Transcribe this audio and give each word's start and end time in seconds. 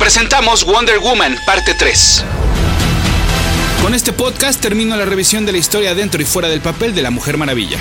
presentamos 0.00 0.64
Wonder 0.64 0.98
Woman, 0.98 1.36
parte 1.44 1.74
3. 1.78 2.24
Con 3.82 3.94
este 3.94 4.12
podcast 4.12 4.58
termino 4.58 4.96
la 4.96 5.04
revisión 5.04 5.44
de 5.44 5.52
la 5.52 5.58
historia 5.58 5.94
dentro 5.94 6.22
y 6.22 6.24
fuera 6.24 6.48
del 6.48 6.62
papel 6.62 6.94
de 6.94 7.02
la 7.02 7.10
Mujer 7.10 7.36
Maravilla. 7.36 7.76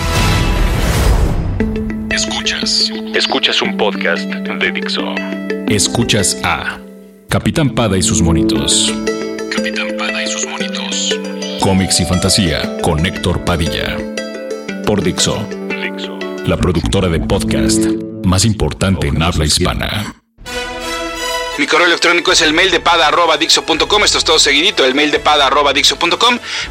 Escuchas. 2.12 2.92
Escuchas 3.16 3.62
un 3.62 3.78
podcast 3.78 4.24
de 4.26 4.72
Dixo. 4.72 5.16
Escuchas 5.70 6.38
a 6.44 6.78
Capitán 7.30 7.70
Pada 7.70 7.98
y 7.98 8.04
sus 8.04 8.22
monitos. 8.22 8.94
Capitán 9.56 9.88
Pada 9.98 10.22
y 10.22 10.28
sus 10.28 10.46
monitos. 10.46 11.18
Cómics 11.62 12.02
y 12.02 12.06
fantasía 12.06 12.82
con 12.82 13.06
Héctor 13.06 13.46
Padilla. 13.46 13.98
Por 14.86 15.02
Dixo. 15.02 15.48
La 16.46 16.58
productora 16.58 17.08
de 17.08 17.22
podcast 17.22 17.86
más 18.26 18.44
importante 18.44 19.08
en 19.08 19.24
habla 19.24 19.46
hispana. 19.46 20.16
Mi 21.60 21.68
correo 21.68 21.88
electrónico 21.88 22.32
es 22.32 22.40
el 22.40 22.54
mail 22.54 22.72
de 22.72 22.80
pada 22.80 23.08
arroba 23.08 23.36
dixo.com. 23.36 24.04
Esto 24.06 24.18
es 24.18 24.24
todo 24.24 24.40
seguidito, 24.40 24.86
el 24.86 24.96
mail 24.96 25.12
de 25.12 25.20
pada 25.20 25.48
arroba. 25.48 25.74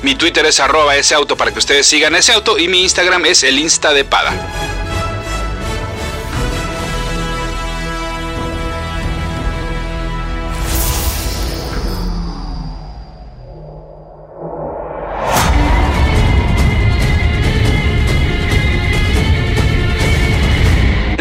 Mi 0.01 0.15
Twitter 0.15 0.47
es 0.47 0.61
arroba 0.61 0.97
ese 0.97 1.15
auto 1.15 1.37
para 1.37 1.53
que 1.53 1.59
ustedes 1.59 1.87
sigan 1.87 2.15
ese 2.15 2.33
auto. 2.33 2.57
Y 2.57 2.69
mi 2.69 2.85
Instagram 2.85 3.27
es 3.27 3.43
el 3.43 3.59
Insta 3.59 3.93
de 3.93 4.07
pada. 4.07 4.78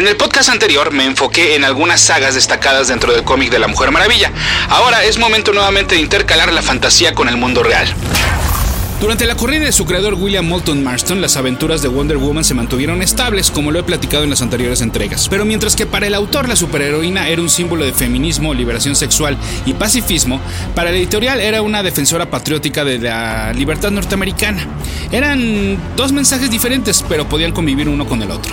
En 0.08 0.12
el 0.12 0.16
podcast 0.16 0.48
anterior 0.48 0.90
me 0.90 1.04
enfoqué 1.04 1.54
en 1.54 1.64
algunas 1.64 2.00
sagas 2.00 2.34
destacadas 2.34 2.88
dentro 2.88 3.12
del 3.12 3.24
cómic 3.24 3.50
de 3.50 3.58
la 3.58 3.68
Mujer 3.68 3.90
Maravilla. 3.90 4.32
Ahora 4.70 5.04
es 5.04 5.18
momento 5.18 5.52
nuevamente 5.52 5.96
de 5.96 6.00
intercalar 6.00 6.50
la 6.50 6.62
fantasía 6.62 7.14
con 7.14 7.28
el 7.28 7.36
mundo 7.36 7.62
real. 7.62 7.94
Durante 9.00 9.26
la 9.26 9.36
corrida 9.36 9.64
de 9.64 9.70
su 9.70 9.84
creador 9.84 10.14
William 10.14 10.44
Moulton 10.44 10.82
Marston, 10.82 11.20
las 11.20 11.36
aventuras 11.36 11.82
de 11.82 11.88
Wonder 11.88 12.16
Woman 12.16 12.42
se 12.42 12.54
mantuvieron 12.54 13.00
estables, 13.00 13.52
como 13.52 13.70
lo 13.70 13.78
he 13.78 13.84
platicado 13.84 14.24
en 14.24 14.30
las 14.30 14.42
anteriores 14.42 14.80
entregas. 14.80 15.28
Pero 15.28 15.44
mientras 15.44 15.76
que 15.76 15.86
para 15.86 16.08
el 16.08 16.14
autor 16.14 16.48
la 16.48 16.56
superheroína 16.56 17.28
era 17.28 17.40
un 17.40 17.48
símbolo 17.48 17.84
de 17.84 17.92
feminismo, 17.92 18.54
liberación 18.54 18.96
sexual 18.96 19.38
y 19.66 19.74
pacifismo, 19.74 20.40
para 20.74 20.90
el 20.90 20.96
editorial 20.96 21.40
era 21.40 21.62
una 21.62 21.84
defensora 21.84 22.28
patriótica 22.28 22.84
de 22.84 22.98
la 22.98 23.52
libertad 23.52 23.92
norteamericana. 23.92 24.66
Eran 25.12 25.78
dos 25.96 26.10
mensajes 26.10 26.50
diferentes, 26.50 27.04
pero 27.08 27.28
podían 27.28 27.52
convivir 27.52 27.88
uno 27.88 28.04
con 28.04 28.20
el 28.20 28.32
otro. 28.32 28.52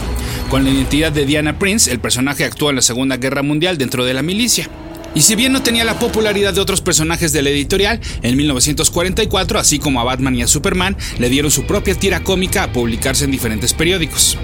Con 0.52 0.64
la 0.64 0.70
identidad 0.70 1.12
de 1.12 1.26
Diana 1.26 1.58
Prince, 1.58 1.92
el 1.92 2.00
personaje 2.00 2.46
actúa 2.46 2.70
en 2.70 2.76
la 2.76 2.84
Segunda 2.84 3.18
Guerra 3.18 3.42
Mundial 3.42 3.80
dentro 3.80 4.06
de 4.06 4.14
la 4.14 4.22
milicia. 4.22 4.70
Y 5.16 5.22
si 5.22 5.36
bien 5.36 5.54
no 5.54 5.64
tenía 5.64 5.86
la 5.86 5.98
popularidad 5.98 6.54
de 6.54 6.60
otros 6.60 6.82
personajes 6.82 7.32
de 7.32 7.42
la 7.42 7.50
editorial, 7.50 8.02
en 8.22 8.36
1944, 8.36 9.58
así 9.58 9.80
como 9.80 10.02
a 10.02 10.04
Batman 10.04 10.36
y 10.36 10.42
a 10.42 10.48
Superman, 10.48 10.98
le 11.18 11.30
dieron 11.30 11.52
su 11.52 11.64
propia 11.64 11.96
tira 11.96 12.22
cómica 12.22 12.64
a 12.64 12.74
publicarse 12.74 13.24
en 13.24 13.32
diferentes 13.32 13.74
periódicos. 13.74 14.38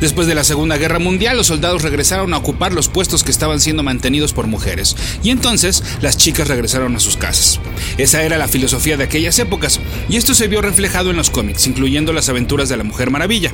Después 0.00 0.26
de 0.26 0.34
la 0.34 0.44
Segunda 0.44 0.76
Guerra 0.76 0.98
Mundial, 0.98 1.36
los 1.36 1.48
soldados 1.48 1.82
regresaron 1.82 2.34
a 2.34 2.38
ocupar 2.38 2.72
los 2.72 2.88
puestos 2.88 3.24
que 3.24 3.30
estaban 3.30 3.60
siendo 3.60 3.82
mantenidos 3.82 4.32
por 4.32 4.46
mujeres, 4.46 4.96
y 5.22 5.30
entonces 5.30 5.82
las 6.00 6.16
chicas 6.16 6.48
regresaron 6.48 6.96
a 6.96 7.00
sus 7.00 7.16
casas. 7.16 7.60
Esa 7.98 8.22
era 8.22 8.38
la 8.38 8.48
filosofía 8.48 8.96
de 8.96 9.04
aquellas 9.04 9.38
épocas, 9.38 9.80
y 10.08 10.16
esto 10.16 10.34
se 10.34 10.48
vio 10.48 10.62
reflejado 10.62 11.10
en 11.10 11.16
los 11.16 11.30
cómics, 11.30 11.66
incluyendo 11.66 12.12
las 12.12 12.28
aventuras 12.28 12.68
de 12.68 12.76
la 12.76 12.84
Mujer 12.84 13.10
Maravilla. 13.10 13.52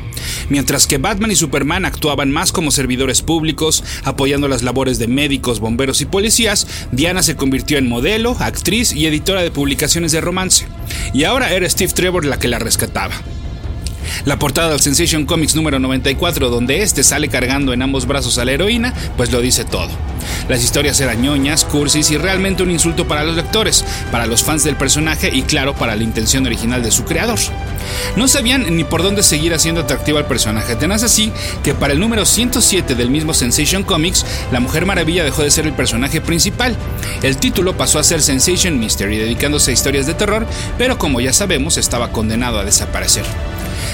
Mientras 0.49 0.87
que 0.87 0.99
Batman 0.99 1.31
y 1.31 1.37
Superman 1.37 1.85
actuaban 1.85 2.31
más 2.31 2.53
como 2.53 2.71
servidores 2.71 3.23
públicos, 3.23 3.85
apoyando 4.05 4.49
las 4.49 4.63
labores 4.63 4.99
de 4.99 5.09
médicos, 5.09 5.61
bomberos 5.61 6.01
y 6.01 6.07
policías, 6.07 6.67
Diana 6.93 7.23
se 7.23 7.37
convirtió 7.37 7.79
en 7.79 7.89
modelo, 7.89 8.37
actriz 8.41 8.93
y 8.93 9.07
editora 9.07 9.43
de 9.43 9.51
publicaciones 9.51 10.13
de 10.13 10.21
romance. 10.21 10.67
Y 11.13 11.25
ahora 11.25 11.53
era 11.53 11.69
Steve 11.69 11.93
Trevor 11.93 12.25
la 12.25 12.39
que 12.39 12.49
la 12.49 12.59
rescataba. 12.59 13.15
La 14.25 14.39
portada 14.39 14.71
del 14.71 14.81
Sensation 14.81 15.27
Comics 15.27 15.55
número 15.55 15.79
94, 15.79 16.51
donde 16.51 16.83
este 16.83 17.03
sale 17.03 17.29
cargando 17.29 17.73
en 17.73 17.83
ambos 17.83 18.07
brazos 18.07 18.39
a 18.39 18.45
la 18.45 18.53
heroína, 18.53 18.95
pues 19.17 19.33
lo 19.33 19.41
dice 19.41 19.65
todo. 19.65 19.91
Las 20.49 20.63
historias 20.63 21.01
eran 21.01 21.23
ñoñas, 21.23 21.65
cursis 21.65 22.11
y 22.11 22.17
realmente 22.17 22.63
un 22.63 22.71
insulto 22.71 23.07
para 23.07 23.25
los 23.25 23.37
lectores, 23.37 23.85
para 24.11 24.27
los 24.27 24.43
fans 24.43 24.65
del 24.65 24.77
personaje 24.77 25.31
y 25.33 25.43
claro, 25.43 25.75
para 25.75 25.97
la 25.97 26.03
intención 26.03 26.47
original 26.47 26.83
de 26.83 26.91
su 26.91 27.05
creador. 27.05 27.39
No 28.17 28.29
sabían 28.29 28.77
ni 28.77 28.85
por 28.85 29.03
dónde 29.03 29.23
seguir 29.23 29.55
haciendo 29.55 29.83
atractivo 29.83 30.19
al 30.19 30.27
personaje, 30.27 30.77
tenaz 30.77 31.03
así 31.03 31.33
que 31.63 31.75
para 31.75 31.93
el 31.93 32.01
número 32.01 32.25
107 32.25 32.95
del 32.95 33.11
mismo 33.11 33.35
Sensation 33.35 33.83
Comics, 33.83 34.25
la 34.53 34.61
Mujer 34.61 34.87
Maravilla 34.87 35.25
dejó 35.25 35.43
de 35.43 35.51
ser 35.51 35.67
el 35.67 35.73
personaje 35.73 36.21
principal. 36.21 36.77
El 37.23 37.37
título 37.37 37.77
pasó 37.77 37.99
a 37.99 38.05
ser 38.05 38.23
Sensation 38.23 38.79
Mystery, 38.79 39.19
dedicándose 39.19 39.71
a 39.71 39.75
historias 39.75 40.07
de 40.07 40.15
terror, 40.15 40.47
pero 40.79 40.99
como 40.99 41.21
ya 41.21 41.33
sabemos, 41.33 41.77
estaba 41.77 42.11
condenado 42.13 42.59
a 42.59 42.65
desaparecer. 42.65 43.25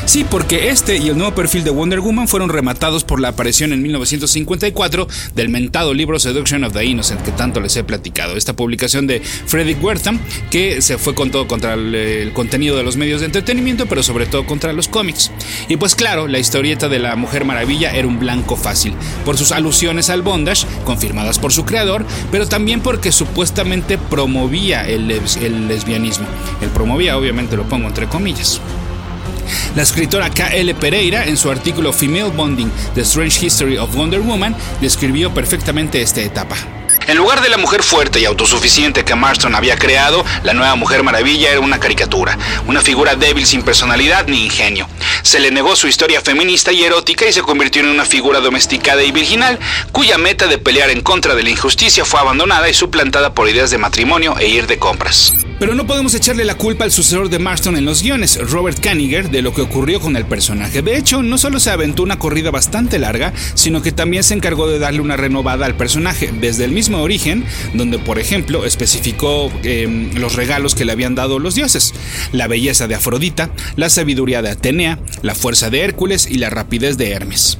Sí, 0.04 0.24
porque 0.28 0.70
este 0.70 0.98
y 0.98 1.08
el 1.08 1.16
nuevo 1.16 1.34
perfil 1.34 1.64
de 1.64 1.70
Wonder 1.70 2.00
Woman 2.00 2.28
fueron 2.28 2.48
rematados 2.48 3.04
por 3.04 3.20
la 3.20 3.28
aparición 3.28 3.72
en 3.72 3.82
1954 3.82 5.08
del 5.34 5.48
mentado 5.48 5.94
libro 5.94 6.18
Seduction 6.18 6.64
of 6.64 6.72
the 6.72 6.84
Innocent 6.84 7.22
que 7.22 7.32
tanto 7.32 7.60
les 7.60 7.76
he 7.76 7.84
platicado. 7.84 8.36
Esta 8.36 8.54
publicación 8.54 9.06
de 9.06 9.20
Frederick 9.20 9.82
Wertham 9.82 10.18
que 10.50 10.82
se 10.82 10.98
fue 10.98 11.14
con 11.14 11.30
todo 11.30 11.46
contra 11.46 11.74
el, 11.74 12.32
contenido 12.34 12.76
de 12.76 12.82
los 12.82 12.96
medios 12.96 13.20
de 13.20 13.26
entretenimiento, 13.26 13.86
pero 13.86 14.02
sobre 14.02 14.26
todo 14.26 14.46
contra 14.46 14.72
los 14.72 14.88
cómics. 14.88 15.30
Y 15.68 15.76
pues 15.76 15.94
claro, 15.94 16.28
la 16.28 16.38
historieta 16.38 16.88
de 16.88 16.98
la 16.98 17.16
Mujer 17.16 17.44
Maravilla 17.44 17.92
era 17.92 18.06
un 18.06 18.18
blanco 18.18 18.56
fácil, 18.56 18.94
por 19.24 19.36
sus 19.36 19.52
alusiones 19.52 20.10
al 20.10 20.22
bondage, 20.22 20.66
confirmadas 20.84 21.38
por 21.38 21.52
su 21.52 21.64
creador, 21.64 22.04
pero 22.30 22.46
también 22.48 22.80
porque 22.80 23.12
supuestamente 23.12 23.98
promovía 23.98 24.88
el, 24.88 25.10
el 25.10 25.68
lesbianismo. 25.68 26.26
El 26.60 26.68
promovía, 26.70 27.16
obviamente 27.16 27.56
lo 27.56 27.68
pongo 27.68 27.88
entre 27.88 28.08
comillas. 28.08 28.60
La 29.76 29.82
escritora 29.82 30.30
K.L. 30.30 30.74
Pereira, 30.74 31.26
en 31.26 31.36
su 31.36 31.50
artículo 31.50 31.92
Female 31.92 32.30
Bonding, 32.30 32.70
The 32.94 33.02
Strange 33.02 33.46
History 33.46 33.78
of 33.78 33.94
Wonder 33.94 34.20
Woman, 34.20 34.54
describió 34.80 35.32
perfectamente 35.32 36.02
esta 36.02 36.20
etapa. 36.20 36.56
En 37.08 37.16
lugar 37.16 37.42
de 37.42 37.48
la 37.48 37.58
mujer 37.58 37.82
fuerte 37.82 38.20
y 38.20 38.26
autosuficiente 38.26 39.04
que 39.04 39.16
Marston 39.16 39.56
había 39.56 39.76
creado, 39.76 40.24
la 40.44 40.54
nueva 40.54 40.76
Mujer 40.76 41.02
Maravilla 41.02 41.50
era 41.50 41.58
una 41.58 41.80
caricatura, 41.80 42.38
una 42.68 42.80
figura 42.80 43.16
débil 43.16 43.44
sin 43.44 43.62
personalidad 43.62 44.28
ni 44.28 44.44
ingenio. 44.44 44.88
Se 45.22 45.40
le 45.40 45.50
negó 45.50 45.74
su 45.74 45.88
historia 45.88 46.20
feminista 46.20 46.70
y 46.70 46.84
erótica 46.84 47.26
y 47.26 47.32
se 47.32 47.42
convirtió 47.42 47.82
en 47.82 47.88
una 47.88 48.04
figura 48.04 48.38
domesticada 48.38 49.02
y 49.02 49.10
virginal, 49.10 49.58
cuya 49.90 50.16
meta 50.16 50.46
de 50.46 50.58
pelear 50.58 50.90
en 50.90 51.00
contra 51.02 51.34
de 51.34 51.42
la 51.42 51.50
injusticia 51.50 52.04
fue 52.04 52.20
abandonada 52.20 52.68
y 52.68 52.74
suplantada 52.74 53.34
por 53.34 53.48
ideas 53.48 53.70
de 53.70 53.78
matrimonio 53.78 54.36
e 54.38 54.46
ir 54.46 54.68
de 54.68 54.78
compras. 54.78 55.32
Pero 55.62 55.76
no 55.76 55.86
podemos 55.86 56.12
echarle 56.14 56.44
la 56.44 56.56
culpa 56.56 56.82
al 56.82 56.90
sucesor 56.90 57.28
de 57.28 57.38
Marston 57.38 57.76
en 57.76 57.84
los 57.84 58.02
guiones, 58.02 58.36
Robert 58.50 58.80
Kaniger, 58.80 59.30
de 59.30 59.42
lo 59.42 59.54
que 59.54 59.60
ocurrió 59.60 60.00
con 60.00 60.16
el 60.16 60.24
personaje. 60.24 60.82
De 60.82 60.96
hecho, 60.96 61.22
no 61.22 61.38
solo 61.38 61.60
se 61.60 61.70
aventó 61.70 62.02
una 62.02 62.18
corrida 62.18 62.50
bastante 62.50 62.98
larga, 62.98 63.32
sino 63.54 63.80
que 63.80 63.92
también 63.92 64.24
se 64.24 64.34
encargó 64.34 64.66
de 64.66 64.80
darle 64.80 65.00
una 65.00 65.16
renovada 65.16 65.64
al 65.64 65.76
personaje, 65.76 66.32
desde 66.40 66.64
el 66.64 66.72
mismo 66.72 67.00
origen, 67.00 67.44
donde 67.74 68.00
por 68.00 68.18
ejemplo 68.18 68.64
especificó 68.64 69.52
eh, 69.62 70.10
los 70.16 70.34
regalos 70.34 70.74
que 70.74 70.84
le 70.84 70.90
habían 70.90 71.14
dado 71.14 71.38
los 71.38 71.54
dioses, 71.54 71.94
la 72.32 72.48
belleza 72.48 72.88
de 72.88 72.96
Afrodita, 72.96 73.52
la 73.76 73.88
sabiduría 73.88 74.42
de 74.42 74.50
Atenea, 74.50 74.98
la 75.22 75.36
fuerza 75.36 75.70
de 75.70 75.82
Hércules 75.82 76.26
y 76.28 76.38
la 76.38 76.50
rapidez 76.50 76.98
de 76.98 77.12
Hermes. 77.12 77.58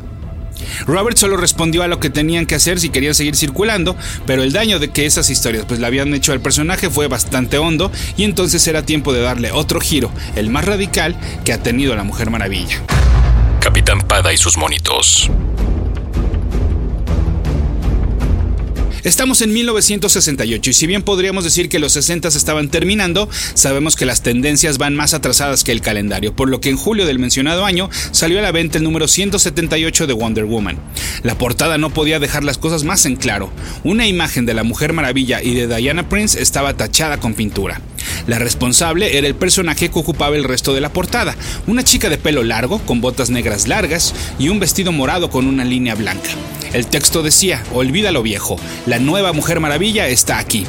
Robert 0.87 1.16
solo 1.16 1.37
respondió 1.37 1.83
a 1.83 1.88
lo 1.88 2.00
que 2.00 2.10
tenían 2.10 2.47
que 2.47 2.55
hacer 2.55 2.81
si 2.81 2.91
querían 2.91 3.15
seguir 3.15 3.37
circulando, 3.37 3.97
pero 4.27 4.43
el 4.43 4.53
daño 4.53 4.78
de 4.78 4.91
que 4.91 5.06
esas 5.06 5.31
historias 5.31 5.65
pues 5.66 5.81
le 5.81 5.87
habían 5.87 6.12
hecho 6.15 6.33
al 6.33 6.41
personaje 6.41 6.91
fue 6.91 7.09
bastante 7.09 7.59
hondo 7.59 7.91
y 8.16 8.25
entonces 8.25 8.66
era 8.66 8.84
tiempo 8.84 9.12
de 9.12 9.21
darle 9.21 9.53
otro 9.53 9.81
giro, 9.81 10.10
el 10.37 10.50
más 10.50 10.65
radical 10.65 11.16
que 11.45 11.53
ha 11.53 11.63
tenido 11.63 11.95
la 11.97 12.04
Mujer 12.04 12.30
Maravilla. 12.30 12.83
Capitán 13.60 14.01
Pada 14.01 14.33
y 14.33 14.36
sus 14.36 14.57
monitos. 14.57 15.30
Estamos 19.04 19.43
en 19.43 19.53
1968 19.53 20.71
y 20.71 20.72
si 20.72 20.87
bien 20.87 21.03
podríamos 21.03 21.43
decir 21.43 21.69
que 21.69 21.81
los 21.81 21.93
60 21.93 22.28
estaban 22.28 22.69
terminando, 22.69 23.28
sabemos 23.54 23.97
que 23.97 24.07
las 24.07 24.22
tendencias 24.22 24.78
van 24.78 24.95
más 24.95 25.13
atrasadas 25.13 25.65
que 25.65 25.72
el 25.72 25.81
calendario, 25.81 26.37
por 26.37 26.49
lo 26.49 26.60
que 26.60 26.71
en 26.71 26.77
julio 26.77 27.04
del 27.04 27.19
mencionado 27.19 27.65
año 27.65 27.91
salió 28.13 28.39
a 28.39 28.43
la 28.43 28.53
venta 28.53 28.78
el 28.78 28.84
número 28.84 29.09
178 29.09 30.07
de 30.07 30.13
Wonder 30.13 30.45
Woman. 30.45 30.78
La 31.25 31.37
portada 31.37 31.78
no 31.78 31.91
podía 31.91 32.21
dejar 32.21 32.45
las 32.45 32.59
cosas 32.59 32.84
más 32.84 33.04
en 33.04 33.16
claro. 33.16 33.53
Una 33.83 34.07
imagen 34.07 34.47
de 34.47 34.54
la 34.54 34.63
Mujer 34.63 34.93
Maravilla 34.93 35.43
y 35.43 35.54
de 35.54 35.66
Diana 35.66 36.09
Prince 36.09 36.41
estaba 36.41 36.77
tachada 36.77 37.19
con 37.19 37.34
pintura. 37.34 37.81
La 38.27 38.39
responsable 38.39 39.19
era 39.19 39.27
el 39.27 39.34
personaje 39.34 39.89
que 39.89 39.99
ocupaba 39.99 40.37
el 40.37 40.45
resto 40.45 40.75
de 40.75 40.81
la 40.81 40.93
portada, 40.93 41.37
una 41.66 41.84
chica 41.84 42.09
de 42.09 42.19
pelo 42.19 42.43
largo, 42.43 42.78
con 42.81 43.01
botas 43.01 43.31
negras 43.31 43.69
largas 43.69 44.15
y 44.39 44.49
un 44.49 44.60
vestido 44.60 44.93
morado 44.93 45.31
con 45.31 45.47
una 45.47 45.65
línea 45.65 45.95
blanca. 45.95 46.31
El 46.72 46.87
texto 46.87 47.22
decía, 47.22 47.63
olvida 47.75 48.13
lo 48.13 48.22
viejo, 48.22 48.59
la 48.87 48.99
nueva 48.99 49.33
Mujer 49.33 49.60
Maravilla 49.60 50.09
está 50.09 50.39
aquí. 50.39 50.66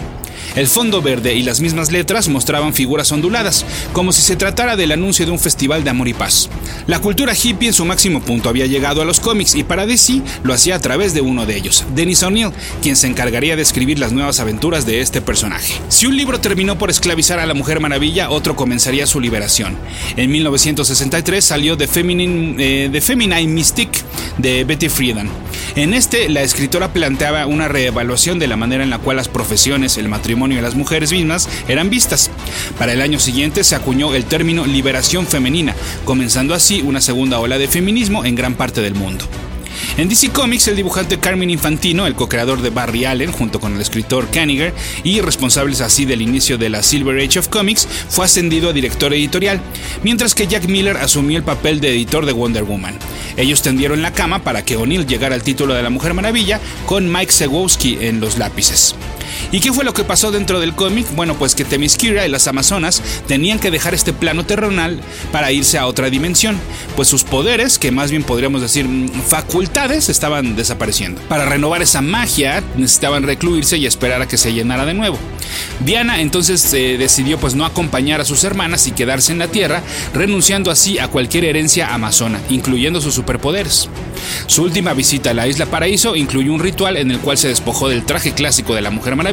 El 0.55 0.67
fondo 0.67 1.01
verde 1.01 1.33
y 1.33 1.41
las 1.41 1.61
mismas 1.61 1.91
letras 1.91 2.27
mostraban 2.27 2.75
figuras 2.75 3.11
onduladas, 3.11 3.65
como 3.91 4.11
si 4.11 4.21
se 4.21 4.35
tratara 4.35 4.75
del 4.75 4.91
anuncio 4.91 5.25
de 5.25 5.31
un 5.31 5.39
festival 5.39 5.83
de 5.83 5.89
amor 5.89 6.07
y 6.07 6.13
paz. 6.13 6.47
La 6.85 6.99
cultura 6.99 7.33
hippie 7.33 7.69
en 7.69 7.73
su 7.73 7.85
máximo 7.85 8.21
punto 8.21 8.49
había 8.49 8.67
llegado 8.67 9.01
a 9.01 9.05
los 9.05 9.19
cómics 9.19 9.55
y 9.55 9.63
para 9.63 9.87
DC 9.87 10.21
lo 10.43 10.53
hacía 10.53 10.75
a 10.75 10.79
través 10.79 11.15
de 11.15 11.21
uno 11.21 11.47
de 11.47 11.57
ellos, 11.57 11.85
Dennis 11.95 12.21
O'Neill, 12.21 12.51
quien 12.83 12.95
se 12.95 13.07
encargaría 13.07 13.55
de 13.55 13.63
escribir 13.63 13.97
las 13.97 14.11
nuevas 14.11 14.39
aventuras 14.39 14.85
de 14.85 15.01
este 15.01 15.21
personaje. 15.21 15.73
Si 15.89 16.05
un 16.05 16.15
libro 16.15 16.39
terminó 16.39 16.77
por 16.77 16.91
esclavizar 16.91 17.39
a 17.39 17.47
la 17.47 17.55
Mujer 17.55 17.79
Maravilla, 17.79 18.29
otro 18.29 18.55
comenzaría 18.55 19.07
su 19.07 19.19
liberación. 19.19 19.75
En 20.17 20.29
1963 20.29 21.43
salió 21.43 21.77
The 21.77 21.87
Feminine, 21.87 22.55
eh, 22.59 23.01
Feminine 23.01 23.47
Mystique 23.47 24.01
de 24.37 24.65
Betty 24.65 24.89
Friedan. 24.89 25.29
En 25.75 25.95
este, 25.95 26.29
la 26.29 26.43
escritora 26.43 26.93
planteaba 26.93 27.47
una 27.47 27.67
reevaluación 27.67 28.37
de 28.37 28.47
la 28.47 28.55
manera 28.55 28.83
en 28.83 28.91
la 28.91 28.99
cual 28.99 29.17
las 29.17 29.29
profesiones, 29.29 29.97
el 29.97 30.09
matrimonio 30.09 30.42
y 30.51 30.61
las 30.61 30.75
mujeres 30.75 31.11
mismas 31.11 31.47
eran 31.67 31.89
vistas. 31.89 32.29
Para 32.77 32.93
el 32.93 33.01
año 33.01 33.19
siguiente 33.19 33.63
se 33.63 33.75
acuñó 33.75 34.13
el 34.13 34.25
término 34.25 34.65
liberación 34.65 35.25
femenina, 35.25 35.75
comenzando 36.05 36.53
así 36.53 36.81
una 36.81 37.01
segunda 37.01 37.39
ola 37.39 37.57
de 37.57 37.67
feminismo 37.67 38.25
en 38.25 38.35
gran 38.35 38.55
parte 38.55 38.81
del 38.81 38.95
mundo. 38.95 39.25
En 39.97 40.09
DC 40.09 40.29
Comics, 40.29 40.67
el 40.67 40.75
dibujante 40.75 41.19
Carmen 41.19 41.49
Infantino, 41.49 42.07
el 42.07 42.15
co-creador 42.15 42.61
de 42.61 42.69
Barry 42.69 43.05
Allen, 43.05 43.31
junto 43.31 43.59
con 43.59 43.75
el 43.75 43.81
escritor 43.81 44.27
Kaniger 44.29 44.73
y 45.03 45.21
responsables 45.21 45.81
así 45.81 46.05
del 46.05 46.21
inicio 46.21 46.57
de 46.57 46.69
la 46.69 46.83
Silver 46.83 47.19
Age 47.23 47.39
of 47.39 47.47
Comics, 47.47 47.87
fue 48.09 48.25
ascendido 48.25 48.69
a 48.69 48.73
director 48.73 49.13
editorial, 49.13 49.61
mientras 50.03 50.35
que 50.35 50.47
Jack 50.47 50.67
Miller 50.67 50.97
asumió 50.97 51.37
el 51.37 51.43
papel 51.43 51.79
de 51.79 51.89
editor 51.89 52.25
de 52.25 52.33
Wonder 52.33 52.63
Woman. 52.63 52.97
Ellos 53.37 53.61
tendieron 53.61 54.01
la 54.01 54.13
cama 54.13 54.43
para 54.43 54.63
que 54.65 54.77
O'Neill 54.77 55.05
llegara 55.05 55.35
al 55.35 55.43
título 55.43 55.73
de 55.73 55.83
la 55.83 55.89
Mujer 55.89 56.13
Maravilla 56.13 56.59
con 56.85 57.11
Mike 57.11 57.31
Segowski 57.31 57.97
en 58.01 58.19
los 58.19 58.37
lápices. 58.37 58.95
¿Y 59.51 59.59
qué 59.59 59.71
fue 59.71 59.83
lo 59.83 59.93
que 59.93 60.03
pasó 60.03 60.31
dentro 60.31 60.59
del 60.59 60.73
cómic? 60.73 61.05
Bueno, 61.15 61.35
pues 61.35 61.55
que 61.55 61.65
Themyscira 61.65 62.25
y 62.25 62.29
las 62.29 62.47
Amazonas 62.47 63.01
tenían 63.27 63.59
que 63.59 63.71
dejar 63.71 63.93
este 63.93 64.13
plano 64.13 64.45
terrenal 64.45 64.99
para 65.31 65.51
irse 65.51 65.77
a 65.77 65.87
otra 65.87 66.09
dimensión, 66.09 66.59
pues 66.95 67.07
sus 67.07 67.23
poderes, 67.23 67.79
que 67.79 67.91
más 67.91 68.11
bien 68.11 68.23
podríamos 68.23 68.61
decir 68.61 68.87
mm, 68.87 69.09
facultades, 69.27 70.09
estaban 70.09 70.55
desapareciendo. 70.55 71.21
Para 71.27 71.45
renovar 71.45 71.81
esa 71.81 72.01
magia 72.01 72.63
necesitaban 72.75 73.23
recluirse 73.23 73.77
y 73.77 73.85
esperar 73.85 74.21
a 74.21 74.27
que 74.27 74.37
se 74.37 74.53
llenara 74.53 74.85
de 74.85 74.93
nuevo. 74.93 75.17
Diana 75.85 76.21
entonces 76.21 76.73
eh, 76.73 76.97
decidió 76.97 77.37
pues 77.37 77.55
no 77.55 77.65
acompañar 77.65 78.21
a 78.21 78.25
sus 78.25 78.43
hermanas 78.43 78.87
y 78.87 78.91
quedarse 78.91 79.31
en 79.31 79.39
la 79.39 79.47
Tierra, 79.47 79.83
renunciando 80.13 80.71
así 80.71 80.97
a 80.99 81.07
cualquier 81.09 81.45
herencia 81.45 81.93
amazona, 81.93 82.39
incluyendo 82.49 83.01
sus 83.01 83.13
superpoderes. 83.13 83.89
Su 84.47 84.63
última 84.63 84.93
visita 84.93 85.31
a 85.31 85.33
la 85.33 85.47
isla 85.47 85.65
Paraíso 85.65 86.15
incluyó 86.15 86.53
un 86.53 86.59
ritual 86.59 86.97
en 86.97 87.11
el 87.11 87.19
cual 87.19 87.37
se 87.37 87.49
despojó 87.49 87.89
del 87.89 88.05
traje 88.05 88.33
clásico 88.33 88.73
de 88.73 88.81
la 88.81 88.91
Mujer 88.91 89.15
Maravilla 89.15 89.32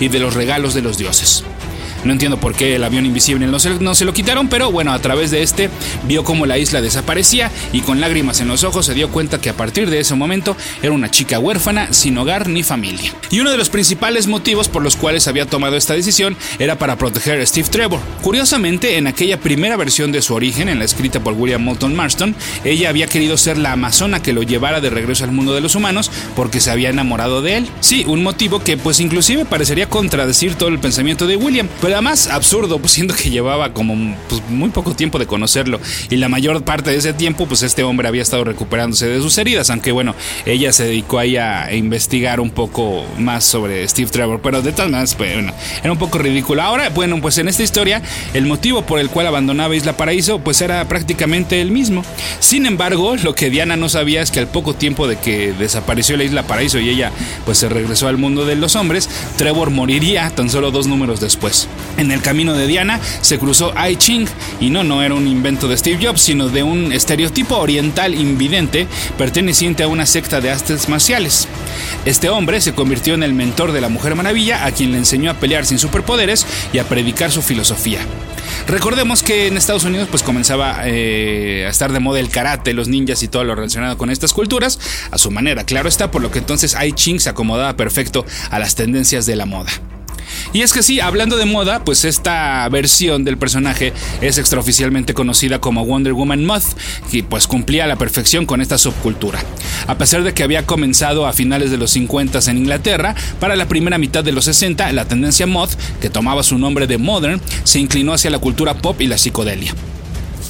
y 0.00 0.08
de 0.08 0.18
los 0.18 0.34
regalos 0.34 0.74
de 0.74 0.82
los 0.82 0.98
dioses. 0.98 1.44
No 2.04 2.12
entiendo 2.12 2.38
por 2.38 2.54
qué 2.54 2.76
el 2.76 2.84
avión 2.84 3.06
invisible 3.06 3.46
no 3.46 3.58
se, 3.94 4.04
lo 4.04 4.12
quitaron, 4.12 4.48
pero 4.48 4.70
bueno, 4.70 4.92
a 4.92 4.98
través 4.98 5.30
de 5.30 5.42
este 5.42 5.70
vio 6.06 6.24
cómo 6.24 6.46
la 6.46 6.58
isla 6.58 6.80
desaparecía 6.80 7.50
y 7.72 7.80
con 7.80 8.00
lágrimas 8.00 8.40
en 8.40 8.48
los 8.48 8.64
ojos 8.64 8.86
se 8.86 8.94
dio 8.94 9.10
cuenta 9.10 9.40
que 9.40 9.50
a 9.50 9.54
partir 9.54 9.90
de 9.90 10.00
ese 10.00 10.14
momento 10.14 10.56
era 10.82 10.92
una 10.92 11.10
chica 11.10 11.38
huérfana, 11.38 11.92
sin 11.92 12.16
hogar 12.18 12.48
ni 12.48 12.62
familia. 12.62 13.12
Y 13.30 13.40
uno 13.40 13.50
de 13.50 13.56
los 13.56 13.70
principales 13.70 14.26
motivos 14.26 14.68
por 14.68 14.82
los 14.82 14.96
cuales 14.96 15.28
había 15.28 15.46
tomado 15.46 15.76
esta 15.76 15.94
decisión 15.94 16.36
era 16.58 16.78
para 16.78 16.96
proteger 16.96 17.40
a 17.40 17.46
Steve 17.46 17.68
Trevor. 17.68 18.00
Curiosamente, 18.22 18.96
en 18.96 19.06
aquella 19.06 19.40
primera 19.40 19.76
versión 19.76 20.12
de 20.12 20.22
su 20.22 20.34
origen, 20.34 20.68
en 20.68 20.78
la 20.78 20.84
escrita 20.84 21.20
por 21.20 21.34
William 21.34 21.62
Moulton 21.62 21.94
Marston, 21.94 22.34
ella 22.64 22.88
había 22.88 23.06
querido 23.06 23.36
ser 23.36 23.58
la 23.58 23.72
amazona 23.72 24.22
que 24.22 24.32
lo 24.32 24.42
llevara 24.42 24.80
de 24.80 24.90
regreso 24.90 25.24
al 25.24 25.32
mundo 25.32 25.54
de 25.54 25.60
los 25.60 25.74
humanos 25.74 26.10
porque 26.36 26.60
se 26.60 26.70
había 26.70 26.90
enamorado 26.90 27.42
de 27.42 27.58
él. 27.58 27.68
Sí, 27.80 28.04
un 28.06 28.22
motivo 28.22 28.60
que 28.60 28.76
pues 28.76 29.00
inclusive 29.00 29.44
parecería 29.44 29.88
contradecir 29.88 30.54
todo 30.54 30.68
el 30.68 30.78
pensamiento 30.78 31.26
de 31.26 31.36
William, 31.36 31.68
pero 31.80 31.97
además 31.98 32.28
absurdo, 32.28 32.78
pues 32.78 32.92
siendo 32.92 33.12
que 33.12 33.28
llevaba 33.28 33.72
como 33.72 34.16
pues, 34.28 34.40
muy 34.48 34.70
poco 34.70 34.94
tiempo 34.94 35.18
de 35.18 35.26
conocerlo 35.26 35.80
y 36.10 36.16
la 36.16 36.28
mayor 36.28 36.62
parte 36.62 36.90
de 36.90 36.96
ese 36.96 37.12
tiempo 37.12 37.46
pues 37.46 37.64
este 37.64 37.82
hombre 37.82 38.06
había 38.06 38.22
estado 38.22 38.44
recuperándose 38.44 39.08
de 39.08 39.20
sus 39.20 39.36
heridas, 39.36 39.68
aunque 39.70 39.90
bueno, 39.90 40.14
ella 40.46 40.72
se 40.72 40.84
dedicó 40.84 41.18
ahí 41.18 41.36
a 41.36 41.74
investigar 41.74 42.38
un 42.38 42.50
poco 42.50 43.04
más 43.18 43.44
sobre 43.44 43.86
Steve 43.88 44.10
Trevor, 44.10 44.40
pero 44.40 44.62
de 44.62 44.70
todas 44.70 44.90
maneras, 44.90 45.14
pues, 45.16 45.34
bueno, 45.34 45.52
era 45.82 45.90
un 45.90 45.98
poco 45.98 46.18
ridículo. 46.18 46.62
Ahora, 46.62 46.88
bueno, 46.90 47.20
pues 47.20 47.36
en 47.38 47.48
esta 47.48 47.64
historia, 47.64 48.00
el 48.32 48.46
motivo 48.46 48.82
por 48.82 49.00
el 49.00 49.10
cual 49.10 49.26
abandonaba 49.26 49.74
Isla 49.74 49.96
Paraíso, 49.96 50.38
pues 50.38 50.60
era 50.60 50.86
prácticamente 50.86 51.60
el 51.60 51.72
mismo. 51.72 52.04
Sin 52.38 52.66
embargo, 52.66 53.16
lo 53.16 53.34
que 53.34 53.50
Diana 53.50 53.76
no 53.76 53.88
sabía 53.88 54.22
es 54.22 54.30
que 54.30 54.38
al 54.38 54.48
poco 54.48 54.74
tiempo 54.74 55.08
de 55.08 55.16
que 55.16 55.52
desapareció 55.52 56.16
la 56.16 56.24
Isla 56.24 56.44
Paraíso 56.44 56.78
y 56.78 56.90
ella 56.90 57.10
pues 57.44 57.58
se 57.58 57.68
regresó 57.68 58.06
al 58.06 58.18
mundo 58.18 58.44
de 58.44 58.54
los 58.54 58.76
hombres, 58.76 59.08
Trevor 59.36 59.70
moriría 59.70 60.30
tan 60.30 60.48
solo 60.48 60.70
dos 60.70 60.86
números 60.86 61.20
después. 61.20 61.68
En 61.96 62.12
el 62.12 62.22
camino 62.22 62.54
de 62.54 62.66
Diana 62.66 63.00
se 63.20 63.38
cruzó 63.38 63.72
Ai 63.76 63.96
Ching 63.96 64.26
y 64.60 64.70
no, 64.70 64.84
no 64.84 65.02
era 65.02 65.14
un 65.14 65.26
invento 65.26 65.68
de 65.68 65.76
Steve 65.76 66.04
Jobs, 66.04 66.20
sino 66.20 66.48
de 66.48 66.62
un 66.62 66.92
estereotipo 66.92 67.56
oriental 67.56 68.14
invidente 68.14 68.86
perteneciente 69.16 69.82
a 69.82 69.88
una 69.88 70.06
secta 70.06 70.40
de 70.40 70.50
artes 70.50 70.88
marciales. 70.88 71.48
Este 72.04 72.28
hombre 72.28 72.60
se 72.60 72.74
convirtió 72.74 73.14
en 73.14 73.22
el 73.22 73.34
mentor 73.34 73.72
de 73.72 73.80
la 73.80 73.88
Mujer 73.88 74.14
Maravilla, 74.14 74.64
a 74.64 74.72
quien 74.72 74.92
le 74.92 74.98
enseñó 74.98 75.30
a 75.30 75.34
pelear 75.34 75.66
sin 75.66 75.78
superpoderes 75.78 76.46
y 76.72 76.78
a 76.78 76.84
predicar 76.84 77.30
su 77.30 77.42
filosofía. 77.42 78.00
Recordemos 78.66 79.22
que 79.22 79.46
en 79.46 79.56
Estados 79.56 79.84
Unidos 79.84 80.08
pues 80.10 80.22
comenzaba 80.22 80.80
eh, 80.84 81.64
a 81.66 81.70
estar 81.70 81.92
de 81.92 82.00
moda 82.00 82.20
el 82.20 82.30
karate, 82.30 82.74
los 82.74 82.88
ninjas 82.88 83.22
y 83.22 83.28
todo 83.28 83.44
lo 83.44 83.54
relacionado 83.54 83.96
con 83.96 84.10
estas 84.10 84.32
culturas, 84.32 84.78
a 85.10 85.18
su 85.18 85.30
manera, 85.30 85.64
claro 85.64 85.88
está, 85.88 86.10
por 86.10 86.22
lo 86.22 86.30
que 86.30 86.38
entonces 86.38 86.74
Ai 86.74 86.92
Ching 86.92 87.20
se 87.20 87.30
acomodaba 87.30 87.76
perfecto 87.76 88.26
a 88.50 88.58
las 88.58 88.74
tendencias 88.74 89.26
de 89.26 89.36
la 89.36 89.46
moda. 89.46 89.70
Y 90.52 90.62
es 90.62 90.72
que 90.72 90.82
sí, 90.82 91.00
hablando 91.00 91.36
de 91.36 91.44
moda, 91.44 91.84
pues 91.84 92.04
esta 92.04 92.68
versión 92.68 93.24
del 93.24 93.38
personaje 93.38 93.92
es 94.20 94.38
extraoficialmente 94.38 95.14
conocida 95.14 95.60
como 95.60 95.84
Wonder 95.84 96.12
Woman 96.12 96.44
Moth, 96.44 96.76
y 97.12 97.22
pues 97.22 97.46
cumplía 97.46 97.84
a 97.84 97.88
la 97.88 97.96
perfección 97.96 98.46
con 98.46 98.60
esta 98.60 98.78
subcultura. 98.78 99.42
A 99.86 99.96
pesar 99.98 100.22
de 100.22 100.34
que 100.34 100.42
había 100.42 100.66
comenzado 100.66 101.26
a 101.26 101.32
finales 101.32 101.70
de 101.70 101.78
los 101.78 101.90
50 101.92 102.38
en 102.46 102.58
Inglaterra, 102.58 103.14
para 103.40 103.56
la 103.56 103.68
primera 103.68 103.98
mitad 103.98 104.22
de 104.22 104.32
los 104.32 104.44
60 104.44 104.92
la 104.92 105.06
tendencia 105.06 105.46
Moth, 105.46 105.74
que 106.00 106.10
tomaba 106.10 106.42
su 106.42 106.58
nombre 106.58 106.86
de 106.86 106.98
Modern, 106.98 107.40
se 107.64 107.78
inclinó 107.78 108.12
hacia 108.12 108.30
la 108.30 108.38
cultura 108.38 108.74
pop 108.74 109.00
y 109.00 109.06
la 109.06 109.18
psicodelia. 109.18 109.74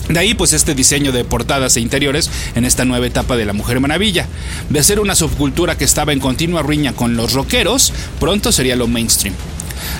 De 0.08 0.18
ahí 0.18 0.34
pues 0.34 0.54
este 0.54 0.74
diseño 0.74 1.12
de 1.12 1.24
portadas 1.24 1.76
e 1.76 1.80
interiores 1.80 2.30
en 2.54 2.64
esta 2.64 2.84
nueva 2.84 3.06
etapa 3.06 3.36
de 3.36 3.44
la 3.44 3.52
Mujer 3.52 3.78
Maravilla. 3.80 4.26
De 4.70 4.82
ser 4.82 5.00
una 5.00 5.14
subcultura 5.14 5.76
que 5.76 5.84
estaba 5.84 6.12
en 6.12 6.20
continua 6.20 6.62
riña 6.62 6.94
con 6.94 7.16
los 7.16 7.34
rockeros, 7.34 7.92
pronto 8.18 8.50
sería 8.50 8.76
lo 8.76 8.86
mainstream. 8.86 9.34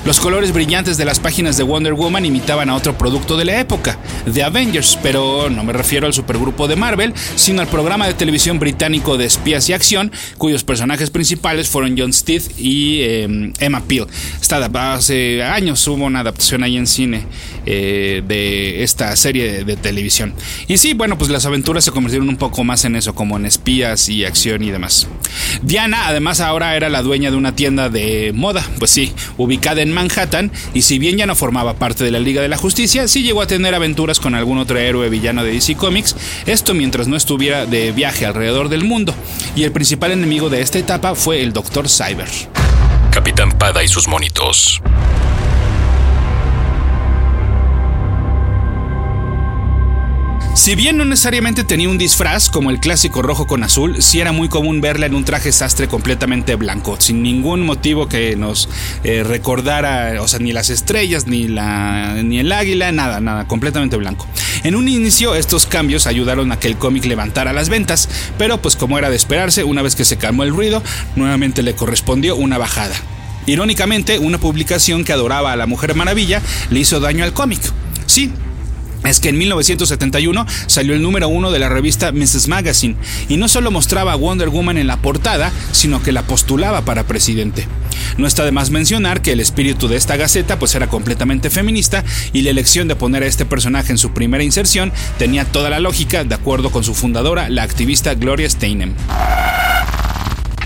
Los 0.04 0.20
colores 0.20 0.52
brillantes 0.52 0.96
de 0.96 1.04
las 1.04 1.20
páginas 1.20 1.56
de 1.56 1.64
Wonder 1.64 1.94
Woman 1.94 2.24
imitaban 2.24 2.70
a 2.70 2.74
otro 2.74 2.96
producto 2.96 3.36
de 3.36 3.44
la 3.44 3.60
época, 3.60 3.98
The 4.32 4.42
Avengers, 4.42 4.98
pero 5.02 5.50
no 5.50 5.64
me 5.64 5.72
refiero 5.72 6.06
al 6.06 6.14
supergrupo 6.14 6.68
de 6.68 6.76
Marvel, 6.76 7.12
sino 7.36 7.60
al 7.60 7.68
programa 7.68 8.06
de 8.06 8.14
televisión 8.14 8.58
británico 8.58 9.16
de 9.16 9.26
espías 9.26 9.68
y 9.68 9.72
acción, 9.72 10.12
cuyos 10.36 10.64
personajes 10.64 11.10
principales 11.10 11.68
fueron 11.68 11.96
John 11.98 12.12
Stith 12.12 12.58
y 12.58 13.02
em, 13.02 13.52
Emma 13.58 13.82
Peel. 13.82 14.06
hace 14.74 15.42
años 15.42 15.86
hubo 15.88 16.04
una 16.04 16.20
adaptación 16.20 16.62
ahí 16.62 16.76
en 16.76 16.86
cine 16.86 17.26
eh, 17.66 18.22
de 18.26 18.82
esta 18.82 19.14
serie 19.16 19.64
de, 19.64 19.76
televisión. 19.76 20.34
Y 20.66 20.78
sí, 20.78 20.94
bueno, 20.94 21.18
pues 21.18 21.30
las 21.30 21.46
aventuras 21.46 21.84
se 21.84 21.90
convirtieron 21.90 22.28
un 22.28 22.36
poco 22.36 22.64
más 22.64 22.84
en 22.84 22.96
eso, 22.96 23.14
como 23.14 23.36
en 23.36 23.46
espías 23.46 24.08
y 24.08 24.24
acción 24.24 24.62
y 24.62 24.70
demás. 24.70 25.06
Diana, 25.62 26.08
además, 26.08 26.40
ahora 26.40 26.74
era 26.74 26.88
la 26.88 27.02
dueña 27.02 27.30
de 27.30 27.36
una 27.36 27.54
tienda 27.54 27.88
de 27.88 28.32
moda, 28.34 28.64
pues 28.78 28.90
sí, 28.90 29.12
ubicada 29.36 29.77
en 29.82 29.92
Manhattan, 29.92 30.50
y 30.74 30.82
si 30.82 30.98
bien 30.98 31.16
ya 31.16 31.26
no 31.26 31.34
formaba 31.34 31.74
parte 31.74 32.04
de 32.04 32.10
la 32.10 32.18
Liga 32.18 32.42
de 32.42 32.48
la 32.48 32.56
Justicia, 32.56 33.08
sí 33.08 33.22
llegó 33.22 33.42
a 33.42 33.46
tener 33.46 33.74
aventuras 33.74 34.20
con 34.20 34.34
algún 34.34 34.58
otro 34.58 34.78
héroe 34.78 35.08
villano 35.08 35.44
de 35.44 35.52
DC 35.52 35.76
Comics, 35.76 36.16
esto 36.46 36.74
mientras 36.74 37.08
no 37.08 37.16
estuviera 37.16 37.66
de 37.66 37.92
viaje 37.92 38.26
alrededor 38.26 38.68
del 38.68 38.84
mundo, 38.84 39.14
y 39.54 39.64
el 39.64 39.72
principal 39.72 40.12
enemigo 40.12 40.50
de 40.50 40.60
esta 40.60 40.78
etapa 40.78 41.14
fue 41.14 41.42
el 41.42 41.52
Dr. 41.52 41.88
Cyber. 41.88 42.28
Capitán 43.10 43.52
Pada 43.52 43.82
y 43.82 43.88
sus 43.88 44.06
monitos. 44.06 44.80
Si 50.58 50.74
bien 50.74 50.96
no 50.96 51.04
necesariamente 51.04 51.62
tenía 51.62 51.88
un 51.88 51.98
disfraz 51.98 52.50
como 52.50 52.70
el 52.70 52.80
clásico 52.80 53.22
rojo 53.22 53.46
con 53.46 53.62
azul, 53.62 54.02
sí 54.02 54.18
era 54.18 54.32
muy 54.32 54.48
común 54.48 54.80
verla 54.80 55.06
en 55.06 55.14
un 55.14 55.24
traje 55.24 55.52
sastre 55.52 55.86
completamente 55.86 56.56
blanco, 56.56 56.96
sin 56.98 57.22
ningún 57.22 57.62
motivo 57.62 58.08
que 58.08 58.34
nos 58.34 58.68
eh, 59.04 59.22
recordara, 59.22 60.20
o 60.20 60.26
sea, 60.26 60.40
ni 60.40 60.52
las 60.52 60.68
estrellas, 60.68 61.28
ni, 61.28 61.46
la, 61.46 62.24
ni 62.24 62.40
el 62.40 62.50
águila, 62.50 62.90
nada, 62.90 63.20
nada, 63.20 63.46
completamente 63.46 63.96
blanco. 63.96 64.26
En 64.64 64.74
un 64.74 64.88
inicio 64.88 65.36
estos 65.36 65.64
cambios 65.64 66.08
ayudaron 66.08 66.50
a 66.50 66.58
que 66.58 66.66
el 66.66 66.76
cómic 66.76 67.04
levantara 67.04 67.52
las 67.52 67.68
ventas, 67.68 68.08
pero 68.36 68.60
pues 68.60 68.74
como 68.74 68.98
era 68.98 69.10
de 69.10 69.16
esperarse, 69.16 69.62
una 69.62 69.82
vez 69.82 69.94
que 69.94 70.04
se 70.04 70.18
calmó 70.18 70.42
el 70.42 70.50
ruido, 70.50 70.82
nuevamente 71.14 71.62
le 71.62 71.76
correspondió 71.76 72.34
una 72.34 72.58
bajada. 72.58 72.96
Irónicamente, 73.46 74.18
una 74.18 74.38
publicación 74.38 75.04
que 75.04 75.12
adoraba 75.12 75.52
a 75.52 75.56
la 75.56 75.66
Mujer 75.66 75.94
Maravilla 75.94 76.42
le 76.68 76.80
hizo 76.80 76.98
daño 76.98 77.22
al 77.22 77.32
cómic. 77.32 77.60
Sí, 78.06 78.32
es 79.04 79.20
que 79.20 79.28
en 79.28 79.38
1971 79.38 80.46
salió 80.66 80.94
el 80.94 81.02
número 81.02 81.28
uno 81.28 81.50
de 81.50 81.58
la 81.58 81.68
revista 81.68 82.12
Mrs. 82.12 82.48
Magazine 82.48 82.96
y 83.28 83.36
no 83.36 83.48
solo 83.48 83.70
mostraba 83.70 84.12
a 84.12 84.16
Wonder 84.16 84.48
Woman 84.48 84.78
en 84.78 84.86
la 84.86 84.96
portada, 84.98 85.52
sino 85.72 86.02
que 86.02 86.12
la 86.12 86.22
postulaba 86.22 86.82
para 86.82 87.04
presidente. 87.04 87.66
No 88.16 88.26
está 88.26 88.44
de 88.44 88.52
más 88.52 88.70
mencionar 88.70 89.22
que 89.22 89.32
el 89.32 89.40
espíritu 89.40 89.88
de 89.88 89.96
esta 89.96 90.16
gaceta 90.16 90.58
pues 90.58 90.74
era 90.74 90.88
completamente 90.88 91.50
feminista 91.50 92.04
y 92.32 92.42
la 92.42 92.50
elección 92.50 92.88
de 92.88 92.96
poner 92.96 93.22
a 93.22 93.26
este 93.26 93.44
personaje 93.44 93.92
en 93.92 93.98
su 93.98 94.12
primera 94.12 94.44
inserción 94.44 94.92
tenía 95.18 95.44
toda 95.44 95.70
la 95.70 95.80
lógica 95.80 96.24
de 96.24 96.34
acuerdo 96.34 96.70
con 96.70 96.84
su 96.84 96.94
fundadora, 96.94 97.48
la 97.48 97.62
activista 97.62 98.14
Gloria 98.14 98.48
Steinem. 98.50 98.94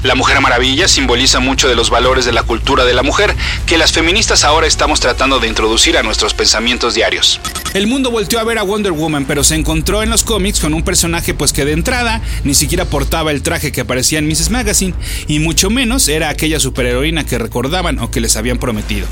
La 0.03 0.17
Mujer 0.17 0.41
Maravilla 0.41 0.89
simboliza 0.89 1.39
mucho 1.39 1.69
de 1.69 1.77
los 1.77 1.89
valores 1.89 2.25
de 2.25 2.33
la 2.33 2.43
cultura 2.43 2.85
de 2.85 2.93
la 2.93 3.05
mujer 3.05 3.37
que 3.67 3.79
las 3.79 3.93
feministas 3.93 4.43
ahora 4.43 4.67
estamos 4.67 4.99
tratando 4.99 5.39
de 5.39 5.47
introducir 5.47 5.97
a 5.97 6.03
nuestros 6.03 6.35
pensamientos 6.35 6.95
diarios. 6.95 7.41
El 7.75 7.87
mundo 7.87 8.11
volteó 8.11 8.39
a 8.39 8.45
ver 8.45 8.59
a 8.59 8.65
Wonder 8.65 8.93
Woman, 8.93 9.25
pero 9.25 9.43
se 9.43 9.55
encontró 9.55 10.03
en 10.03 10.11
los 10.11 10.25
cómics 10.25 10.61
con 10.61 10.75
un 10.75 10.83
personaje 10.83 11.33
pues 11.33 11.55
que 11.55 11.65
de 11.65 11.73
entrada 11.73 12.21
ni 12.45 12.53
siquiera 12.53 12.85
portaba 12.85 13.31
el 13.31 13.41
traje 13.41 13.73
que 13.73 13.81
aparecía 13.81 14.19
en 14.19 14.27
Mrs. 14.27 14.51
Magazine 14.51 14.95
y 15.27 15.39
mucho 15.39 15.71
menos 15.71 16.07
era 16.09 16.29
aquella 16.29 16.61
superheroína 16.61 17.25
que 17.25 17.39
recordaban 17.39 17.99
o 17.99 18.11
que 18.11 18.21
les 18.21 18.37
habían 18.37 18.59
prometido. 18.59 19.07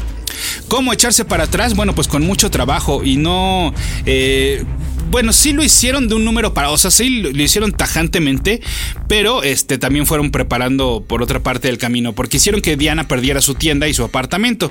¿Cómo 0.69 0.93
echarse 0.93 1.25
para 1.25 1.45
atrás? 1.45 1.75
Bueno, 1.75 1.95
pues 1.95 2.07
con 2.07 2.23
mucho 2.23 2.51
trabajo 2.51 3.03
y 3.03 3.17
no... 3.17 3.73
Eh, 4.05 4.65
bueno, 5.11 5.33
sí 5.33 5.53
lo 5.53 5.65
hicieron 5.65 6.07
de 6.07 6.15
un 6.15 6.25
número 6.25 6.55
para, 6.55 6.71
o 6.71 6.79
sea, 6.79 6.93
sí 6.93 7.11
lo, 7.11 7.43
hicieron 7.43 7.73
tajantemente, 7.73 8.61
pero 9.09 9.43
este 9.43 9.77
también 9.77 10.07
fueron 10.07 10.31
preparando 10.31 11.05
por 11.07 11.21
otra 11.21 11.41
parte 11.41 11.67
del 11.67 11.79
camino, 11.79 12.13
porque 12.13 12.37
hicieron 12.37 12.61
que 12.61 12.77
Diana 12.77 13.09
perdiera 13.09 13.41
su 13.41 13.55
tienda 13.55 13.89
y 13.89 13.95
su 13.95 14.05
apartamento. 14.05 14.71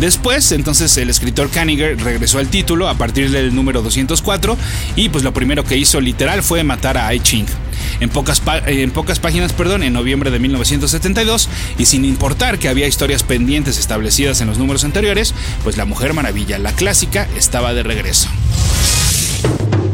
Después, 0.00 0.50
entonces 0.50 0.96
el 0.96 1.08
escritor 1.08 1.50
Kaniger 1.50 2.02
regresó 2.02 2.38
al 2.38 2.48
título 2.48 2.88
a 2.88 2.98
partir 2.98 3.30
del 3.30 3.54
número 3.54 3.80
204 3.80 4.56
y 4.96 5.08
pues 5.08 5.22
lo 5.22 5.32
primero 5.32 5.62
que 5.64 5.76
hizo 5.76 6.00
literal 6.00 6.42
fue 6.42 6.64
matar 6.64 6.98
a 6.98 7.06
Ai 7.06 7.20
Ching. 7.20 7.46
En 8.00 8.08
pocas, 8.08 8.42
en 8.66 8.90
pocas 8.90 9.20
páginas, 9.20 9.52
perdón, 9.52 9.84
en 9.84 9.92
noviembre 9.92 10.30
de 10.30 10.40
1972, 10.40 11.48
y 11.78 11.86
sin 11.86 12.04
importar 12.04 12.58
que 12.58 12.68
había 12.68 12.88
historias 12.88 13.22
pendientes 13.22 13.78
establecidas 13.78 14.40
en 14.40 14.48
los 14.48 14.58
números 14.58 14.84
anteriores, 14.84 15.32
pues 15.62 15.76
la 15.76 15.84
Mujer 15.84 16.12
Maravilla, 16.12 16.58
la 16.58 16.72
clásica, 16.72 17.28
estaba 17.36 17.72
de 17.72 17.84
regreso. 17.84 18.28
you 19.44 19.85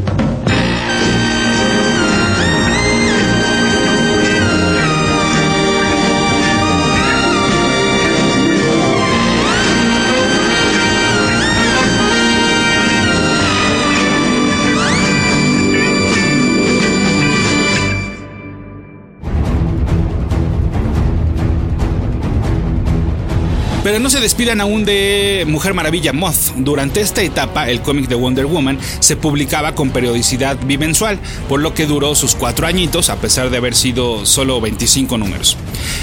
no 24.03 24.09
se 24.09 24.19
despidan 24.19 24.59
aún 24.59 24.83
de 24.83 25.45
Mujer 25.47 25.73
Maravilla 25.73 26.11
Moth. 26.11 26.55
Durante 26.57 26.99
esta 26.99 27.21
etapa, 27.21 27.69
el 27.69 27.81
cómic 27.81 28.09
de 28.09 28.15
Wonder 28.15 28.45
Woman 28.45 28.77
se 28.99 29.15
publicaba 29.15 29.75
con 29.75 29.91
periodicidad 29.91 30.57
bimensual, 30.65 31.17
por 31.47 31.61
lo 31.61 31.73
que 31.73 31.85
duró 31.85 32.13
sus 32.13 32.35
cuatro 32.35 32.67
añitos, 32.67 33.09
a 33.09 33.21
pesar 33.21 33.49
de 33.49 33.55
haber 33.55 33.75
sido 33.75 34.25
solo 34.25 34.59
25 34.59 35.17
números. 35.17 35.55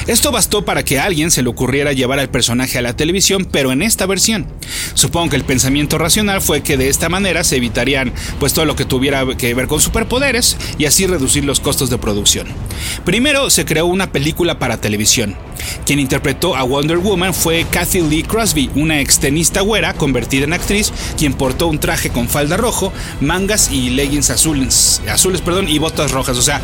Esto 0.06 0.32
bastó 0.32 0.64
para 0.64 0.82
que 0.82 0.98
a 0.98 1.04
alguien 1.04 1.30
se 1.30 1.42
le 1.42 1.50
ocurriera 1.50 1.92
llevar 1.92 2.18
al 2.20 2.30
personaje 2.30 2.78
a 2.78 2.82
la 2.82 2.96
televisión, 2.96 3.44
pero 3.44 3.70
en 3.70 3.82
esta 3.82 4.06
versión. 4.06 4.46
Supongo 4.94 5.28
que 5.28 5.36
el 5.36 5.44
pensamiento 5.44 5.98
racional 5.98 6.40
fue 6.40 6.62
que 6.62 6.78
de 6.78 6.88
esta 6.88 7.10
manera 7.10 7.44
se 7.44 7.56
evitarían 7.56 8.14
pues 8.38 8.54
todo 8.54 8.64
lo 8.64 8.76
que 8.76 8.86
tuviera 8.86 9.26
que 9.36 9.52
ver 9.52 9.66
con 9.66 9.78
superpoderes 9.78 10.56
y 10.78 10.86
así 10.86 11.06
reducir 11.06 11.44
los 11.44 11.60
costos 11.60 11.90
de 11.90 11.98
producción. 11.98 12.46
Primero 13.04 13.50
se 13.50 13.66
creó 13.66 13.84
una 13.84 14.10
película 14.10 14.58
para 14.58 14.80
televisión. 14.80 15.36
Quien 15.84 15.98
interpretó 15.98 16.56
a 16.56 16.62
Wonder 16.62 16.98
Woman 16.98 17.34
fue 17.34 17.66
Kathy 17.70 18.00
Lee 18.02 18.22
Crosby, 18.22 18.70
una 18.74 19.00
extenista 19.00 19.60
güera 19.60 19.94
convertida 19.94 20.44
en 20.44 20.52
actriz, 20.52 20.92
quien 21.16 21.34
portó 21.34 21.66
un 21.66 21.78
traje 21.78 22.10
con 22.10 22.28
falda 22.28 22.56
rojo, 22.56 22.92
mangas 23.20 23.70
y 23.70 23.90
leggings 23.90 24.30
azules, 24.30 25.02
azules 25.08 25.40
perdón, 25.40 25.68
y 25.68 25.78
botas 25.78 26.10
rojas. 26.10 26.38
O 26.38 26.42
sea, 26.42 26.60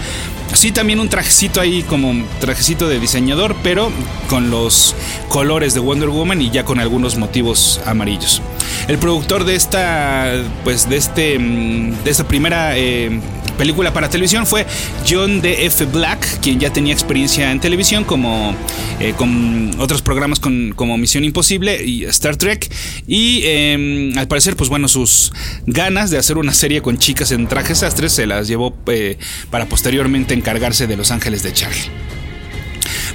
sí 0.53 0.73
también 0.73 1.00
un 1.00 1.09
trajecito 1.09 1.61
ahí 1.61 1.83
como 1.83 2.15
trajecito 2.41 2.88
de 2.88 3.00
diseñador, 3.00 3.57
pero 3.62 3.91
con 4.29 4.50
los 4.50 4.95
colores 5.29 5.75
de 5.75 5.81
Wonder 5.81 6.09
Woman 6.09 6.43
y 6.43 6.50
ya 6.50 6.65
con 6.65 6.79
algunos 6.79 7.17
motivos 7.17 7.81
amarillos. 7.87 8.43
El 8.88 8.99
productor 8.99 9.45
de 9.45 9.57
esta, 9.57 10.33
pues 10.65 10.88
de 10.88 10.97
este, 10.97 11.38
mm, 11.38 12.05
de 12.05 12.11
esta 12.11 12.26
primera 12.29 12.76
eh, 12.76 13.21
película 13.56 13.92
para 13.92 14.08
televisión 14.08 14.46
fue 14.46 14.66
John 15.08 15.40
D.F. 15.40 15.86
Black, 15.86 16.40
quien 16.40 16.60
ya 16.60 16.72
tenía 16.72 16.92
experiencia 16.92 17.50
en 17.50 17.60
televisión 17.60 18.04
como 18.04 18.54
eh, 19.00 19.14
con 19.16 19.78
otros 19.78 20.02
programas 20.02 20.40
como 20.40 20.98
Misión 20.98 21.25
Imposible 21.25 21.84
y 21.84 22.04
Star 22.04 22.36
Trek. 22.36 22.70
Y 23.06 23.42
em, 23.44 24.18
al 24.18 24.28
parecer, 24.28 24.56
pues 24.56 24.70
bueno, 24.70 24.88
sus 24.88 25.32
ganas 25.66 26.10
de 26.10 26.18
hacer 26.18 26.38
una 26.38 26.54
serie 26.54 26.82
con 26.82 26.98
chicas 26.98 27.32
en 27.32 27.46
trajes 27.46 27.82
astres 27.82 28.12
se 28.12 28.26
las 28.26 28.48
llevó 28.48 28.75
eh, 28.86 29.18
para 29.50 29.66
posteriormente 29.66 30.34
encargarse 30.34 30.86
de 30.86 30.96
Los 30.96 31.10
Ángeles 31.10 31.42
de 31.42 31.52
Charlie. 31.52 32.15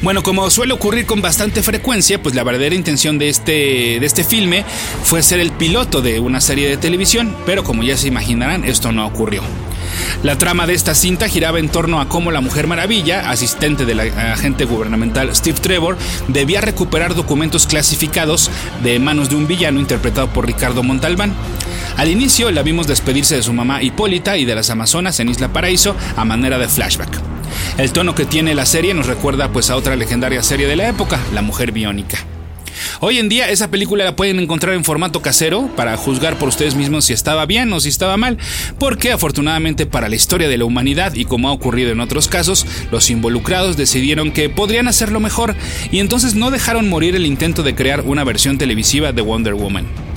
Bueno, 0.01 0.23
como 0.23 0.49
suele 0.49 0.73
ocurrir 0.73 1.05
con 1.05 1.21
bastante 1.21 1.61
frecuencia, 1.61 2.19
pues 2.19 2.33
la 2.33 2.43
verdadera 2.43 2.73
intención 2.73 3.19
de 3.19 3.29
este, 3.29 3.99
de 3.99 4.05
este 4.05 4.23
filme 4.23 4.65
fue 5.03 5.21
ser 5.21 5.39
el 5.39 5.51
piloto 5.51 6.01
de 6.01 6.19
una 6.19 6.41
serie 6.41 6.67
de 6.67 6.77
televisión, 6.77 7.35
pero 7.45 7.63
como 7.63 7.83
ya 7.83 7.95
se 7.95 8.07
imaginarán, 8.07 8.65
esto 8.65 8.91
no 8.91 9.05
ocurrió. 9.05 9.43
La 10.23 10.39
trama 10.39 10.65
de 10.65 10.73
esta 10.73 10.95
cinta 10.95 11.27
giraba 11.27 11.59
en 11.59 11.69
torno 11.69 12.01
a 12.01 12.09
cómo 12.09 12.31
la 12.31 12.41
Mujer 12.41 12.65
Maravilla, 12.65 13.29
asistente 13.29 13.85
del 13.85 13.99
agente 13.99 14.65
gubernamental 14.65 15.35
Steve 15.35 15.59
Trevor, 15.59 15.97
debía 16.27 16.61
recuperar 16.61 17.13
documentos 17.13 17.67
clasificados 17.67 18.49
de 18.81 18.97
manos 18.97 19.29
de 19.29 19.35
un 19.35 19.45
villano 19.45 19.79
interpretado 19.79 20.33
por 20.33 20.47
Ricardo 20.47 20.81
Montalbán. 20.81 21.35
Al 21.97 22.09
inicio 22.09 22.49
la 22.49 22.63
vimos 22.63 22.87
despedirse 22.87 23.35
de 23.35 23.43
su 23.43 23.53
mamá 23.53 23.83
Hipólita 23.83 24.37
y 24.37 24.45
de 24.45 24.55
las 24.55 24.71
Amazonas 24.71 25.19
en 25.19 25.29
Isla 25.29 25.53
Paraíso 25.53 25.95
a 26.15 26.25
manera 26.25 26.57
de 26.57 26.67
flashback. 26.67 27.40
El 27.77 27.91
tono 27.91 28.15
que 28.15 28.25
tiene 28.25 28.55
la 28.55 28.65
serie 28.65 28.93
nos 28.93 29.07
recuerda 29.07 29.51
pues 29.51 29.69
a 29.69 29.75
otra 29.75 29.95
legendaria 29.95 30.43
serie 30.43 30.67
de 30.67 30.75
la 30.75 30.87
época, 30.89 31.19
La 31.33 31.41
Mujer 31.41 31.71
Biónica. 31.71 32.17
Hoy 32.99 33.19
en 33.19 33.29
día 33.29 33.49
esa 33.49 33.69
película 33.69 34.03
la 34.03 34.15
pueden 34.15 34.39
encontrar 34.39 34.75
en 34.75 34.83
formato 34.83 35.21
casero 35.21 35.69
para 35.75 35.97
juzgar 35.97 36.37
por 36.37 36.49
ustedes 36.49 36.75
mismos 36.75 37.05
si 37.05 37.13
estaba 37.13 37.45
bien 37.45 37.71
o 37.73 37.79
si 37.79 37.89
estaba 37.89 38.17
mal, 38.17 38.37
porque 38.79 39.11
afortunadamente 39.11 39.85
para 39.85 40.09
la 40.09 40.15
historia 40.15 40.47
de 40.47 40.57
la 40.57 40.65
humanidad 40.65 41.13
y 41.15 41.25
como 41.25 41.49
ha 41.49 41.51
ocurrido 41.51 41.91
en 41.91 41.99
otros 41.99 42.27
casos, 42.27 42.65
los 42.91 43.09
involucrados 43.09 43.77
decidieron 43.77 44.31
que 44.31 44.49
podrían 44.49 44.87
hacerlo 44.87 45.19
mejor 45.19 45.55
y 45.91 45.99
entonces 45.99 46.35
no 46.35 46.51
dejaron 46.51 46.89
morir 46.89 47.15
el 47.15 47.25
intento 47.25 47.63
de 47.63 47.75
crear 47.75 48.01
una 48.01 48.23
versión 48.23 48.57
televisiva 48.57 49.11
de 49.11 49.21
Wonder 49.21 49.53
Woman. 49.53 50.10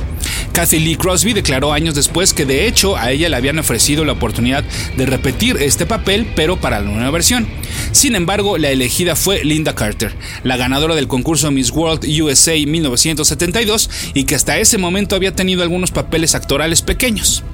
Kathy 0.55 0.79
Lee 0.79 0.95
Crosby 0.95 1.33
declaró 1.33 1.73
años 1.73 1.97
después 1.97 2.33
que 2.33 2.47
de 2.47 2.69
hecho 2.69 2.97
a 2.97 3.11
ella 3.11 3.29
le 3.29 3.35
habían 3.35 3.59
ofrecido 3.59 4.05
la 4.05 4.13
oportunidad 4.13 4.63
de 4.97 5.05
repetir 5.05 5.57
este 5.57 5.85
papel, 5.85 6.29
pero 6.37 6.59
para 6.59 6.79
la 6.79 6.89
nueva 6.89 7.11
versión. 7.11 7.49
Sin 7.93 8.15
embargo, 8.15 8.59
la 8.59 8.71
elegida 8.71 9.17
fue 9.17 9.45
Linda 9.45 9.75
Carter, 9.75 10.15
la 10.43 10.57
ganadora 10.57 10.95
del 10.95 11.09
concurso 11.09 11.51
Miss 11.51 11.71
World 11.71 12.05
USA 12.05 12.53
1972 12.55 13.91
y 14.15 14.25
que 14.25 14.35
hasta 14.35 14.59
ese 14.59 14.79
momento 14.79 15.17
había 15.17 15.35
tenido 15.35 15.63
algunos 15.63 15.91
papeles 15.91 16.35
actorales 16.35 16.83
pequeños. 16.83 17.45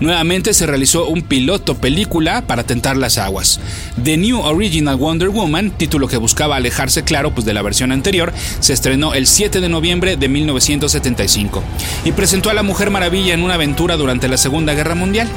Nuevamente 0.00 0.54
se 0.54 0.66
realizó 0.66 1.06
un 1.06 1.22
piloto 1.22 1.76
película 1.76 2.46
para 2.46 2.64
tentar 2.64 2.96
las 2.96 3.18
aguas. 3.18 3.60
The 4.02 4.16
New 4.16 4.40
Original 4.40 4.96
Wonder 4.96 5.28
Woman, 5.28 5.70
título 5.70 6.08
que 6.08 6.16
buscaba 6.16 6.56
alejarse 6.56 7.04
claro 7.04 7.34
pues, 7.34 7.46
de 7.46 7.54
la 7.54 7.62
versión 7.62 7.92
anterior, 7.92 8.32
se 8.60 8.72
estrenó 8.72 9.14
el 9.14 9.26
7 9.26 9.60
de 9.60 9.68
noviembre 9.68 10.16
de 10.16 10.28
1975 10.28 11.62
y 12.04 12.12
presentó 12.12 12.50
a 12.50 12.54
la 12.54 12.62
Mujer 12.62 12.90
Maravilla 12.90 13.34
en 13.34 13.42
una 13.42 13.54
aventura 13.54 13.96
durante 13.96 14.28
la 14.28 14.36
Segunda 14.36 14.74
Guerra 14.74 14.94
Mundial. 14.94 15.28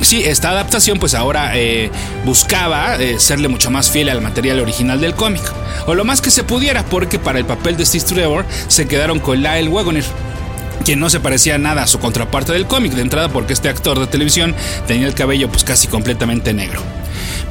Sí, 0.00 0.22
esta 0.24 0.50
adaptación 0.50 0.98
pues 0.98 1.14
ahora 1.14 1.52
eh, 1.56 1.90
buscaba 2.24 2.96
eh, 2.96 3.18
serle 3.18 3.48
mucho 3.48 3.70
más 3.70 3.90
fiel 3.90 4.08
al 4.08 4.20
material 4.20 4.60
original 4.60 5.00
del 5.00 5.14
cómic, 5.14 5.42
o 5.86 5.94
lo 5.94 6.04
más 6.04 6.20
que 6.20 6.30
se 6.30 6.44
pudiera 6.44 6.84
porque 6.84 7.18
para 7.18 7.38
el 7.38 7.46
papel 7.46 7.76
de 7.76 7.86
Steve 7.86 8.04
Trevor 8.04 8.44
se 8.68 8.86
quedaron 8.86 9.20
con 9.20 9.42
Lyle 9.42 9.68
Wagoner, 9.68 10.04
quien 10.84 11.00
no 11.00 11.08
se 11.08 11.18
parecía 11.18 11.58
nada 11.58 11.82
a 11.82 11.86
su 11.86 11.98
contraparte 11.98 12.52
del 12.52 12.66
cómic 12.66 12.92
de 12.92 13.02
entrada 13.02 13.30
porque 13.30 13.54
este 13.54 13.68
actor 13.68 13.98
de 13.98 14.06
televisión 14.06 14.54
tenía 14.86 15.06
el 15.06 15.14
cabello 15.14 15.48
pues 15.48 15.64
casi 15.64 15.88
completamente 15.88 16.52
negro. 16.52 16.82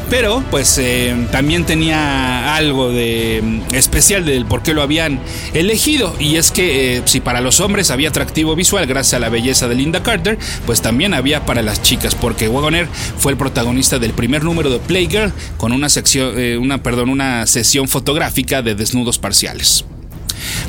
Pero 0.09 0.43
pues 0.51 0.77
eh, 0.77 1.15
también 1.31 1.65
tenía 1.65 2.55
algo 2.55 2.91
de 2.91 3.41
mm, 3.43 3.75
especial 3.75 4.25
del 4.25 4.45
por 4.45 4.61
qué 4.61 4.73
lo 4.73 4.81
habían 4.81 5.19
elegido 5.53 6.15
y 6.19 6.35
es 6.35 6.51
que 6.51 6.97
eh, 6.97 7.01
si 7.05 7.21
para 7.21 7.41
los 7.41 7.59
hombres 7.59 7.91
había 7.91 8.09
atractivo 8.09 8.55
visual 8.55 8.85
gracias 8.85 9.15
a 9.15 9.19
la 9.19 9.29
belleza 9.29 9.67
de 9.67 9.75
Linda 9.75 10.03
Carter, 10.03 10.37
pues 10.65 10.81
también 10.81 11.13
había 11.13 11.45
para 11.45 11.61
las 11.61 11.81
chicas 11.81 12.15
porque 12.15 12.47
Wagoner 12.47 12.87
fue 13.17 13.31
el 13.31 13.37
protagonista 13.37 13.99
del 13.99 14.13
primer 14.13 14.43
número 14.43 14.69
de 14.69 14.79
Playgirl 14.79 15.33
con 15.57 15.71
una 15.71 15.89
sección, 15.89 16.33
eh, 16.37 16.57
una 16.57 16.83
perdón, 16.83 17.09
una 17.09 17.47
sesión 17.47 17.87
fotográfica 17.87 18.61
de 18.61 18.75
desnudos 18.75 19.17
parciales. 19.17 19.85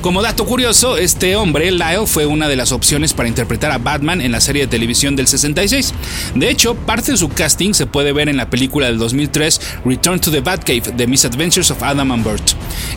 Como 0.00 0.22
dato 0.22 0.46
curioso, 0.46 0.96
este 0.96 1.34
hombre, 1.36 1.72
Lyle, 1.72 2.06
fue 2.06 2.26
una 2.26 2.48
de 2.48 2.56
las 2.56 2.70
opciones 2.70 3.12
para 3.12 3.28
interpretar 3.28 3.72
a 3.72 3.78
Batman 3.78 4.20
en 4.20 4.30
la 4.30 4.40
serie 4.40 4.62
de 4.62 4.68
televisión 4.68 5.16
del 5.16 5.26
66. 5.26 5.94
De 6.34 6.48
hecho, 6.48 6.74
parte 6.74 7.12
de 7.12 7.18
su 7.18 7.28
casting 7.28 7.72
se 7.72 7.86
puede 7.86 8.12
ver 8.12 8.28
en 8.28 8.36
la 8.36 8.48
película 8.48 8.86
del 8.86 8.98
2003 8.98 9.60
Return 9.84 10.20
to 10.20 10.30
the 10.30 10.40
Batcave, 10.40 10.82
The 10.96 11.06
Misadventures 11.06 11.70
of 11.70 11.82
Adam 11.82 12.12
and 12.12 12.24
Bert. 12.24 12.42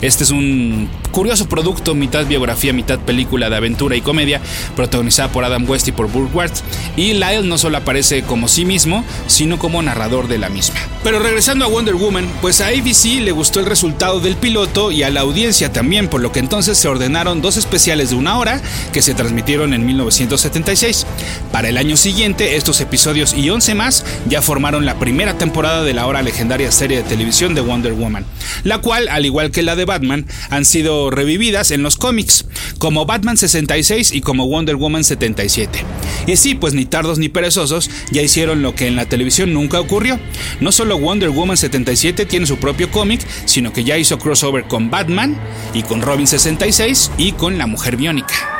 Este 0.00 0.24
es 0.24 0.30
un 0.30 0.88
curioso 1.10 1.48
producto, 1.48 1.94
mitad 1.94 2.26
biografía, 2.26 2.72
mitad 2.72 2.98
película 3.00 3.50
de 3.50 3.56
aventura 3.56 3.96
y 3.96 4.00
comedia, 4.00 4.40
protagonizada 4.76 5.32
por 5.32 5.44
Adam 5.44 5.68
West 5.68 5.88
y 5.88 5.92
por 5.92 6.10
Burke 6.10 6.36
Ward. 6.36 6.52
Y 6.96 7.14
Lyle 7.14 7.42
no 7.42 7.58
solo 7.58 7.78
aparece 7.78 8.22
como 8.22 8.46
sí 8.46 8.64
mismo, 8.64 9.04
sino 9.26 9.58
como 9.58 9.82
narrador 9.82 10.28
de 10.28 10.38
la 10.38 10.48
misma. 10.48 10.78
Pero 11.02 11.18
regresando 11.18 11.64
a 11.64 11.68
Wonder 11.68 11.94
Woman, 11.94 12.28
pues 12.40 12.60
a 12.60 12.68
ABC 12.68 13.20
le 13.22 13.32
gustó 13.32 13.58
el 13.60 13.66
resultado 13.66 14.20
del 14.20 14.36
piloto 14.36 14.92
y 14.92 15.02
a 15.02 15.10
la 15.10 15.20
audiencia 15.20 15.72
también, 15.72 16.08
por 16.08 16.20
lo 16.20 16.30
que 16.30 16.38
entonces 16.38 16.78
se 16.78 16.88
ordenaron 16.90 17.40
dos 17.42 17.56
especiales 17.56 18.10
de 18.10 18.16
una 18.16 18.38
hora 18.38 18.60
que 18.92 19.02
se 19.02 19.14
transmitieron 19.14 19.74
en 19.74 19.86
1976. 19.86 21.06
Para 21.52 21.68
el 21.68 21.78
año 21.78 21.96
siguiente, 21.96 22.56
estos 22.56 22.80
episodios 22.80 23.34
y 23.34 23.50
11 23.50 23.74
más 23.74 24.04
ya 24.28 24.42
formaron 24.42 24.84
la 24.84 24.98
primera 24.98 25.38
temporada 25.38 25.82
de 25.82 25.94
la 25.94 26.02
ahora 26.02 26.22
legendaria 26.22 26.72
serie 26.72 26.98
de 26.98 27.08
televisión 27.08 27.54
de 27.54 27.60
Wonder 27.60 27.92
Woman, 27.92 28.24
la 28.64 28.78
cual, 28.78 29.08
al 29.08 29.26
igual 29.26 29.50
que 29.50 29.62
la 29.62 29.76
de 29.76 29.84
Batman, 29.84 30.26
han 30.50 30.64
sido 30.64 31.10
revividas 31.10 31.70
en 31.70 31.82
los 31.82 31.96
cómics, 31.96 32.44
como 32.78 33.06
Batman 33.06 33.36
66 33.36 34.12
y 34.12 34.20
como 34.20 34.46
Wonder 34.46 34.76
Woman 34.76 35.04
77. 35.04 35.84
Y 36.26 36.36
sí, 36.36 36.54
pues 36.54 36.74
ni 36.74 36.84
tardos 36.84 37.18
ni 37.18 37.28
perezosos 37.28 37.90
ya 38.10 38.22
hicieron 38.22 38.62
lo 38.62 38.74
que 38.74 38.86
en 38.86 38.96
la 38.96 39.06
televisión 39.06 39.52
nunca 39.52 39.80
ocurrió. 39.80 40.18
No 40.60 40.72
solo 40.72 40.98
Wonder 40.98 41.30
Woman 41.30 41.56
77 41.56 42.26
tiene 42.26 42.46
su 42.46 42.56
propio 42.58 42.90
cómic, 42.90 43.20
sino 43.44 43.72
que 43.72 43.84
ya 43.84 43.98
hizo 43.98 44.18
crossover 44.18 44.64
con 44.64 44.90
Batman 44.90 45.36
y 45.74 45.82
con 45.82 46.02
Robin 46.02 46.26
66 46.26 46.79
y 47.18 47.32
con 47.32 47.58
la 47.58 47.66
Mujer 47.66 47.96
Biónica. 47.96 48.59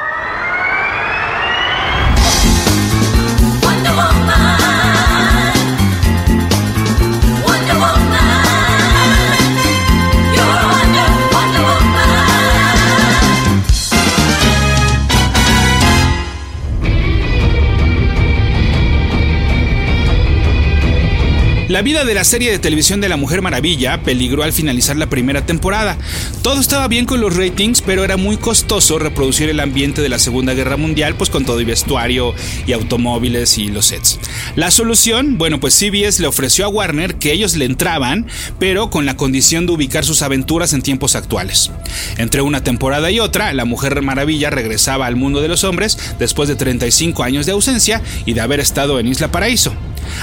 La 21.80 21.84
vida 21.84 22.04
de 22.04 22.12
la 22.12 22.24
serie 22.24 22.50
de 22.50 22.58
televisión 22.58 23.00
de 23.00 23.08
la 23.08 23.16
Mujer 23.16 23.40
Maravilla 23.40 24.02
peligró 24.02 24.42
al 24.42 24.52
finalizar 24.52 24.98
la 24.98 25.08
primera 25.08 25.46
temporada. 25.46 25.96
Todo 26.42 26.60
estaba 26.60 26.88
bien 26.88 27.06
con 27.06 27.22
los 27.22 27.34
ratings, 27.34 27.80
pero 27.80 28.04
era 28.04 28.18
muy 28.18 28.36
costoso 28.36 28.98
reproducir 28.98 29.48
el 29.48 29.60
ambiente 29.60 30.02
de 30.02 30.10
la 30.10 30.18
Segunda 30.18 30.52
Guerra 30.52 30.76
Mundial, 30.76 31.14
pues 31.14 31.30
con 31.30 31.46
todo 31.46 31.58
y 31.58 31.64
vestuario 31.64 32.34
y 32.66 32.72
automóviles 32.74 33.56
y 33.56 33.68
los 33.68 33.86
sets. 33.86 34.20
La 34.56 34.70
solución, 34.70 35.38
bueno, 35.38 35.58
pues 35.58 35.72
CBS 35.72 36.20
le 36.20 36.28
ofreció 36.28 36.66
a 36.66 36.68
Warner 36.68 37.14
que 37.14 37.32
ellos 37.32 37.56
le 37.56 37.64
entraban, 37.64 38.26
pero 38.58 38.90
con 38.90 39.06
la 39.06 39.16
condición 39.16 39.64
de 39.64 39.72
ubicar 39.72 40.04
sus 40.04 40.20
aventuras 40.20 40.74
en 40.74 40.82
tiempos 40.82 41.16
actuales. 41.16 41.70
Entre 42.18 42.42
una 42.42 42.62
temporada 42.62 43.10
y 43.10 43.20
otra, 43.20 43.54
la 43.54 43.64
Mujer 43.64 44.02
Maravilla 44.02 44.50
regresaba 44.50 45.06
al 45.06 45.16
mundo 45.16 45.40
de 45.40 45.48
los 45.48 45.64
hombres 45.64 45.96
después 46.18 46.46
de 46.46 46.56
35 46.56 47.22
años 47.22 47.46
de 47.46 47.52
ausencia 47.52 48.02
y 48.26 48.34
de 48.34 48.42
haber 48.42 48.60
estado 48.60 49.00
en 49.00 49.06
Isla 49.06 49.32
Paraíso. 49.32 49.72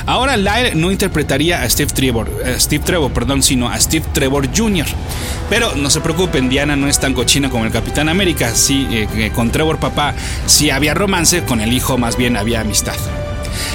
Ahora 0.05 0.38
Lyle 0.38 0.75
no 0.75 0.91
interpretaría 0.91 1.62
a 1.62 1.69
Steve 1.69 1.91
Trevor, 1.93 2.29
eh, 2.46 2.55
Steve 2.60 2.84
Trevor, 2.84 3.12
perdón, 3.12 3.43
sino 3.43 3.69
a 3.69 3.79
Steve 3.79 4.05
Trevor 4.13 4.50
Jr. 4.55 4.88
Pero 5.50 5.75
no 5.75 5.89
se 5.89 6.01
preocupen, 6.01 6.50
Diana 6.50 6.75
no 6.75 6.88
es 6.88 7.00
tan 7.00 7.13
cochina 7.13 7.50
como 7.50 7.65
el 7.65 7.72
Capitán 7.72 8.10
América. 8.10 8.53
Sí, 8.53 8.88
eh, 8.91 9.31
con 9.34 9.51
Trevor 9.51 9.79
papá 9.79 10.13
sí 10.46 10.69
había 10.69 10.93
romance, 10.93 11.43
con 11.43 11.62
el 11.62 11.74
hijo 11.74 11.98
más 11.98 12.17
bien 12.17 12.38
había 12.38 12.62
amistad. 12.62 12.96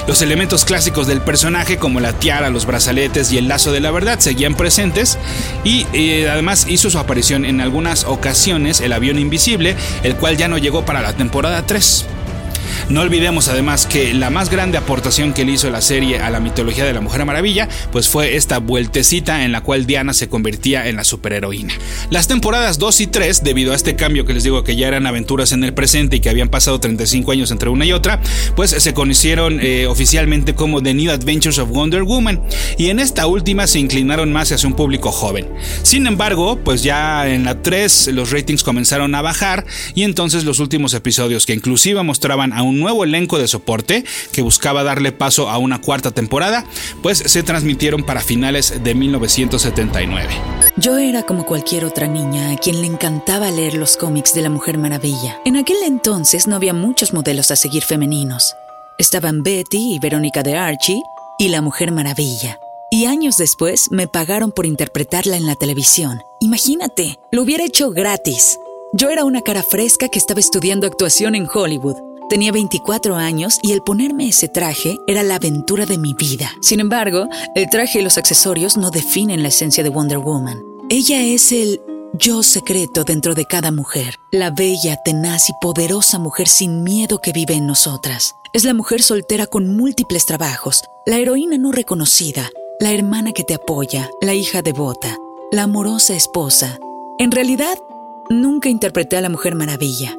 Los 0.07 0.21
elementos 0.23 0.65
clásicos 0.65 1.07
del 1.07 1.21
personaje 1.21 1.77
como 1.77 2.01
la 2.01 2.13
tiara, 2.13 2.51
los 2.51 2.67
brazaletes 2.67 3.33
y 3.33 3.39
el 3.39 3.49
lazo 3.49 3.73
de 3.73 3.81
la 3.81 3.91
verdad 3.91 4.19
seguían 4.19 4.55
presentes 4.55 5.19
y 5.65 5.87
eh, 5.93 6.29
además 6.29 6.67
hizo 6.69 6.91
su 6.91 6.99
aparición 6.99 7.45
en 7.45 7.61
algunas 7.61 8.05
ocasiones 8.05 8.81
el 8.81 8.93
avión 8.93 9.19
invisible, 9.19 9.77
el 10.03 10.17
cual 10.17 10.37
ya 10.37 10.49
no 10.49 10.59
llegó 10.59 10.85
para 10.85 11.03
la 11.03 11.13
temporada 11.15 11.65
3. 11.67 12.07
No 12.89 13.01
olvidemos 13.01 13.49
además 13.49 13.87
que 13.87 14.15
la 14.15 14.31
más 14.31 14.51
grande 14.51 14.79
aportación 14.79 15.33
que 15.33 15.45
le 15.45 15.53
hizo 15.53 15.71
la 15.71 15.81
serie 15.81 16.19
a 16.19 16.31
la 16.31 16.41
mitología 16.41 16.85
de 16.85 16.93
la 16.93 17.01
Mujer 17.01 17.25
Maravilla, 17.25 17.69
pues 17.91 18.09
fue 18.09 18.37
esta 18.37 18.59
vueltecita 18.59 19.45
en 19.45 19.53
la 19.53 19.61
cual 19.61 19.87
Diana 19.87 20.15
se 20.15 20.29
convertía 20.29 20.89
en 20.89 20.97
la 20.97 21.05
superheroína. 21.05 21.75
Las 22.11 22.29
temporadas 22.29 22.79
2 22.79 23.01
y 23.01 23.07
3, 23.07 23.45
debido 23.45 23.73
a 23.73 23.77
este 23.77 23.97
cambio 23.97 24.25
que 24.25 24.35
les 24.35 24.45
digo 24.45 24.65
que 24.65 24.77
ya 24.77 24.89
eran 24.89 25.07
aventuras 25.07 25.53
en 25.53 25.65
el 25.65 25.75
presente 25.75 26.17
y 26.17 26.21
que 26.21 26.31
habían 26.31 26.49
pasado 26.49 26.81
35 26.81 27.33
años 27.33 27.51
entre 27.51 27.69
una 27.69 27.85
y 27.85 27.93
otra, 27.93 28.21
pues 28.57 28.71
se 28.71 28.95
conocieron 28.95 29.61
eh, 29.61 29.87
oficialmente 29.87 30.55
como 30.55 30.83
The 30.83 30.95
New 30.95 31.11
Adventures 31.13 31.59
of 31.59 31.71
Wonder 31.71 32.03
Woman 32.03 32.43
y 32.79 32.89
en 32.89 32.99
esta 32.99 33.27
última 33.27 33.67
se 33.67 33.79
inclinaron 33.79 34.33
más 34.33 34.51
hacia 34.53 34.69
un 34.69 34.75
público 34.75 35.13
joven. 35.13 35.49
Sin 35.83 36.07
embargo, 36.07 36.59
pues 36.63 36.83
ya 36.83 37.29
en 37.29 37.45
la 37.45 37.63
3 37.63 38.11
los 38.13 38.31
ratings 38.31 38.63
comenzaron 38.63 39.15
a 39.15 39.23
bajar 39.23 39.65
y 39.95 40.03
entonces 40.03 40.45
los 40.45 40.59
últimos 40.59 40.95
episodios 40.95 41.47
que 41.47 41.55
inclusive 41.55 42.03
mostraban 42.03 42.53
a 42.53 42.63
un 42.73 42.81
nuevo 42.81 43.05
elenco 43.05 43.39
de 43.39 43.49
soporte 43.49 44.05
que 44.33 44.43
buscaba 44.43 44.83
darle 44.83 45.13
paso 45.13 45.49
a 45.49 45.59
una 45.59 45.81
cuarta 45.81 46.11
temporada, 46.11 46.65
pues 47.03 47.19
se 47.19 47.43
transmitieron 47.43 48.03
para 48.03 48.21
finales 48.21 48.83
de 48.83 48.95
1979. 48.95 50.29
Yo 50.77 50.99
era 50.99 51.23
como 51.23 51.45
cualquier 51.45 51.85
otra 51.85 52.09
niña 52.09 52.51
a 52.51 52.57
quien 52.57 52.81
le 52.81 52.87
encantaba 52.87 53.51
leer 53.51 53.75
los 53.75 53.97
cómics 53.97 54.35
de 54.35 54.43
la 54.43 54.51
Mujer 54.51 54.79
Maravilla. 54.79 55.41
En 55.45 55.57
aquel 55.57 55.77
entonces 55.85 56.47
no 56.47 56.57
había 56.57 56.73
muchos 56.73 57.13
modelos 57.13 57.51
a 57.51 57.57
seguir 57.57 57.83
femeninos. 57.83 58.55
Estaban 58.99 59.43
Betty 59.43 59.95
y 59.95 59.99
Verónica 59.99 60.43
de 60.43 60.57
Archie 60.57 61.03
y 61.39 61.49
la 61.49 61.61
Mujer 61.61 61.93
Maravilla. 61.93 62.59
Y 62.91 63.07
años 63.07 63.37
después 63.39 63.91
me 63.91 64.07
pagaron 64.07 64.53
por 64.53 64.67
interpretarla 64.67 65.37
en 65.37 65.47
la 65.47 65.55
televisión. 65.57 66.23
Imagínate, 66.41 67.19
lo 67.31 67.43
hubiera 67.43 67.65
hecho 67.65 67.91
gratis. 67.91 68.59
Yo 68.93 69.09
era 69.09 69.25
una 69.25 69.41
cara 69.41 69.63
fresca 69.63 70.09
que 70.09 70.19
estaba 70.19 70.41
estudiando 70.41 70.87
actuación 70.87 71.35
en 71.35 71.49
Hollywood 71.53 72.12
Tenía 72.33 72.51
24 72.51 73.17
años 73.17 73.59
y 73.61 73.73
el 73.73 73.83
ponerme 73.83 74.27
ese 74.27 74.49
traje 74.49 74.97
era 75.07 75.23
la 75.23 75.35
aventura 75.35 75.85
de 75.85 75.99
mi 75.99 76.15
vida. 76.15 76.51
Sin 76.63 76.81
embargo, 76.81 77.29
el 77.55 77.69
traje 77.69 78.01
y 78.01 78.03
los 78.03 78.17
accesorios 78.17 78.79
no 78.79 78.91
definen 78.91 79.43
la 79.43 79.49
esencia 79.49 79.85
de 79.85 79.91
Wonder 79.91 80.17
Woman. 80.17 80.65
Ella 80.89 81.23
es 81.23 81.53
el 81.53 81.83
yo 82.15 82.43
secreto 82.43 83.05
dentro 83.05 83.35
de 83.35 83.45
cada 83.45 83.71
mujer, 83.71 84.19
la 84.31 84.51
bella, 84.51 84.97
tenaz 85.05 85.51
y 85.51 85.53
poderosa 85.61 86.19
mujer 86.19 86.49
sin 86.49 86.83
miedo 86.83 87.19
que 87.19 87.33
vive 87.33 87.53
en 87.53 87.67
nosotras. 87.67 88.35
Es 88.55 88.65
la 88.65 88.73
mujer 88.73 89.03
soltera 89.03 89.47
con 89.47 89.77
múltiples 89.77 90.25
trabajos, 90.25 90.85
la 91.05 91.19
heroína 91.19 91.59
no 91.59 91.71
reconocida, 91.71 92.49
la 92.81 92.95
hermana 92.95 93.33
que 93.33 93.45
te 93.45 93.53
apoya, 93.53 94.09
la 94.23 94.33
hija 94.33 94.63
devota, 94.63 95.19
la 95.51 95.65
amorosa 95.65 96.15
esposa. 96.15 96.79
En 97.19 97.31
realidad, 97.31 97.77
nunca 98.31 98.71
interpreté 98.71 99.19
a 99.19 99.21
la 99.21 99.29
Mujer 99.29 99.55
Maravilla. 99.55 100.17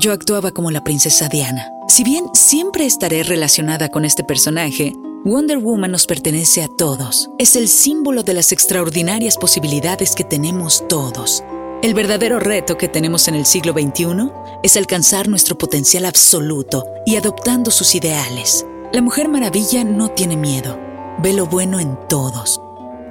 Yo 0.00 0.12
actuaba 0.12 0.52
como 0.52 0.70
la 0.70 0.84
princesa 0.84 1.28
Diana. 1.28 1.72
Si 1.88 2.04
bien 2.04 2.26
siempre 2.32 2.86
estaré 2.86 3.24
relacionada 3.24 3.88
con 3.88 4.04
este 4.04 4.22
personaje, 4.22 4.92
Wonder 5.24 5.58
Woman 5.58 5.90
nos 5.90 6.06
pertenece 6.06 6.62
a 6.62 6.68
todos. 6.68 7.30
Es 7.36 7.56
el 7.56 7.66
símbolo 7.68 8.22
de 8.22 8.32
las 8.32 8.52
extraordinarias 8.52 9.36
posibilidades 9.36 10.14
que 10.14 10.22
tenemos 10.22 10.86
todos. 10.88 11.42
El 11.82 11.94
verdadero 11.94 12.38
reto 12.38 12.78
que 12.78 12.86
tenemos 12.86 13.26
en 13.26 13.34
el 13.34 13.44
siglo 13.44 13.72
XXI 13.72 14.30
es 14.62 14.76
alcanzar 14.76 15.26
nuestro 15.26 15.58
potencial 15.58 16.04
absoluto 16.04 16.84
y 17.04 17.16
adoptando 17.16 17.72
sus 17.72 17.96
ideales. 17.96 18.64
La 18.92 19.02
Mujer 19.02 19.28
Maravilla 19.28 19.82
no 19.82 20.10
tiene 20.10 20.36
miedo, 20.36 20.78
ve 21.20 21.32
lo 21.32 21.46
bueno 21.46 21.80
en 21.80 21.98
todos. 22.08 22.60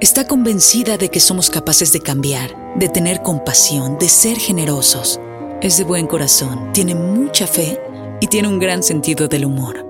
Está 0.00 0.26
convencida 0.26 0.96
de 0.96 1.10
que 1.10 1.20
somos 1.20 1.50
capaces 1.50 1.92
de 1.92 2.00
cambiar, 2.00 2.76
de 2.76 2.88
tener 2.88 3.20
compasión, 3.20 3.98
de 3.98 4.08
ser 4.08 4.38
generosos. 4.38 5.20
Es 5.60 5.76
de 5.76 5.82
buen 5.82 6.06
corazón, 6.06 6.72
tiene 6.72 6.94
mucha 6.94 7.48
fe 7.48 7.80
y 8.20 8.28
tiene 8.28 8.46
un 8.46 8.60
gran 8.60 8.84
sentido 8.84 9.26
del 9.26 9.44
humor. 9.44 9.84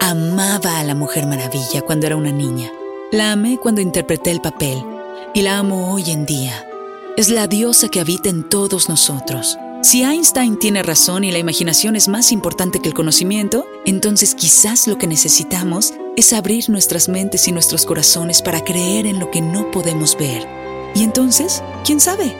Amaba 0.00 0.78
a 0.78 0.84
la 0.84 0.94
Mujer 0.94 1.26
Maravilla 1.26 1.80
cuando 1.80 2.06
era 2.06 2.14
una 2.14 2.30
niña. 2.30 2.70
La 3.10 3.32
amé 3.32 3.56
cuando 3.56 3.80
interpreté 3.80 4.30
el 4.30 4.42
papel 4.42 4.84
y 5.32 5.40
la 5.40 5.56
amo 5.56 5.94
hoy 5.94 6.10
en 6.10 6.26
día. 6.26 6.68
Es 7.16 7.30
la 7.30 7.46
diosa 7.46 7.88
que 7.88 8.00
habita 8.00 8.28
en 8.28 8.50
todos 8.50 8.90
nosotros. 8.90 9.56
Si 9.82 10.02
Einstein 10.02 10.58
tiene 10.58 10.82
razón 10.82 11.24
y 11.24 11.32
la 11.32 11.38
imaginación 11.38 11.96
es 11.96 12.06
más 12.08 12.30
importante 12.30 12.80
que 12.80 12.88
el 12.88 12.94
conocimiento, 12.94 13.64
entonces 13.86 14.34
quizás 14.34 14.86
lo 14.86 14.98
que 14.98 15.06
necesitamos 15.06 15.94
es 16.16 16.34
abrir 16.34 16.68
nuestras 16.68 17.08
mentes 17.08 17.48
y 17.48 17.52
nuestros 17.52 17.86
corazones 17.86 18.42
para 18.42 18.62
creer 18.62 19.06
en 19.06 19.20
lo 19.20 19.30
que 19.30 19.40
no 19.40 19.70
podemos 19.70 20.18
ver. 20.18 20.46
Y 20.94 21.02
entonces, 21.02 21.62
¿quién 21.82 21.98
sabe? 21.98 22.36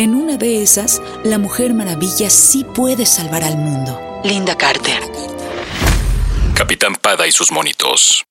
En 0.00 0.14
una 0.14 0.38
de 0.38 0.62
esas, 0.62 1.02
la 1.24 1.36
Mujer 1.36 1.74
Maravilla 1.74 2.30
sí 2.30 2.64
puede 2.64 3.04
salvar 3.04 3.44
al 3.44 3.58
mundo. 3.58 4.00
Linda 4.24 4.56
Carter. 4.56 4.98
Capitán 6.54 6.94
Pada 6.94 7.26
y 7.26 7.32
sus 7.32 7.52
monitos. 7.52 8.24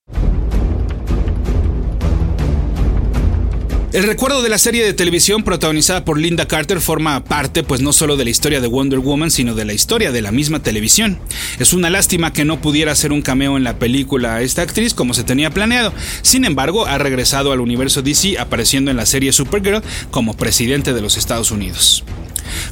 El 3.92 4.04
recuerdo 4.04 4.40
de 4.40 4.48
la 4.48 4.58
serie 4.58 4.84
de 4.84 4.92
televisión 4.92 5.42
protagonizada 5.42 6.04
por 6.04 6.16
Linda 6.16 6.46
Carter 6.46 6.80
forma 6.80 7.24
parte 7.24 7.64
pues 7.64 7.80
no 7.80 7.92
solo 7.92 8.16
de 8.16 8.22
la 8.22 8.30
historia 8.30 8.60
de 8.60 8.68
Wonder 8.68 9.00
Woman, 9.00 9.32
sino 9.32 9.56
de 9.56 9.64
la 9.64 9.72
historia 9.72 10.12
de 10.12 10.22
la 10.22 10.30
misma 10.30 10.62
televisión. 10.62 11.18
Es 11.58 11.72
una 11.72 11.90
lástima 11.90 12.32
que 12.32 12.44
no 12.44 12.60
pudiera 12.60 12.92
hacer 12.92 13.10
un 13.10 13.20
cameo 13.20 13.56
en 13.56 13.64
la 13.64 13.80
película 13.80 14.42
esta 14.42 14.62
actriz 14.62 14.94
como 14.94 15.12
se 15.12 15.24
tenía 15.24 15.50
planeado. 15.50 15.92
Sin 16.22 16.44
embargo, 16.44 16.86
ha 16.86 16.98
regresado 16.98 17.50
al 17.50 17.58
universo 17.58 18.00
DC 18.00 18.38
apareciendo 18.38 18.92
en 18.92 18.96
la 18.96 19.06
serie 19.06 19.32
Supergirl 19.32 19.82
como 20.12 20.36
presidente 20.36 20.94
de 20.94 21.00
los 21.00 21.16
Estados 21.16 21.50
Unidos. 21.50 22.04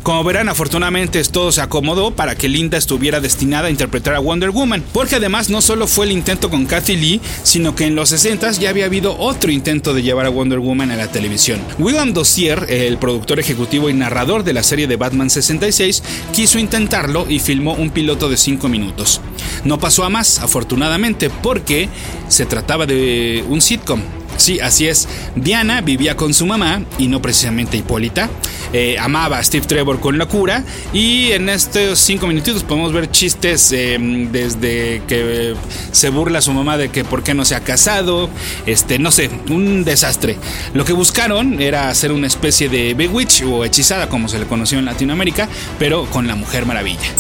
Como 0.03 0.25
verán, 0.25 0.49
afortunadamente 0.49 1.23
todo 1.25 1.53
se 1.53 1.61
acomodó 1.61 2.13
para 2.13 2.35
que 2.35 2.49
Linda 2.49 2.79
estuviera 2.79 3.21
destinada 3.21 3.69
a 3.69 3.71
interpretar 3.71 4.15
a 4.15 4.21
Wonder 4.21 4.51
Woman, 4.51 4.85
porque 4.93 5.17
además 5.17 5.51
no 5.51 5.61
solo 5.61 5.87
fue 5.87 6.07
el 6.07 6.13
intento 6.13 6.51
con 6.51 6.67
Kathy 6.67 6.97
Lee, 6.97 7.21
sino 7.43 7.75
que 7.75 7.85
en 7.85 7.95
los 7.95 8.11
60 8.11 8.53
ya 8.53 8.71
había 8.71 8.87
habido 8.87 9.19
otro 9.19 9.51
intento 9.51 9.95
de 9.95 10.03
llevar 10.03 10.27
a 10.27 10.31
Wonder 10.31 10.59
Woman 10.59 10.91
a 10.91 10.97
la 10.97 11.08
televisión. 11.09 11.61
William 11.79 12.13
Dossier, 12.13 12.67
el 12.69 12.99
productor 12.99 13.41
ejecutivo 13.41 13.91
y 13.91 13.95
narrador 13.95 14.45
de 14.45 14.53
la 14.53 14.63
serie 14.63 14.87
de 14.87 14.97
Batman 14.97 15.31
66, 15.31 16.03
quiso 16.33 16.59
intentarlo 16.59 17.27
y 17.29 17.39
filmó 17.39 17.75
un 17.75 17.91
piloto 17.91 18.29
de 18.29 18.37
5 18.37 18.69
minutos. 18.69 19.21
No 19.65 19.79
pasó 19.79 20.05
a 20.05 20.11
más, 20.11 20.39
afortunadamente, 20.39 21.31
porque 21.31 21.89
se 22.29 22.47
trataba 22.47 22.87
de 22.87 23.45
un 23.49 23.61
sitcom, 23.61 24.01
Sí, 24.39 24.61
así 24.61 24.87
es. 24.87 25.09
Diana 25.35 25.81
vivía 25.81 26.17
con 26.17 26.33
su 26.33 26.47
mamá, 26.47 26.83
y 26.97 27.09
no 27.09 27.21
precisamente 27.21 27.77
Hipólita. 27.77 28.31
Eh, 28.73 28.97
amaba 28.99 29.39
a 29.39 29.43
Steve 29.43 29.67
Trevor 29.67 29.99
con 30.01 30.17
locura. 30.17 30.65
Y 30.93 31.33
en 31.33 31.49
estos 31.49 31.99
cinco 31.99 32.27
minutitos 32.27 32.63
podemos 32.63 32.93
ver 32.93 33.11
chistes 33.11 33.73
em, 33.73 34.31
desde 34.31 35.03
que 35.09 35.55
se 35.91 36.11
burla 36.11 36.41
su 36.41 36.53
mamá 36.53 36.77
de 36.77 36.91
que 36.91 37.05
por 37.05 37.23
qué 37.23 37.35
no 37.35 37.45
se 37.45 37.57
ha 37.57 37.61
casado. 37.61 38.31
Este, 38.65 38.99
no 38.99 39.11
sé, 39.11 39.29
un 39.51 39.85
desastre. 39.85 40.37
Lo 40.73 40.85
que 40.85 40.93
buscaron 40.93 41.61
era 41.61 41.89
hacer 41.89 42.13
una 42.13 42.29
especie 42.29 42.69
de 42.69 42.95
bewitch 42.95 43.43
o 43.43 43.65
hechizada, 43.65 44.09
como 44.09 44.29
se 44.29 44.39
le 44.39 44.47
conoció 44.47 44.79
en 44.79 44.85
Latinoamérica, 44.85 45.49
pero 45.81 46.07
con 46.07 46.29
la 46.29 46.37
Mujer 46.37 46.65
Maravilla. 46.65 47.11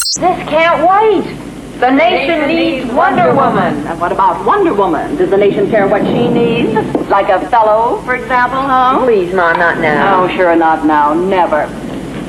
The 1.78 1.90
nation 1.92 2.48
needs 2.48 2.90
Wonder 2.92 3.32
Woman. 3.32 3.86
And 3.86 4.00
what 4.00 4.10
about 4.10 4.44
Wonder 4.44 4.74
Woman? 4.74 5.14
Does 5.14 5.30
the 5.30 5.36
nation 5.36 5.70
care 5.70 5.86
what 5.86 6.02
she 6.02 6.26
needs? 6.26 6.74
Like 7.08 7.28
a 7.28 7.48
fellow, 7.50 8.02
for 8.02 8.16
example, 8.16 8.60
huh? 8.60 8.98
Please, 9.04 9.32
Ma, 9.32 9.52
not 9.52 9.78
now. 9.78 10.26
No, 10.26 10.36
sure 10.36 10.56
not 10.56 10.84
now. 10.84 11.14
Never. 11.14 11.66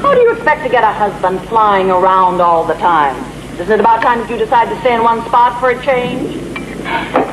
How 0.03 0.13
do 0.13 0.21
you 0.21 0.33
expect 0.33 0.61
to 0.65 0.69
get 0.69 0.83
a 0.83 0.93
husband 0.93 1.41
flying 1.49 1.89
around 1.89 2.41
all 2.41 2.63
the 2.63 2.75
time? 2.75 3.15
Isn't 3.59 3.71
it 3.71 3.79
about 3.79 4.03
time 4.03 4.19
that 4.19 4.29
you 4.29 4.37
decide 4.37 4.69
to 4.69 4.79
stay 4.81 4.93
in 4.93 5.01
one 5.03 5.25
spot 5.25 5.59
for 5.59 5.71
a 5.71 5.83
change? 5.83 6.35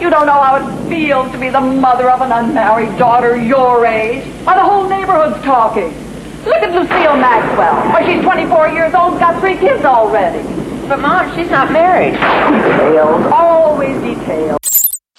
You 0.01 0.09
don't 0.09 0.25
know 0.25 0.41
how 0.41 0.57
it 0.57 0.89
feels 0.89 1.31
to 1.33 1.39
be 1.39 1.51
the 1.51 1.61
mother 1.61 2.09
of 2.11 2.23
an 2.23 2.33
unmarried 2.33 2.97
daughter 2.99 3.37
your 3.37 3.85
age. 3.85 4.25
Why, 4.45 4.55
the 4.55 4.65
whole 4.65 4.89
neighborhood's 4.89 5.45
talking. 5.45 5.93
Look 6.47 6.63
at 6.65 6.73
Lucille 6.73 7.17
Maxwell. 7.21 7.77
Why, 7.93 8.07
she's 8.07 8.23
24 8.25 8.69
years 8.71 8.95
old, 8.95 9.19
got 9.19 9.39
three 9.39 9.59
kids 9.59 9.85
already. 9.85 10.67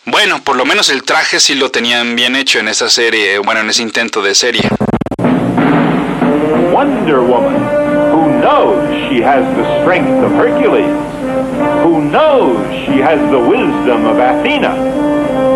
Bueno, 0.05 0.39
por 0.43 0.55
lo 0.55 0.65
menos 0.65 0.89
el 0.89 1.03
traje 1.03 1.39
sí 1.39 1.55
lo 1.55 1.69
tenían 1.69 2.15
bien 2.15 2.35
hecho 2.35 2.59
en 2.59 2.69
esa 2.69 2.89
serie, 2.89 3.39
bueno, 3.39 3.59
en 3.59 3.69
ese 3.69 3.81
intento 3.81 4.21
de 4.21 4.33
serie. 4.33 4.61
Wonder 6.71 7.19
Woman, 7.19 7.61
who 8.11 8.39
knows 8.39 8.89
she 9.09 9.21
has 9.21 9.43
the 9.57 9.81
strength 9.81 10.23
of 10.23 10.31
Hercules, 10.33 10.87
who 11.83 12.01
knows 12.01 12.57
she 12.85 13.01
has 13.01 13.19
the 13.31 13.39
wisdom 13.39 14.05
of 14.05 14.19
Athena, 14.19 14.73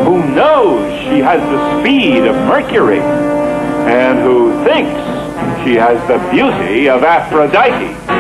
who 0.04 0.18
knows 0.36 0.82
she 1.08 1.20
has 1.20 1.40
the 1.40 1.80
speed 1.80 2.26
of 2.28 2.36
Mercury, 2.48 3.00
and 3.00 4.20
who 4.20 4.52
thinks 4.66 5.00
she 5.64 5.76
has 5.76 5.98
the 6.08 6.18
beauty 6.32 6.90
of 6.90 7.04
Aphrodite. 7.04 8.11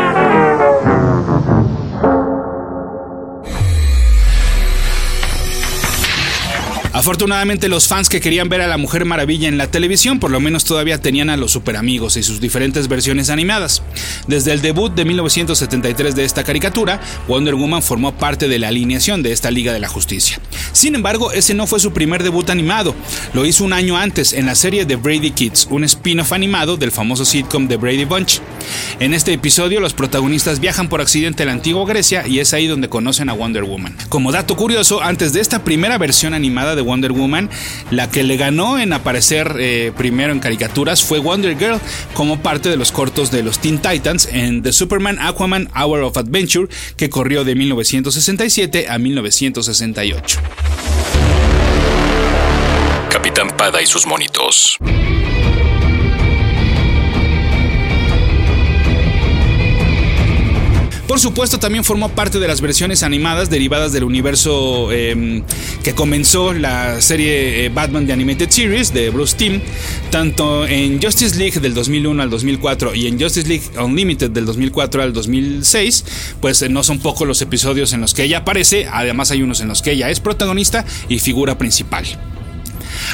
Afortunadamente 6.93 7.69
los 7.69 7.88
fans 7.88 8.10
que 8.10 8.19
querían 8.19 8.49
ver 8.49 8.60
a 8.60 8.67
la 8.67 8.77
Mujer 8.77 9.06
Maravilla 9.06 9.47
en 9.47 9.58
la 9.58 9.67
televisión 9.67 10.19
por 10.19 10.30
lo 10.30 10.41
menos 10.41 10.65
todavía 10.65 11.01
tenían 11.01 11.30
a 11.30 11.38
los 11.38 11.51
super 11.51 11.77
amigos 11.77 12.17
y 12.17 12.23
sus 12.23 12.41
diferentes 12.41 12.89
versiones 12.89 13.30
animadas. 13.30 13.82
Desde 14.27 14.51
el 14.51 14.62
debut 14.62 14.93
de 14.93 15.06
1973 15.06 16.15
de 16.15 16.25
esta 16.25 16.43
caricatura, 16.43 16.99
Wonder 17.30 17.56
Woman 17.56 17.82
formó 17.82 18.12
parte 18.17 18.49
de 18.49 18.60
la 18.60 18.67
alineación 18.67 19.23
de 19.23 19.32
esta 19.32 19.51
Liga 19.51 19.71
de 19.71 19.80
la 19.80 19.88
Justicia. 19.88 20.39
Sin 20.73 20.93
embargo, 20.95 21.32
ese 21.32 21.54
no 21.54 21.65
fue 21.65 21.80
su 21.80 21.93
primer 21.93 22.23
debut 22.23 22.49
animado, 22.49 22.93
lo 23.34 23.45
hizo 23.45 23.63
un 23.63 23.71
año 23.71 23.97
antes 23.97 24.34
en 24.34 24.45
la 24.45 24.56
serie 24.56 24.86
The 24.86 24.97
Brady 24.97 25.32
Kids, 25.32 25.67
un 25.69 25.86
spin-off 25.86 26.34
animado 26.34 26.75
del 26.75 26.91
famoso 26.91 27.23
sitcom 27.23 27.69
The 27.69 27.77
Brady 27.77 28.06
Bunch. 28.06 28.39
En 28.99 29.13
este 29.13 29.32
episodio 29.32 29.80
los 29.80 29.93
protagonistas 29.93 30.60
viajan 30.60 30.89
por 30.89 30.99
accidente 30.99 31.43
a 31.43 31.45
la 31.45 31.54
antigua 31.54 31.86
Grecia 31.86 32.27
y 32.27 32.39
es 32.39 32.54
ahí 32.54 32.67
donde 32.67 32.89
conocen 32.89 33.30
a 33.30 33.34
Wonder 33.34 33.63
Woman. 33.63 33.95
Como 34.10 34.32
dato 34.32 34.56
curioso, 34.58 35.01
antes 35.01 35.32
de 35.32 35.39
esta 35.39 35.63
primera 35.63 35.97
versión 35.97 36.34
animada 36.34 36.75
de 36.75 36.80
Wonder 36.81 37.11
Woman, 37.11 37.49
la 37.89 38.09
que 38.09 38.23
le 38.23 38.37
ganó 38.37 38.79
en 38.79 38.93
aparecer 38.93 39.55
eh, 39.59 39.91
primero 39.97 40.31
en 40.31 40.39
caricaturas 40.39 41.03
fue 41.03 41.19
Wonder 41.19 41.57
Girl 41.57 41.79
como 42.13 42.41
parte 42.41 42.69
de 42.69 42.77
los 42.77 42.91
cortos 42.91 43.31
de 43.31 43.43
los 43.43 43.59
Teen 43.59 43.79
Titans 43.79 44.27
en 44.31 44.61
The 44.61 44.73
Superman 44.73 45.17
Aquaman 45.19 45.69
Hour 45.75 46.01
of 46.01 46.17
Adventure 46.17 46.67
que 46.97 47.09
corrió 47.09 47.43
de 47.43 47.55
1967 47.55 48.87
a 48.89 48.97
1968. 48.97 50.39
Capitán 53.09 53.49
Pada 53.57 53.81
y 53.81 53.85
sus 53.85 54.07
monitos. 54.07 54.77
Por 61.12 61.19
supuesto, 61.19 61.60
también 61.60 61.84
formó 61.84 62.08
parte 62.08 62.39
de 62.39 62.47
las 62.47 62.62
versiones 62.62 63.04
animadas 63.04 63.50
derivadas 63.50 63.91
del 63.91 64.06
universo 64.06 64.93
em, 64.93 65.43
que 65.84 65.93
comenzó 65.93 66.54
la 66.54 67.02
serie 67.02 67.65
eh, 67.65 67.69
Batman 67.69 68.08
de 68.08 68.13
Animated 68.13 68.50
Series 68.50 68.93
de 68.93 69.10
Bruce 69.10 69.36
Timm, 69.36 69.60
tanto 70.10 70.65
en 70.65 71.02
Justice 71.02 71.38
League 71.38 71.60
del 71.60 71.74
2001 71.74 72.24
al 72.24 72.30
2004 72.30 72.95
y 72.95 73.08
en 73.08 73.19
Justice 73.19 73.45
League 73.45 73.78
Unlimited 73.78 74.32
del 74.32 74.45
2004 74.45 75.04
al 75.04 75.12
2006, 75.12 76.06
pues 76.39 76.62
eh, 76.62 76.69
no 76.69 76.82
son 76.82 77.00
pocos 77.00 77.28
los 77.28 77.41
episodios 77.41 77.91
en 77.91 78.00
los 78.00 78.13
que 78.13 78.24
ella 78.24 78.38
aparece, 78.38 78.88
además 78.89 79.32
hay 79.32 79.41
unos 79.41 79.60
en 79.60 79.67
los 79.67 79.82
que 79.82 79.91
ella 79.91 80.10
es 80.10 80.21
protagonista 80.21 80.86
y 81.10 81.19
figura 81.19 81.58
principal. 81.58 82.06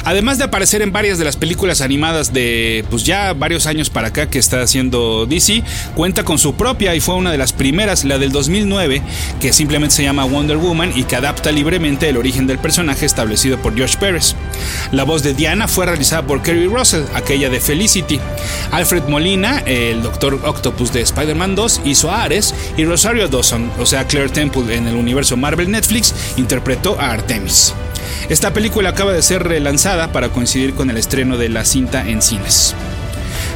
Además 0.04 0.38
de 0.38 0.44
aparecer 0.44 0.82
en 0.82 0.92
varias 0.92 1.18
de 1.18 1.24
las 1.24 1.36
películas 1.36 1.80
animadas 1.80 2.32
de 2.32 2.84
pues 2.90 3.04
ya 3.04 3.32
varios 3.32 3.66
años 3.66 3.90
para 3.90 4.08
acá 4.08 4.28
que 4.28 4.38
está 4.38 4.62
haciendo 4.62 5.26
DC, 5.26 5.62
cuenta 5.94 6.24
con 6.24 6.38
su 6.38 6.54
propia 6.54 6.94
y 6.94 7.00
fue 7.00 7.14
una 7.14 7.32
de 7.32 7.38
las 7.38 7.52
primeras, 7.52 8.04
la 8.04 8.18
del 8.18 8.32
2009, 8.32 9.02
que 9.40 9.52
simplemente 9.52 9.96
se 9.96 10.02
llama 10.02 10.24
Wonder 10.24 10.56
Woman 10.56 10.92
y 10.94 11.04
que 11.04 11.16
adapta 11.16 11.52
libremente 11.52 12.08
el 12.08 12.16
origen 12.16 12.46
del 12.46 12.58
personaje 12.58 13.06
establecido 13.06 13.58
por 13.58 13.74
George 13.74 13.98
Pérez. 13.98 14.34
La 14.92 15.04
voz 15.04 15.22
de 15.22 15.34
Diana 15.34 15.68
fue 15.68 15.86
realizada 15.86 16.22
por 16.22 16.42
Kerry 16.42 16.66
Russell, 16.66 17.02
aquella 17.14 17.48
de 17.50 17.60
Felicity. 17.60 18.20
Alfred 18.72 19.04
Molina, 19.08 19.60
el 19.66 20.02
Doctor 20.02 20.40
Octopus 20.44 20.92
de 20.92 21.02
Spider-Man 21.02 21.54
2, 21.54 21.82
hizo 21.84 22.10
a 22.10 22.22
Ares 22.24 22.54
y 22.76 22.84
Rosario 22.84 23.28
Dawson, 23.28 23.70
o 23.78 23.86
sea 23.86 24.06
Claire 24.06 24.30
Temple 24.30 24.74
en 24.74 24.86
el 24.86 24.96
universo 24.96 25.36
Marvel 25.36 25.70
Netflix, 25.70 26.14
interpretó 26.36 26.98
a 27.00 27.10
Artemis. 27.10 27.74
Esta 28.28 28.52
película 28.52 28.90
acaba 28.90 29.12
de 29.12 29.22
ser 29.22 29.42
relanzada 29.42 30.12
para 30.12 30.30
coincidir 30.30 30.74
con 30.74 30.90
el 30.90 30.96
estreno 30.96 31.36
de 31.36 31.48
la 31.48 31.64
cinta 31.64 32.08
en 32.08 32.22
cines. 32.22 32.74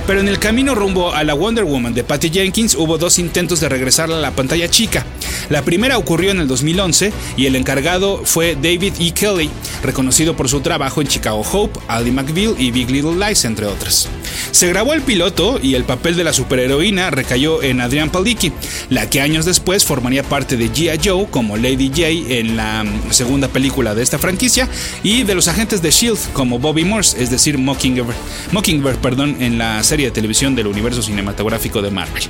Pero 0.07 0.21
en 0.21 0.29
el 0.29 0.39
camino 0.39 0.75
rumbo 0.75 1.13
a 1.15 1.23
la 1.23 1.35
Wonder 1.35 1.65
Woman 1.65 1.95
de 1.95 2.03
Patty 2.03 2.31
Jenkins 2.31 2.75
hubo 2.75 2.99
dos 2.99 3.19
intentos 3.19 3.61
de 3.61 3.69
regresarla 3.69 4.17
a 4.19 4.21
la 4.21 4.33
pantalla 4.33 4.69
chica. 4.69 5.07
La 5.49 5.63
primera 5.63 5.99
ocurrió 5.99 6.31
en 6.31 6.41
el 6.41 6.49
2011 6.49 7.13
y 7.37 7.47
el 7.47 7.57
encargado 7.57 8.23
fue 8.25 8.57
David 8.61 8.95
E. 8.99 9.13
Kelly, 9.13 9.51
reconocido 9.83 10.35
por 10.35 10.49
su 10.49 10.61
trabajo 10.61 11.01
en 11.01 11.09
Chicago 11.09 11.43
Hope, 11.43 11.79
Ally 11.89 12.11
McBeal 12.11 12.55
y 12.59 12.71
Big 12.71 12.91
Little 12.91 13.15
Lies, 13.15 13.45
entre 13.45 13.67
otras. 13.67 14.09
Se 14.51 14.69
grabó 14.69 14.93
el 14.93 15.03
piloto 15.03 15.59
y 15.63 15.75
el 15.75 15.85
papel 15.85 16.17
de 16.17 16.25
la 16.25 16.33
superheroína 16.33 17.11
recayó 17.11 17.63
en 17.63 17.81
Adrian 17.81 18.11
Palicki, 18.11 18.53
la 18.91 19.09
que 19.09 19.21
años 19.21 19.45
después 19.45 19.85
formaría 19.85 20.23
parte 20.23 20.57
de 20.57 20.71
G.I. 20.71 21.01
Joe 21.05 21.27
como 21.31 21.57
Lady 21.57 21.89
J 21.89 22.09
en 22.09 22.57
la 22.57 22.85
mm, 22.85 23.13
segunda 23.13 23.49
película 23.49 23.95
de 23.95 24.03
esta 24.03 24.19
franquicia 24.19 24.69
y 25.03 25.23
de 25.23 25.35
los 25.35 25.49
agentes 25.49 25.83
de 25.83 25.91
Shield 25.91 26.33
como 26.33 26.59
Bobby 26.59 26.85
Morse, 26.85 27.23
es 27.23 27.31
decir, 27.31 27.59
Mockingbird, 27.59 28.15
Mockingbird 28.53 28.97
perdón, 28.99 29.37
en 29.41 29.59
la 29.59 29.83
serie 29.93 30.07
de 30.07 30.13
televisión 30.13 30.55
del 30.55 30.69
universo 30.69 31.03
cinematográfico 31.03 31.83
de 31.83 31.91
Marvel. 31.91 32.23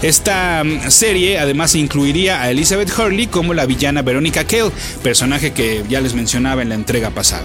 Esta 0.00 0.64
mm, 0.64 0.90
serie 0.90 1.38
además 1.38 1.74
incluiría 1.74 2.40
a 2.40 2.50
Elizabeth 2.50 2.90
Hurley 2.98 3.26
como 3.26 3.52
la 3.52 3.66
villana 3.66 4.00
Veronica 4.00 4.44
Cale, 4.44 4.70
personaje 5.02 5.52
que 5.52 5.84
ya 5.86 6.00
les 6.00 6.14
mencionaba 6.14 6.62
en 6.62 6.70
la 6.70 6.76
entrega 6.76 7.10
pasada. 7.10 7.44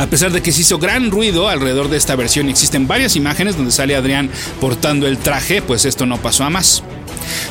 A 0.00 0.06
pesar 0.06 0.32
de 0.32 0.42
que 0.42 0.50
se 0.50 0.62
hizo 0.62 0.80
gran 0.80 1.12
ruido 1.12 1.48
alrededor 1.48 1.88
de 1.88 1.98
esta 1.98 2.16
versión, 2.16 2.48
existen 2.48 2.88
varias 2.88 3.14
imágenes 3.14 3.56
donde 3.56 3.70
sale 3.70 3.94
Adrián 3.94 4.28
portando 4.60 5.06
el 5.06 5.18
traje, 5.18 5.62
pues 5.62 5.84
esto 5.84 6.04
no 6.04 6.20
pasó 6.20 6.42
a 6.42 6.50
más. 6.50 6.82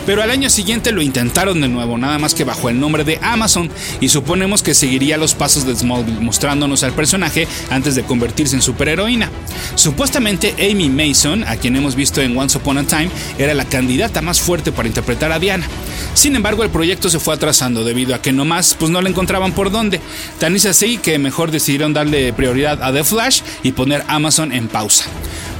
Pero 0.05 0.21
al 0.21 0.31
año 0.31 0.49
siguiente 0.49 0.91
lo 0.91 1.01
intentaron 1.01 1.61
de 1.61 1.67
nuevo, 1.67 1.97
nada 1.97 2.19
más 2.19 2.33
que 2.33 2.43
bajo 2.43 2.69
el 2.69 2.79
nombre 2.79 3.03
de 3.03 3.19
Amazon, 3.21 3.69
y 3.99 4.09
suponemos 4.09 4.63
que 4.63 4.73
seguiría 4.73 5.17
los 5.17 5.33
pasos 5.33 5.65
de 5.65 5.75
Smallville, 5.75 6.19
mostrándonos 6.19 6.83
al 6.83 6.93
personaje 6.93 7.47
antes 7.69 7.95
de 7.95 8.03
convertirse 8.03 8.55
en 8.55 8.61
superheroína. 8.61 9.29
Supuestamente 9.75 10.55
Amy 10.59 10.89
Mason, 10.89 11.43
a 11.43 11.55
quien 11.55 11.75
hemos 11.75 11.95
visto 11.95 12.21
en 12.21 12.37
Once 12.37 12.57
Upon 12.57 12.77
a 12.77 12.83
Time, 12.83 13.09
era 13.37 13.53
la 13.53 13.65
candidata 13.65 14.21
más 14.21 14.39
fuerte 14.39 14.71
para 14.71 14.87
interpretar 14.87 15.31
a 15.31 15.39
Diana. 15.39 15.67
Sin 16.13 16.35
embargo, 16.35 16.63
el 16.63 16.69
proyecto 16.69 17.09
se 17.09 17.19
fue 17.19 17.33
atrasando 17.33 17.83
debido 17.83 18.15
a 18.15 18.21
que 18.21 18.31
nomás 18.31 18.75
pues 18.77 18.91
no 18.91 19.01
le 19.01 19.09
encontraban 19.09 19.51
por 19.51 19.71
dónde. 19.71 19.99
Tan 20.39 20.55
es 20.55 20.65
así 20.65 20.97
que 20.97 21.19
mejor 21.19 21.51
decidieron 21.51 21.93
darle 21.93 22.31
prioridad 22.33 22.81
a 22.81 22.93
The 22.93 23.03
Flash 23.03 23.41
y 23.63 23.71
poner 23.73 24.03
Amazon 24.07 24.51
en 24.51 24.67
pausa. 24.67 25.05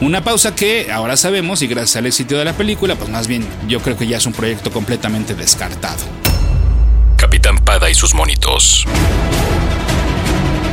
Una 0.02 0.24
pausa 0.24 0.54
que 0.54 0.92
ahora 0.92 1.16
sabemos 1.16 1.62
y 1.62 1.68
gracias 1.68 1.96
al 1.96 2.06
éxito 2.06 2.38
de 2.38 2.44
la 2.44 2.54
película, 2.54 2.96
pues 2.96 3.10
más 3.10 3.28
bien 3.28 3.48
yo 3.68 3.80
creo 3.80 3.98
que 3.98 4.08
ya 4.08 4.18
es 4.18 4.26
un 4.26 4.34
proyecto 4.34 4.70
completamente 4.72 5.36
descartado. 5.36 6.04
Capitán 7.16 7.58
Pada 7.60 7.90
y 7.90 7.96
sus 7.96 8.14
monitos. 8.14 8.86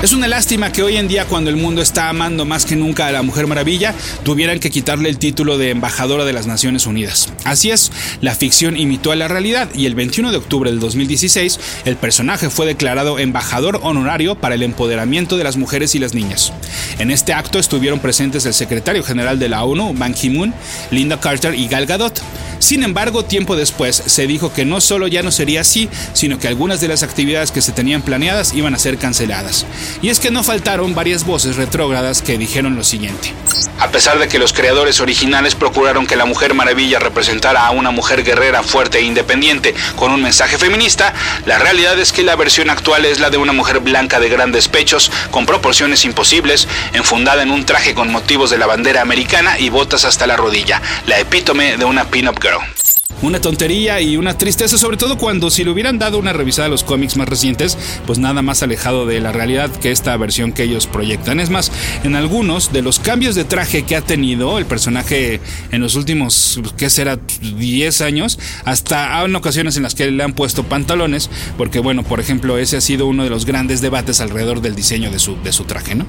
Es 0.03 0.13
una 0.13 0.27
lástima 0.27 0.73
que 0.73 0.83
hoy 0.83 0.97
en 0.97 1.07
día, 1.07 1.27
cuando 1.27 1.49
el 1.49 1.55
mundo 1.55 1.81
está 1.81 2.09
amando 2.09 2.45
más 2.45 2.67
que 2.67 2.75
nunca 2.75 3.07
a 3.07 3.13
la 3.13 3.23
Mujer 3.23 3.47
Maravilla, 3.47 3.95
tuvieran 4.25 4.59
que 4.59 4.69
quitarle 4.69 5.09
el 5.09 5.17
título 5.17 5.59
de 5.59 5.71
embajadora 5.71 6.25
de 6.25 6.33
las 6.33 6.49
Naciones 6.49 6.87
Unidas. 6.87 7.33
Así 7.45 7.71
es, 7.71 7.93
la 8.21 8.35
ficción 8.35 8.77
imitó 8.77 9.13
a 9.13 9.17
la 9.17 9.29
realidad 9.29 9.69
y 9.77 9.87
el 9.87 9.95
21 9.95 10.33
de 10.33 10.39
octubre 10.39 10.73
del 10.73 10.81
2016, 10.81 11.61
el 11.85 11.95
personaje 11.95 12.51
fue 12.51 12.67
declarado 12.67 13.21
embajador 13.21 13.79
honorario 13.85 14.35
para 14.35 14.57
el 14.57 14.65
empoderamiento 14.65 15.37
de 15.37 15.45
las 15.45 15.57
mujeres 15.57 15.95
y 15.95 16.01
las 16.01 16.15
niñas. 16.15 16.53
En 16.99 17.13
este 17.13 17.33
acto 17.33 17.61
estuvieron 17.61 18.01
presentes 18.01 18.45
el 18.45 18.55
secretario 18.55 19.05
general 19.05 19.39
de 19.39 19.51
la 19.51 19.63
ONU, 19.63 19.95
Ban 19.95 20.15
Ki-moon, 20.15 20.53
Linda 20.91 21.21
Carter 21.21 21.55
y 21.55 21.69
Gal 21.69 21.87
Gadot. 21.87 22.21
Sin 22.59 22.85
embargo, 22.85 23.25
tiempo 23.25 23.57
después 23.57 24.03
se 24.07 24.27
dijo 24.29 24.53
que 24.53 24.65
no 24.65 24.81
solo 24.81 25.09
ya 25.09 25.25
no 25.25 25.33
sería 25.33 25.63
así, 25.63 25.89
sino 26.13 26.39
que 26.39 26.47
algunas 26.47 26.81
de 26.81 26.87
las 26.87 27.03
actividades 27.03 27.51
que 27.51 27.61
se 27.61 27.73
tenían 27.73 28.03
planeadas 28.03 28.55
iban 28.55 28.75
a 28.75 28.79
ser 28.79 28.99
canceladas. 28.99 29.67
Y 30.01 30.09
es 30.09 30.21
que 30.21 30.31
no 30.31 30.43
faltaron 30.43 30.95
varias 30.95 31.25
voces 31.25 31.57
retrógradas 31.57 32.23
que 32.23 32.39
dijeron 32.39 32.77
lo 32.77 32.85
siguiente. 32.85 33.33
A 33.79 33.91
pesar 33.91 34.19
de 34.19 34.29
que 34.29 34.39
los 34.39 34.53
creadores 34.53 35.01
originales 35.01 35.55
procuraron 35.55 36.07
que 36.07 36.17
la 36.17 36.25
Mujer 36.25 36.55
Maravilla 36.55 36.99
representara 36.99 37.67
a 37.67 37.71
una 37.71 37.91
mujer 37.91 38.23
guerrera 38.23 38.63
fuerte 38.63 38.99
e 38.99 39.03
independiente 39.03 39.75
con 39.97 40.13
un 40.13 40.23
mensaje 40.23 40.57
feminista, 40.57 41.13
la 41.47 41.59
realidad 41.59 41.99
es 41.99 42.13
que 42.13 42.23
la 42.23 42.37
versión 42.37 42.71
actual 42.71 43.05
es 43.05 43.21
la 43.21 43.31
de 43.31 43.39
una 43.39 43.53
mujer 43.53 43.81
blanca 43.81 44.21
de 44.21 44.29
grandes 44.29 44.69
pechos, 44.69 45.11
con 45.31 45.47
proporciones 45.47 46.05
imposibles, 46.05 46.69
enfundada 46.93 47.43
en 47.43 47.51
un 47.51 47.67
traje 47.67 47.95
con 47.95 48.13
motivos 48.13 48.51
de 48.51 48.59
la 48.59 48.67
bandera 48.67 49.03
americana 49.03 49.59
y 49.59 49.69
botas 49.69 50.05
hasta 50.05 50.27
la 50.27 50.37
rodilla, 50.37 50.81
la 51.07 51.19
epítome 51.19 51.77
de 51.77 51.85
una 51.85 52.05
pin-up 52.05 52.39
girl 52.41 52.63
una 53.23 53.41
tontería 53.41 54.01
y 54.01 54.17
una 54.17 54.37
tristeza, 54.37 54.77
sobre 54.77 54.97
todo 54.97 55.17
cuando 55.17 55.51
si 55.51 55.65
le 55.65 55.71
hubieran 55.71 55.99
dado 55.99 56.19
una 56.19 56.33
revisada 56.33 56.67
a 56.67 56.71
los 56.71 56.85
cómics 56.85 57.17
más 57.17 57.29
recientes, 57.29 57.79
pues 58.07 58.19
nada 58.19 58.43
más 58.43 58.63
alejado 58.63 59.07
de 59.07 59.21
la 59.21 59.33
realidad 59.33 59.71
que 59.71 59.91
esta 59.91 60.17
versión 60.17 60.53
que 60.53 60.65
ellos 60.65 60.87
proyectan. 60.87 61.41
Es 61.41 61.51
más, 61.51 61.71
en 62.05 62.17
algunos 62.17 62.73
de 62.73 62.83
los 62.83 62.99
cambios 62.99 63.35
de 63.35 63.45
traje 63.45 63.85
que 63.85 63.97
ha 63.97 64.03
tenido 64.03 64.59
el 64.59 64.67
personaje 64.67 65.41
en 65.71 65.81
los 65.81 65.95
últimos, 65.95 66.61
¿qué 66.77 66.91
será? 66.91 67.19
10 67.41 68.01
años, 68.01 68.39
hasta 68.65 69.25
en 69.25 69.35
ocasiones 69.37 69.77
en 69.77 69.85
las 69.85 69.95
que 69.95 70.11
le 70.11 70.23
han 70.23 70.33
puesto 70.33 70.65
pantalones, 70.65 71.31
porque 71.57 71.79
bueno, 71.79 72.03
por 72.03 72.21
ejemplo, 72.21 72.59
ese 72.59 72.77
ha 72.77 72.81
sido 72.81 73.07
uno 73.07 73.25
de 73.25 73.31
los 73.31 73.47
grandes 73.47 73.81
debates 73.81 74.21
alrededor 74.21 74.61
del 74.61 74.75
diseño 74.75 75.11
de 75.11 75.19
su, 75.19 75.41
de 75.43 75.53
su 75.53 75.65
traje, 75.65 75.95
¿no? 75.95 76.07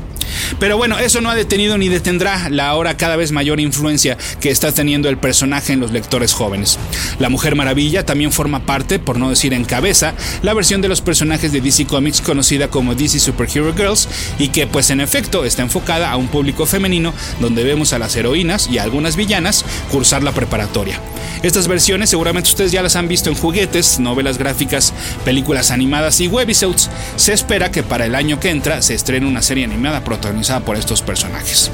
Pero 0.60 0.78
bueno, 0.78 0.98
eso 0.98 1.22
no 1.22 1.30
ha 1.30 1.36
detenido 1.36 1.78
ni 1.78 1.90
detendrá 1.90 2.50
la 2.50 2.70
ahora 2.70 2.98
cada 2.98 3.16
vez 3.16 3.32
mayor 3.32 3.60
influencia 3.60 4.18
que 4.40 4.50
está 4.50 4.72
teniendo 4.72 5.10
el 5.10 5.18
personaje 5.18 5.74
en 5.74 5.80
los 5.80 5.92
lectores 5.92 6.34
jóvenes. 6.34 6.80
La 7.20 7.30
Mujer 7.30 7.56
Maravilla 7.56 8.06
también 8.06 8.32
forma 8.32 8.66
parte, 8.66 9.00
por 9.00 9.18
no 9.18 9.30
decir 9.30 9.54
en 9.54 9.66
cabeza, 9.66 10.14
la 10.42 10.54
versión 10.54 10.82
de 10.82 10.88
los 10.88 11.02
personajes 11.02 11.52
de 11.52 11.62
DC 11.62 11.86
Comics 11.86 12.22
conocida 12.22 12.70
como 12.70 12.96
DC 12.96 13.20
Superhero 13.20 13.74
Girls 13.74 14.08
y 14.40 14.50
que 14.50 14.68
pues 14.68 14.90
en 14.90 15.02
efecto 15.02 15.46
está 15.46 15.62
enfocada 15.62 16.12
a 16.12 16.18
un 16.18 16.28
público 16.28 16.66
femenino 16.66 17.14
donde 17.40 17.64
vemos 17.64 17.94
a 17.94 18.00
las 18.00 18.16
heroínas 18.16 18.70
y 18.70 18.78
a 18.78 18.84
algunas 18.84 19.16
villanas 19.16 19.66
cursar 19.92 20.24
la 20.24 20.32
preparatoria. 20.32 21.00
Estas 21.42 21.68
versiones 21.68 22.10
seguramente 22.10 22.50
ustedes 22.50 22.72
ya 22.72 22.82
las 22.82 22.96
han 22.96 23.08
visto 23.08 23.30
en 23.30 23.36
juguetes, 23.36 24.00
novelas 24.00 24.38
gráficas, 24.38 24.94
películas 25.26 25.72
animadas 25.72 26.20
y 26.22 26.28
webisodes. 26.28 26.90
Se 27.16 27.34
espera 27.34 27.72
que 27.72 27.84
para 27.84 28.06
el 28.06 28.16
año 28.16 28.40
que 28.40 28.50
entra 28.50 28.82
se 28.82 28.94
estrene 28.94 29.28
una 29.28 29.42
serie 29.42 29.64
animada 29.64 30.04
protagonizada 30.04 30.62
por 30.62 30.78
estos 30.78 31.02
personajes. 31.02 31.72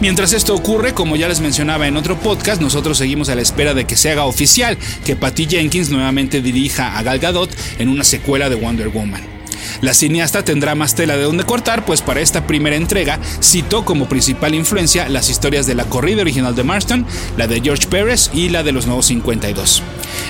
Mientras 0.00 0.32
esto 0.32 0.54
ocurre, 0.54 0.94
como 0.94 1.16
ya 1.16 1.28
les 1.28 1.40
mencionaba 1.40 1.86
en 1.86 1.96
otro 1.96 2.18
podcast, 2.18 2.60
nosotros 2.60 2.98
seguimos 2.98 3.28
a 3.28 3.34
la 3.34 3.42
espera 3.42 3.74
de 3.74 3.86
que 3.86 3.96
se 3.96 4.10
haga 4.10 4.24
oficial 4.24 4.78
que 5.04 5.16
Patty 5.16 5.46
Jenkins 5.46 5.90
nuevamente 5.90 6.40
dirija 6.40 6.98
a 6.98 7.02
Gal 7.02 7.18
Gadot 7.18 7.50
en 7.78 7.88
una 7.88 8.04
secuela 8.04 8.48
de 8.48 8.56
Wonder 8.56 8.88
Woman. 8.88 9.34
La 9.80 9.94
cineasta 9.94 10.44
tendrá 10.44 10.74
más 10.74 10.94
tela 10.94 11.16
de 11.16 11.24
donde 11.24 11.44
cortar, 11.44 11.84
pues 11.84 12.02
para 12.02 12.20
esta 12.20 12.46
primera 12.46 12.76
entrega 12.76 13.18
citó 13.40 13.84
como 13.84 14.08
principal 14.08 14.54
influencia 14.54 15.08
las 15.08 15.28
historias 15.28 15.66
de 15.66 15.74
la 15.74 15.84
corrida 15.84 16.22
original 16.22 16.54
de 16.54 16.64
Marston, 16.64 17.06
la 17.36 17.46
de 17.46 17.60
George 17.60 17.88
Pérez 17.88 18.30
y 18.32 18.48
la 18.48 18.62
de 18.62 18.72
los 18.72 18.86
Nuevos 18.86 19.06
52. 19.06 19.82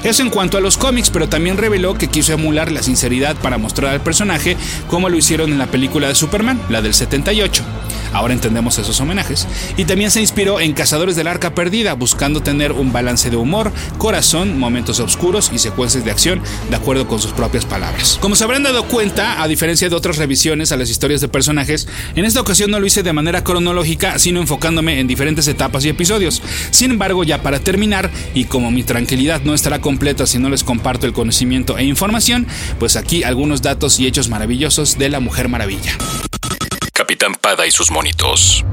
Eso 0.03 0.23
en 0.23 0.31
cuanto 0.31 0.59
a 0.59 0.61
los 0.61 0.77
cómics, 0.77 1.11
pero 1.11 1.29
también 1.29 1.57
reveló 1.57 1.95
que 1.95 2.09
quiso 2.09 2.33
emular 2.33 2.73
la 2.73 2.83
sinceridad 2.83 3.37
para 3.37 3.59
mostrar 3.59 3.93
al 3.93 4.03
personaje 4.03 4.57
como 4.89 5.09
lo 5.09 5.17
hicieron 5.17 5.53
en 5.53 5.59
la 5.59 5.67
película 5.67 6.09
de 6.09 6.15
Superman, 6.15 6.61
la 6.69 6.83
del 6.83 6.95
78. 6.95 7.63
Ahora 8.15 8.33
entendemos 8.33 8.79
esos 8.79 9.01
homenajes. 9.01 9.47
Y 9.77 9.85
también 9.85 10.11
se 10.11 10.21
inspiró 10.21 10.61
en 10.61 10.73
Cazadores 10.73 11.17
del 11.17 11.27
Arca 11.27 11.55
Perdida, 11.55 11.95
buscando 11.95 12.43
tener 12.43 12.73
un 12.73 12.93
balance 12.93 13.29
de 13.29 13.37
humor, 13.37 13.73
corazón, 13.99 14.59
momentos 14.59 15.01
oscuros 15.01 15.51
y 15.53 15.59
secuencias 15.59 16.05
de 16.05 16.11
acción 16.11 16.41
de 16.71 16.77
acuerdo 16.77 17.07
con 17.07 17.21
sus 17.21 17.33
propias 17.33 17.67
palabras. 17.67 18.19
Como 18.21 18.37
se 18.37 18.45
habrán 18.45 18.63
dado 18.63 18.85
cuenta, 18.85 19.43
a 19.43 19.49
diferencia 19.49 19.89
de 19.89 19.97
otras 19.97 20.17
revisiones 20.17 20.73
a 20.73 20.77
las 20.77 20.91
historias 20.91 21.21
de 21.21 21.29
personajes, 21.29 21.89
en 22.15 22.25
esta 22.25 22.41
ocasión 22.41 22.71
no 22.71 22.81
lo 22.81 22.87
hice 22.87 23.03
de 23.03 23.13
manera 23.13 23.45
cronológica, 23.45 24.19
sino 24.19 24.41
enfocándome 24.41 25.01
en 25.01 25.07
diferentes 25.07 25.49
etapas 25.49 25.85
y 25.85 25.89
episodios. 25.89 26.43
Sin 26.71 26.93
embargo, 26.93 27.25
ya 27.25 27.43
para 27.43 27.61
terminar, 27.61 28.11
y 28.35 28.45
como 28.45 28.71
mi 28.71 28.85
tranquilidad 28.85 29.43
no 29.43 29.55
estará 29.55 29.81
completa 29.81 30.27
si 30.27 30.39
no 30.39 30.49
les 30.49 30.65
comparto 30.65 31.07
el 31.07 31.13
conocimiento 31.13 31.79
e 31.79 31.85
información, 31.85 32.47
pues 32.79 32.97
aquí 32.97 33.25
algunos 33.25 33.63
datos 33.63 33.99
y 33.99 34.07
hechos 34.07 34.29
maravillosos 34.29 34.99
de 34.99 35.09
la 35.09 35.21
Mujer 35.21 35.49
Maravilla. 35.49 35.93
Capitán 37.25 37.41
Pada 37.41 37.67
y 37.67 37.71
sus 37.71 37.91
monitos. 37.91 38.65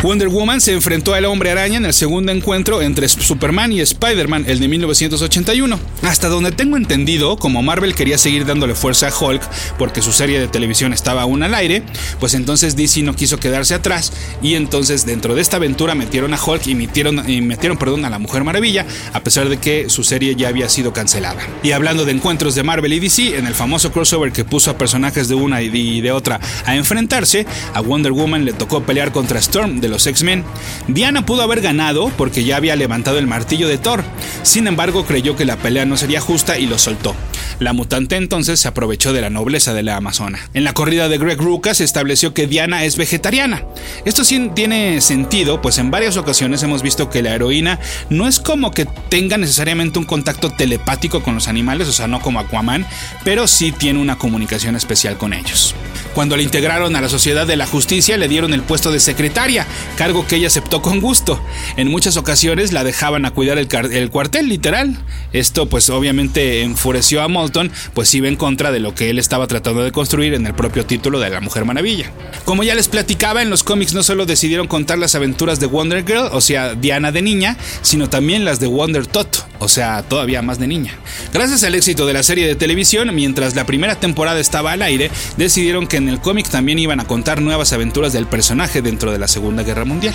Wonder 0.00 0.28
Woman 0.28 0.60
se 0.60 0.72
enfrentó 0.72 1.12
al 1.12 1.24
Hombre 1.24 1.50
Araña 1.50 1.78
en 1.78 1.84
el 1.84 1.92
segundo 1.92 2.30
encuentro 2.30 2.82
entre 2.82 3.08
Superman 3.08 3.72
y 3.72 3.80
Spider-Man, 3.80 4.44
el 4.46 4.60
de 4.60 4.68
1981. 4.68 5.78
Hasta 6.02 6.28
donde 6.28 6.52
tengo 6.52 6.76
entendido, 6.76 7.36
como 7.36 7.64
Marvel 7.64 7.96
quería 7.96 8.16
seguir 8.16 8.46
dándole 8.46 8.76
fuerza 8.76 9.08
a 9.08 9.12
Hulk 9.12 9.42
porque 9.76 10.00
su 10.00 10.12
serie 10.12 10.38
de 10.38 10.46
televisión 10.46 10.92
estaba 10.92 11.22
aún 11.22 11.42
al 11.42 11.52
aire, 11.52 11.82
pues 12.20 12.34
entonces 12.34 12.76
DC 12.76 13.02
no 13.02 13.16
quiso 13.16 13.40
quedarse 13.40 13.74
atrás 13.74 14.12
y 14.40 14.54
entonces 14.54 15.04
dentro 15.04 15.34
de 15.34 15.42
esta 15.42 15.56
aventura 15.56 15.96
metieron 15.96 16.32
a 16.32 16.38
Hulk 16.40 16.68
y 16.68 16.76
metieron, 16.76 17.16
metieron 17.46 17.76
perdón, 17.76 18.04
a 18.04 18.10
la 18.10 18.20
Mujer 18.20 18.44
Maravilla, 18.44 18.86
a 19.12 19.20
pesar 19.24 19.48
de 19.48 19.58
que 19.58 19.90
su 19.90 20.04
serie 20.04 20.36
ya 20.36 20.46
había 20.46 20.68
sido 20.68 20.92
cancelada. 20.92 21.42
Y 21.64 21.72
hablando 21.72 22.04
de 22.04 22.12
encuentros 22.12 22.54
de 22.54 22.62
Marvel 22.62 22.92
y 22.92 23.00
DC, 23.00 23.36
en 23.36 23.48
el 23.48 23.54
famoso 23.54 23.90
crossover 23.90 24.30
que 24.30 24.44
puso 24.44 24.70
a 24.70 24.78
personajes 24.78 25.26
de 25.26 25.34
una 25.34 25.60
y 25.60 26.00
de 26.00 26.12
otra 26.12 26.38
a 26.66 26.76
enfrentarse, 26.76 27.46
a 27.74 27.80
Wonder 27.80 28.12
Woman 28.12 28.44
le 28.44 28.52
tocó 28.52 28.84
pelear 28.84 29.10
contra 29.10 29.40
Storm 29.40 29.80
los 29.88 30.06
X-Men. 30.06 30.44
Diana 30.86 31.26
pudo 31.26 31.42
haber 31.42 31.60
ganado 31.60 32.10
porque 32.16 32.44
ya 32.44 32.56
había 32.56 32.76
levantado 32.76 33.18
el 33.18 33.26
martillo 33.26 33.68
de 33.68 33.78
Thor. 33.78 34.04
Sin 34.42 34.66
embargo, 34.66 35.04
creyó 35.06 35.36
que 35.36 35.44
la 35.44 35.56
pelea 35.56 35.84
no 35.84 35.96
sería 35.96 36.20
justa 36.20 36.58
y 36.58 36.66
lo 36.66 36.78
soltó. 36.78 37.14
La 37.58 37.72
mutante 37.72 38.16
entonces 38.16 38.60
se 38.60 38.68
aprovechó 38.68 39.12
de 39.12 39.20
la 39.20 39.30
nobleza 39.30 39.74
de 39.74 39.82
la 39.82 39.96
Amazona. 39.96 40.38
En 40.54 40.62
la 40.62 40.74
corrida 40.74 41.08
de 41.08 41.18
Greg 41.18 41.38
Rucka 41.38 41.74
se 41.74 41.82
estableció 41.82 42.32
que 42.32 42.46
Diana 42.46 42.84
es 42.84 42.96
vegetariana. 42.96 43.64
Esto 44.04 44.22
sí 44.22 44.50
tiene 44.54 45.00
sentido, 45.00 45.60
pues 45.60 45.78
en 45.78 45.90
varias 45.90 46.16
ocasiones 46.16 46.62
hemos 46.62 46.82
visto 46.82 47.10
que 47.10 47.22
la 47.22 47.34
heroína 47.34 47.80
no 48.10 48.28
es 48.28 48.38
como 48.38 48.70
que 48.70 48.86
tenga 49.08 49.38
necesariamente 49.38 49.98
un 49.98 50.04
contacto 50.04 50.50
telepático 50.50 51.22
con 51.22 51.34
los 51.34 51.48
animales, 51.48 51.88
o 51.88 51.92
sea, 51.92 52.06
no 52.06 52.20
como 52.20 52.38
Aquaman, 52.38 52.86
pero 53.24 53.48
sí 53.48 53.72
tiene 53.72 53.98
una 53.98 54.18
comunicación 54.18 54.76
especial 54.76 55.18
con 55.18 55.32
ellos. 55.32 55.74
Cuando 56.14 56.36
la 56.36 56.42
integraron 56.42 56.96
a 56.96 57.00
la 57.00 57.08
Sociedad 57.08 57.46
de 57.46 57.56
la 57.56 57.66
Justicia 57.66 58.16
le 58.16 58.28
dieron 58.28 58.54
el 58.54 58.62
puesto 58.62 58.90
de 58.92 59.00
secretaria, 59.00 59.66
cargo 59.96 60.26
que 60.26 60.36
ella 60.36 60.46
aceptó 60.46 60.82
con 60.82 61.00
gusto. 61.00 61.40
En 61.76 61.88
muchas 61.88 62.16
ocasiones 62.16 62.72
la 62.72 62.84
dejaban 62.84 63.24
a 63.24 63.30
cuidar 63.30 63.58
el, 63.58 64.10
cuartel, 64.10 64.48
literal. 64.48 64.96
Esto 65.32 65.68
pues 65.68 65.90
obviamente 65.90 66.62
enfureció 66.62 67.22
a 67.22 67.28
Moulton 67.28 67.70
pues 67.94 68.14
iba 68.14 68.28
en 68.28 68.36
contra 68.36 68.72
de 68.72 68.80
lo 68.80 68.94
que 68.94 69.10
él 69.10 69.18
estaba 69.18 69.46
tratando 69.46 69.82
de 69.82 69.92
construir 69.92 70.34
en 70.34 70.46
el 70.46 70.54
propio 70.54 70.86
título 70.86 71.20
de 71.20 71.30
La 71.30 71.40
Mujer 71.40 71.64
Maravilla. 71.64 72.10
Como 72.44 72.62
ya 72.62 72.74
les 72.74 72.88
platicaba, 72.88 73.42
en 73.42 73.50
los 73.50 73.62
cómics 73.62 73.94
no 73.94 74.02
solo 74.02 74.26
decidieron 74.26 74.66
contar 74.66 74.98
las 74.98 75.14
aventuras 75.14 75.60
de 75.60 75.66
Wonder 75.66 76.04
Girl, 76.06 76.30
o 76.32 76.40
sea, 76.40 76.74
Diana 76.74 77.12
de 77.12 77.22
niña, 77.22 77.56
sino 77.82 78.08
también 78.08 78.44
las 78.44 78.60
de 78.60 78.66
Wonder 78.66 79.06
Tot, 79.06 79.44
o 79.58 79.68
sea, 79.68 80.02
todavía 80.02 80.42
más 80.42 80.58
de 80.58 80.66
niña. 80.66 80.94
Gracias 81.32 81.62
al 81.64 81.74
éxito 81.74 82.06
de 82.06 82.12
la 82.12 82.22
serie 82.22 82.46
de 82.46 82.54
televisión, 82.54 83.14
mientras 83.14 83.54
la 83.54 83.66
primera 83.66 83.96
temporada 83.96 84.40
estaba 84.40 84.72
al 84.72 84.82
aire, 84.82 85.10
decidieron 85.36 85.86
que 85.86 85.96
en 85.96 86.08
el 86.08 86.20
cómic 86.20 86.48
también 86.48 86.78
iban 86.78 87.00
a 87.00 87.06
contar 87.06 87.40
nuevas 87.40 87.72
aventuras 87.72 88.12
del 88.12 88.26
personaje 88.26 88.82
dentro 88.82 89.12
de 89.12 89.18
la 89.18 89.28
Segunda 89.28 89.62
Guerra 89.68 89.84
Mundial. 89.84 90.14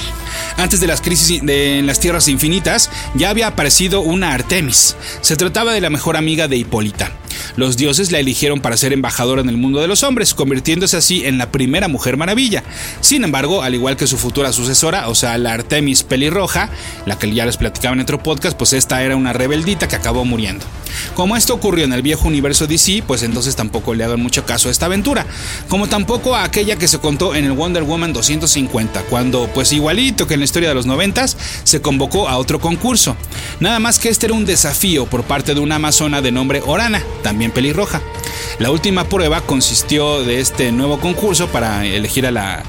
Antes 0.58 0.80
de 0.80 0.88
las 0.88 1.02
crisis 1.02 1.42
de, 1.44 1.80
en 1.80 1.86
las 1.86 2.00
Tierras 2.00 2.28
Infinitas, 2.28 2.90
ya 3.14 3.30
había 3.30 3.48
aparecido 3.48 4.02
una 4.02 4.34
Artemis. 4.34 4.96
Se 5.22 5.36
trataba 5.36 5.74
de 5.74 5.82
la 5.82 5.92
mejor 5.92 6.18
amiga 6.18 6.48
de 6.48 6.58
Hipólita. 6.58 7.12
Los 7.56 7.78
dioses 7.78 8.12
la 8.12 8.20
eligieron 8.20 8.62
para 8.62 8.78
ser 8.78 8.94
embajadora 8.94 9.42
en 9.42 9.50
el 9.50 9.58
mundo 9.58 9.80
de 9.80 9.88
los 9.88 10.04
hombres, 10.04 10.34
convirtiéndose 10.34 10.98
así 10.98 11.26
en 11.26 11.38
la 11.38 11.52
primera 11.52 11.88
mujer 11.88 12.18
maravilla. 12.18 12.64
Sin 13.00 13.24
embargo, 13.24 13.62
al 13.62 13.76
igual 13.76 13.96
que 13.96 14.08
su 14.08 14.18
futura 14.18 14.52
sucesora, 14.52 15.08
o 15.10 15.16
sea, 15.16 15.38
la 15.38 15.54
Artemis 15.54 16.04
pelirroja, 16.04 16.70
la 17.06 17.18
que 17.18 17.32
ya 17.32 17.46
les 17.46 17.58
platicaba 17.58 17.94
en 17.94 18.02
otro 18.02 18.22
podcast, 18.22 18.58
pues 18.58 18.74
esta 18.74 19.04
era 19.04 19.16
una 19.16 19.34
rebeldita 19.34 19.88
que 19.88 19.96
acabó 19.96 20.26
muriendo. 20.26 20.66
Como 21.16 21.36
esto 21.36 21.54
ocurrió 21.54 21.86
en 21.86 21.94
el 21.94 22.02
viejo 22.02 22.28
universo 22.28 22.68
DC, 22.68 23.04
pues 23.06 23.24
entonces 23.24 23.56
tampoco 23.56 23.94
le 23.94 24.04
hagan 24.04 24.22
mucho 24.22 24.46
caso 24.46 24.70
a 24.70 24.72
esta 24.72 24.86
aventura, 24.86 25.26
como 25.68 25.88
tampoco 25.88 26.36
a 26.36 26.44
aquella 26.44 26.76
que 26.76 26.88
se 26.88 27.00
contó 27.00 27.36
en 27.36 27.46
el 27.46 27.52
Wonder 27.54 27.84
Woman 27.84 28.14
250, 28.14 29.02
cuando, 29.04 29.43
pues 29.48 29.74
igualito 29.74 30.28
que 30.28 30.36
en 30.36 30.42
la 30.42 30.46
historia 30.46 30.70
de 30.70 30.76
los 30.76 30.86
90 30.86 31.26
se 31.64 31.82
convocó 31.82 32.28
a 32.28 32.38
otro 32.38 32.60
concurso. 32.60 33.16
Nada 33.60 33.80
más 33.80 34.00
que 34.00 34.10
este 34.10 34.28
era 34.28 34.36
un 34.36 34.46
desafío 34.46 35.06
por 35.06 35.24
parte 35.24 35.54
de 35.54 35.60
una 35.60 35.76
amazona 35.76 36.22
de 36.22 36.32
nombre 36.32 36.62
Orana, 36.66 37.02
también 37.22 37.52
pelirroja. 37.52 38.02
La 38.60 38.72
última 38.72 39.06
prueba 39.06 39.42
consistió 39.42 40.24
de 40.24 40.40
este 40.40 40.72
nuevo 40.72 41.00
concurso 41.00 41.48
para 41.48 41.86
elegir 41.86 42.28
a 42.28 42.32
la, 42.32 42.64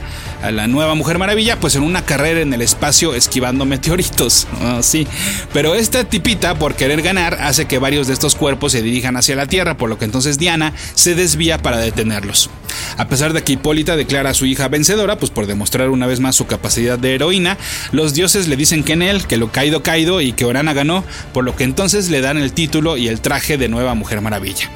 nueva 0.67 0.95
Mujer 0.95 1.19
Maravilla, 1.19 1.59
pues 1.61 1.77
en 1.77 1.83
una 1.83 2.05
carrera 2.05 2.41
en 2.41 2.53
el 2.53 2.63
espacio 2.63 3.15
esquivando 3.15 3.65
meteoritos. 3.65 4.47
Sí. 4.81 5.07
Pero 5.53 5.75
esta 5.75 6.05
tipita, 6.05 6.59
por 6.59 6.75
querer 6.75 7.01
ganar, 7.01 7.39
hace 7.41 7.67
que 7.67 7.79
varios 7.79 8.07
de 8.07 8.13
estos 8.13 8.35
cuerpos 8.35 8.73
se 8.73 8.83
dirijan 8.83 9.17
hacia 9.17 9.37
la 9.37 9.47
Tierra, 9.47 9.77
por 9.77 9.89
lo 9.89 9.99
que 9.99 10.05
entonces 10.05 10.39
Diana 10.39 10.73
se 10.95 11.15
desvía 11.15 11.59
para 11.59 11.79
detenerlos. 11.79 12.51
A 12.97 13.09
pesar 13.09 13.33
de 13.33 13.43
que 13.43 13.55
Hipólita 13.55 13.97
declara 13.97 14.31
a 14.31 14.35
su 14.35 14.47
hija 14.47 14.69
vencedora, 14.69 15.19
pues 15.19 15.31
por 15.31 15.47
demostrar 15.47 15.91
una 15.91 16.07
vez 16.07 16.21
más 16.21 16.37
su 16.37 16.47
capacidad 16.47 16.99
de 16.99 17.15
heroína, 17.15 17.59
los 17.93 18.15
dioses 18.15 18.49
le 18.49 18.57
dicen 18.57 18.85
que 18.85 18.95
en 18.95 19.03
él, 19.03 19.27
que 19.27 19.37
lo 19.37 19.53
caído 19.53 19.83
caído 19.83 20.21
y 20.21 20.33
que 20.33 20.45
Orana 20.45 20.73
ganó, 20.73 21.05
por 21.33 21.45
lo 21.45 21.57
que 21.57 21.65
entonces 21.65 22.11
le 22.11 22.21
dan 22.21 22.39
el 22.39 22.53
título 22.53 22.97
y 22.97 23.09
el 23.09 23.21
traje 23.21 23.59
de 23.59 23.69
nueva 23.69 23.95
Mujer 23.95 24.21
Maravilla. 24.21 24.71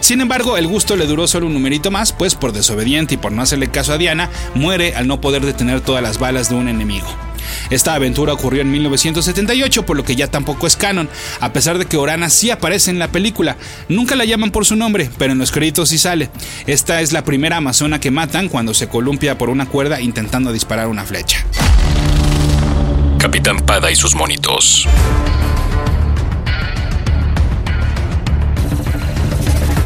Sin 0.00 0.20
embargo, 0.20 0.56
el 0.56 0.66
gusto 0.66 0.96
le 0.96 1.06
duró 1.06 1.26
solo 1.26 1.46
un 1.46 1.54
numerito 1.54 1.90
más, 1.90 2.12
pues 2.12 2.34
por 2.34 2.52
desobediente 2.52 3.14
y 3.14 3.18
por 3.18 3.32
no 3.32 3.42
hacerle 3.42 3.70
caso 3.70 3.92
a 3.92 3.98
Diana, 3.98 4.30
muere 4.54 4.94
al 4.94 5.06
no 5.06 5.20
poder 5.20 5.44
detener 5.44 5.80
todas 5.80 6.02
las 6.02 6.18
balas 6.18 6.48
de 6.48 6.56
un 6.56 6.68
enemigo. 6.68 7.29
Esta 7.70 7.94
aventura 7.94 8.32
ocurrió 8.32 8.62
en 8.62 8.70
1978, 8.70 9.86
por 9.86 9.96
lo 9.96 10.04
que 10.04 10.16
ya 10.16 10.28
tampoco 10.28 10.66
es 10.66 10.76
canon, 10.76 11.08
a 11.40 11.52
pesar 11.52 11.78
de 11.78 11.86
que 11.86 11.96
Orana 11.96 12.30
sí 12.30 12.50
aparece 12.50 12.90
en 12.90 12.98
la 12.98 13.08
película. 13.08 13.56
Nunca 13.88 14.16
la 14.16 14.24
llaman 14.24 14.50
por 14.50 14.66
su 14.66 14.76
nombre, 14.76 15.10
pero 15.18 15.32
en 15.32 15.38
los 15.38 15.50
créditos 15.50 15.90
sí 15.90 15.98
sale. 15.98 16.30
Esta 16.66 17.00
es 17.00 17.12
la 17.12 17.24
primera 17.24 17.56
amazona 17.56 18.00
que 18.00 18.10
matan 18.10 18.48
cuando 18.48 18.74
se 18.74 18.88
columpia 18.88 19.38
por 19.38 19.50
una 19.50 19.66
cuerda 19.66 20.00
intentando 20.00 20.52
disparar 20.52 20.88
una 20.88 21.04
flecha. 21.04 21.44
Capitán 23.18 23.60
Pada 23.60 23.90
y 23.90 23.96
sus 23.96 24.14
monitos. 24.14 24.88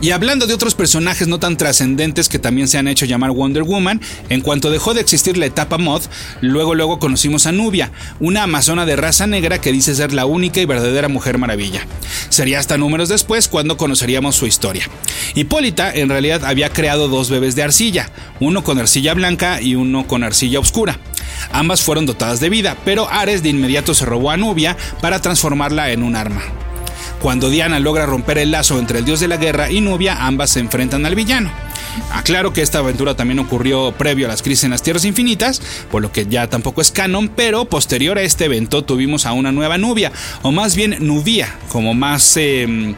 Y 0.04 0.10
hablando 0.10 0.46
de 0.46 0.52
otros 0.52 0.74
personajes 0.74 1.28
no 1.28 1.40
tan 1.40 1.56
trascendentes 1.56 2.28
que 2.28 2.38
también 2.38 2.68
se 2.68 2.76
han 2.76 2.88
hecho 2.88 3.06
llamar 3.06 3.30
Wonder 3.30 3.62
Woman, 3.62 4.02
en 4.28 4.42
cuanto 4.42 4.70
dejó 4.70 4.92
de 4.92 5.00
existir 5.00 5.38
la 5.38 5.46
etapa 5.46 5.78
mod, 5.78 6.02
luego 6.42 6.74
luego 6.74 6.98
conocimos 6.98 7.46
a 7.46 7.52
Nubia, 7.52 7.90
una 8.20 8.42
amazona 8.42 8.84
de 8.84 8.96
raza 8.96 9.26
negra 9.26 9.62
que 9.62 9.72
dice 9.72 9.94
ser 9.94 10.12
la 10.12 10.26
única 10.26 10.60
y 10.60 10.66
verdadera 10.66 11.08
Mujer 11.08 11.38
Maravilla. 11.38 11.86
Sería 12.28 12.58
hasta 12.58 12.76
números 12.76 13.08
después 13.08 13.48
cuando 13.48 13.78
conoceríamos 13.78 14.36
su 14.36 14.46
historia. 14.46 14.90
Hipólita 15.34 15.90
en 15.90 16.10
realidad 16.10 16.44
había 16.44 16.68
creado 16.68 17.08
dos 17.08 17.30
bebés 17.30 17.56
de 17.56 17.62
arcilla, 17.62 18.10
uno 18.40 18.62
con 18.62 18.78
arcilla 18.78 19.14
blanca 19.14 19.62
y 19.62 19.74
uno 19.74 20.06
con 20.06 20.22
arcilla 20.22 20.60
oscura. 20.60 20.98
Ambas 21.50 21.80
fueron 21.80 22.04
dotadas 22.04 22.40
de 22.40 22.50
vida, 22.50 22.76
pero 22.84 23.08
Ares 23.08 23.42
de 23.42 23.48
inmediato 23.48 23.94
se 23.94 24.04
robó 24.04 24.30
a 24.30 24.36
Nubia 24.36 24.76
para 25.00 25.22
transformarla 25.22 25.92
en 25.92 26.02
un 26.02 26.14
arma. 26.14 26.42
Cuando 27.24 27.48
Diana 27.48 27.80
logra 27.80 28.04
romper 28.04 28.36
el 28.36 28.50
lazo 28.50 28.78
entre 28.78 28.98
el 28.98 29.06
dios 29.06 29.18
de 29.18 29.28
la 29.28 29.38
guerra 29.38 29.70
y 29.70 29.80
Nubia, 29.80 30.26
ambas 30.26 30.50
se 30.50 30.60
enfrentan 30.60 31.06
al 31.06 31.14
villano. 31.14 31.50
Aclaro 32.12 32.52
que 32.52 32.60
esta 32.60 32.80
aventura 32.80 33.16
también 33.16 33.38
ocurrió 33.38 33.92
previo 33.92 34.26
a 34.26 34.28
las 34.28 34.42
crisis 34.42 34.64
en 34.64 34.72
las 34.72 34.82
Tierras 34.82 35.06
Infinitas, 35.06 35.62
por 35.90 36.02
lo 36.02 36.12
que 36.12 36.26
ya 36.26 36.50
tampoco 36.50 36.82
es 36.82 36.90
canon, 36.90 37.30
pero 37.30 37.64
posterior 37.64 38.18
a 38.18 38.20
este 38.20 38.44
evento 38.44 38.84
tuvimos 38.84 39.24
a 39.24 39.32
una 39.32 39.52
nueva 39.52 39.78
Nubia, 39.78 40.12
o 40.42 40.52
más 40.52 40.76
bien 40.76 40.98
Nubia, 41.00 41.48
como 41.70 41.94
más 41.94 42.36
eh, 42.36 42.94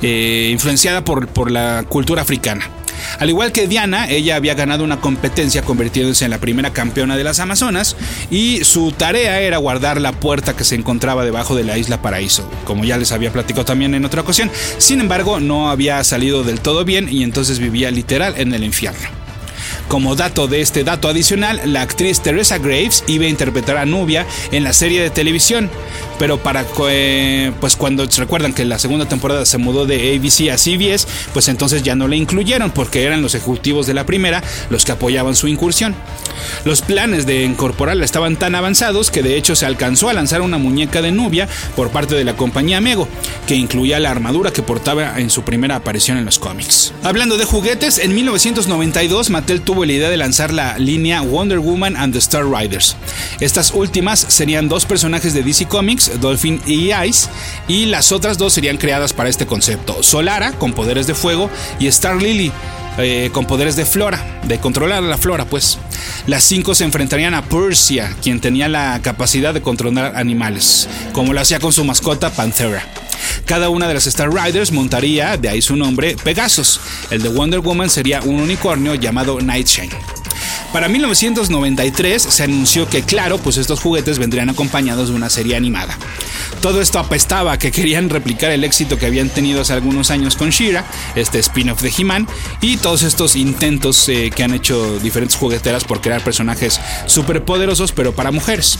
eh, 0.00 0.48
influenciada 0.50 1.04
por 1.04 1.50
la 1.50 1.84
cultura 1.86 2.22
africana. 2.22 2.70
Al 3.18 3.28
igual 3.28 3.52
que 3.52 3.66
Diana, 3.66 4.08
ella 4.08 4.36
había 4.36 4.54
ganado 4.54 4.84
una 4.84 5.00
competencia 5.00 5.62
convirtiéndose 5.62 6.24
en 6.24 6.30
la 6.30 6.38
primera 6.38 6.72
campeona 6.72 7.16
de 7.16 7.24
las 7.24 7.40
Amazonas 7.40 7.96
y 8.30 8.64
su 8.64 8.92
tarea 8.92 9.40
era 9.40 9.58
guardar 9.58 10.00
la 10.00 10.12
puerta 10.12 10.56
que 10.56 10.64
se 10.64 10.74
encontraba 10.74 11.24
debajo 11.24 11.54
de 11.54 11.64
la 11.64 11.78
isla 11.78 12.02
Paraíso, 12.02 12.48
como 12.64 12.84
ya 12.84 12.98
les 12.98 13.12
había 13.12 13.32
platicado 13.32 13.64
también 13.64 13.94
en 13.94 14.04
otra 14.04 14.22
ocasión. 14.22 14.50
Sin 14.78 15.00
embargo, 15.00 15.40
no 15.40 15.70
había 15.70 16.02
salido 16.04 16.42
del 16.42 16.60
todo 16.60 16.84
bien 16.84 17.08
y 17.10 17.22
entonces 17.22 17.58
vivía 17.58 17.90
literal 17.90 18.34
en 18.36 18.54
el 18.54 18.64
infierno. 18.64 19.25
Como 19.88 20.16
dato 20.16 20.48
de 20.48 20.60
este 20.60 20.82
dato 20.82 21.08
adicional, 21.08 21.60
la 21.64 21.82
actriz 21.82 22.20
Teresa 22.20 22.58
Graves 22.58 23.04
iba 23.06 23.24
a 23.24 23.28
interpretar 23.28 23.76
a 23.76 23.86
Nubia 23.86 24.26
en 24.50 24.64
la 24.64 24.72
serie 24.72 25.00
de 25.00 25.10
televisión, 25.10 25.70
pero 26.18 26.38
para 26.38 26.66
eh, 26.88 27.52
pues 27.60 27.76
cuando 27.76 28.10
se 28.10 28.20
recuerdan 28.20 28.52
que 28.52 28.64
la 28.64 28.80
segunda 28.80 29.06
temporada 29.06 29.46
se 29.46 29.58
mudó 29.58 29.86
de 29.86 30.16
ABC 30.16 30.50
a 30.50 30.58
CBS, 30.58 31.06
pues 31.32 31.46
entonces 31.48 31.84
ya 31.84 31.94
no 31.94 32.08
la 32.08 32.16
incluyeron 32.16 32.72
porque 32.72 33.04
eran 33.04 33.22
los 33.22 33.36
ejecutivos 33.36 33.86
de 33.86 33.94
la 33.94 34.04
primera 34.04 34.42
los 34.70 34.84
que 34.84 34.92
apoyaban 34.92 35.36
su 35.36 35.46
incursión. 35.46 35.94
Los 36.64 36.82
planes 36.82 37.24
de 37.24 37.44
incorporarla 37.44 38.04
estaban 38.04 38.36
tan 38.36 38.56
avanzados 38.56 39.10
que 39.12 39.22
de 39.22 39.36
hecho 39.36 39.54
se 39.54 39.66
alcanzó 39.66 40.08
a 40.08 40.14
lanzar 40.14 40.42
una 40.42 40.58
muñeca 40.58 41.00
de 41.00 41.12
Nubia 41.12 41.48
por 41.76 41.90
parte 41.90 42.16
de 42.16 42.24
la 42.24 42.36
compañía 42.36 42.80
Mego, 42.80 43.08
que 43.46 43.54
incluía 43.54 44.00
la 44.00 44.10
armadura 44.10 44.52
que 44.52 44.62
portaba 44.62 45.18
en 45.20 45.30
su 45.30 45.42
primera 45.42 45.76
aparición 45.76 46.18
en 46.18 46.24
los 46.24 46.38
cómics. 46.38 46.92
Hablando 47.04 47.36
de 47.36 47.44
juguetes, 47.44 47.98
en 47.98 48.14
1992 48.14 49.30
Mattel 49.30 49.60
tuvo 49.60 49.75
la 49.84 49.92
idea 49.92 50.10
de 50.10 50.16
lanzar 50.16 50.52
la 50.52 50.78
línea 50.78 51.20
Wonder 51.20 51.58
Woman 51.58 51.96
and 51.96 52.12
the 52.12 52.18
Star 52.18 52.44
Riders. 52.46 52.96
Estas 53.40 53.72
últimas 53.72 54.18
serían 54.20 54.68
dos 54.68 54.86
personajes 54.86 55.34
de 55.34 55.42
DC 55.42 55.66
Comics, 55.66 56.20
Dolphin 56.20 56.60
y 56.66 56.92
Ice, 56.92 57.28
y 57.68 57.86
las 57.86 58.12
otras 58.12 58.38
dos 58.38 58.52
serían 58.52 58.78
creadas 58.78 59.12
para 59.12 59.28
este 59.28 59.46
concepto, 59.46 60.02
Solara 60.02 60.52
con 60.52 60.72
poderes 60.72 61.06
de 61.06 61.14
fuego 61.14 61.50
y 61.78 61.86
Star 61.88 62.22
Lily 62.22 62.52
eh, 62.98 63.30
con 63.32 63.46
poderes 63.46 63.76
de 63.76 63.84
flora, 63.84 64.40
de 64.44 64.58
controlar 64.58 65.02
la 65.02 65.18
flora, 65.18 65.44
pues. 65.44 65.78
Las 66.26 66.44
cinco 66.44 66.74
se 66.74 66.84
enfrentarían 66.84 67.34
a 67.34 67.42
Persia, 67.42 68.14
quien 68.22 68.40
tenía 68.40 68.68
la 68.68 69.00
capacidad 69.02 69.54
de 69.54 69.62
controlar 69.62 70.16
animales, 70.16 70.88
como 71.12 71.32
lo 71.32 71.40
hacía 71.40 71.60
con 71.60 71.72
su 71.72 71.84
mascota 71.84 72.30
Panthera. 72.30 72.82
Cada 73.44 73.68
una 73.68 73.86
de 73.86 73.94
las 73.94 74.06
Star 74.06 74.32
Riders 74.32 74.72
montaría, 74.72 75.36
de 75.36 75.48
ahí 75.48 75.62
su 75.62 75.76
nombre, 75.76 76.16
Pegasus. 76.22 76.80
El 77.10 77.22
de 77.22 77.28
Wonder 77.28 77.60
Woman 77.60 77.90
sería 77.90 78.20
un 78.22 78.40
unicornio 78.40 78.94
llamado 78.94 79.40
Nightshine. 79.40 79.90
Para 80.76 80.90
1993 80.90 82.20
se 82.20 82.42
anunció 82.42 82.86
que, 82.86 83.02
claro, 83.02 83.38
pues 83.38 83.56
estos 83.56 83.80
juguetes 83.80 84.18
vendrían 84.18 84.50
acompañados 84.50 85.08
de 85.08 85.14
una 85.14 85.30
serie 85.30 85.56
animada. 85.56 85.96
Todo 86.60 86.82
esto 86.82 86.98
apestaba 86.98 87.58
que 87.58 87.72
querían 87.72 88.10
replicar 88.10 88.50
el 88.50 88.62
éxito 88.62 88.98
que 88.98 89.06
habían 89.06 89.30
tenido 89.30 89.62
hace 89.62 89.72
algunos 89.72 90.10
años 90.10 90.36
con 90.36 90.50
Shira, 90.50 90.84
este 91.14 91.38
spin-off 91.38 91.80
de 91.80 91.90
He-Man, 91.96 92.28
y 92.60 92.76
todos 92.76 93.04
estos 93.04 93.36
intentos 93.36 94.06
eh, 94.10 94.30
que 94.34 94.44
han 94.44 94.52
hecho 94.52 94.98
diferentes 94.98 95.36
jugueteras 95.36 95.84
por 95.84 96.02
crear 96.02 96.22
personajes 96.22 96.78
superpoderosos, 97.06 97.92
pero 97.92 98.14
para 98.14 98.30
mujeres. 98.30 98.78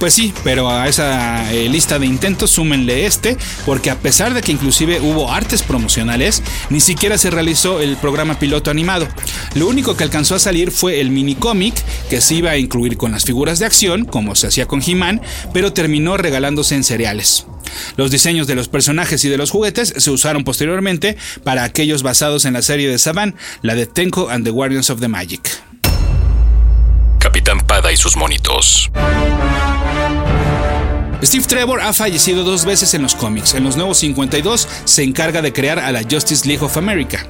Pues 0.00 0.14
sí, 0.14 0.34
pero 0.42 0.68
a 0.68 0.88
esa 0.88 1.52
eh, 1.52 1.68
lista 1.68 2.00
de 2.00 2.06
intentos 2.06 2.50
súmenle 2.50 3.06
este, 3.06 3.36
porque 3.64 3.90
a 3.90 3.98
pesar 3.98 4.34
de 4.34 4.42
que 4.42 4.50
inclusive 4.50 5.00
hubo 5.00 5.30
artes 5.30 5.62
promocionales, 5.62 6.42
ni 6.68 6.80
siquiera 6.80 7.16
se 7.16 7.30
realizó 7.30 7.78
el 7.78 7.96
programa 7.96 8.40
piloto 8.40 8.72
animado. 8.72 9.06
Lo 9.54 9.68
único 9.68 9.96
que 9.96 10.02
alcanzó 10.02 10.34
a 10.34 10.40
salir 10.40 10.72
fue 10.72 11.00
el 11.00 11.10
mini 11.10 11.27
cómic, 11.34 11.74
que 12.08 12.20
se 12.20 12.34
iba 12.34 12.50
a 12.50 12.56
incluir 12.56 12.96
con 12.96 13.12
las 13.12 13.24
figuras 13.24 13.58
de 13.58 13.66
acción, 13.66 14.04
como 14.04 14.34
se 14.34 14.46
hacía 14.46 14.66
con 14.66 14.82
He-Man, 14.82 15.20
pero 15.52 15.72
terminó 15.72 16.16
regalándose 16.16 16.74
en 16.74 16.84
cereales. 16.84 17.46
Los 17.96 18.10
diseños 18.10 18.46
de 18.46 18.54
los 18.54 18.68
personajes 18.68 19.24
y 19.24 19.28
de 19.28 19.36
los 19.36 19.50
juguetes 19.50 19.94
se 19.96 20.10
usaron 20.10 20.44
posteriormente 20.44 21.16
para 21.44 21.64
aquellos 21.64 22.02
basados 22.02 22.44
en 22.44 22.54
la 22.54 22.62
serie 22.62 22.88
de 22.88 22.98
Saban, 22.98 23.34
la 23.62 23.74
de 23.74 23.86
Tenko 23.86 24.28
and 24.30 24.44
the 24.44 24.50
Guardians 24.50 24.90
of 24.90 25.00
the 25.00 25.08
Magic. 25.08 25.62
Capitán 27.18 27.60
Pada 27.66 27.92
y 27.92 27.96
sus 27.96 28.16
monitos. 28.16 28.90
Steve 31.22 31.44
Trevor 31.46 31.80
ha 31.80 31.92
fallecido 31.92 32.44
dos 32.44 32.64
veces 32.64 32.94
en 32.94 33.02
los 33.02 33.16
cómics. 33.16 33.54
En 33.54 33.64
los 33.64 33.76
Nuevos 33.76 33.98
52 33.98 34.68
se 34.84 35.02
encarga 35.02 35.42
de 35.42 35.52
crear 35.52 35.78
a 35.80 35.90
la 35.90 36.02
Justice 36.08 36.46
League 36.46 36.64
of 36.64 36.76
America. 36.76 37.26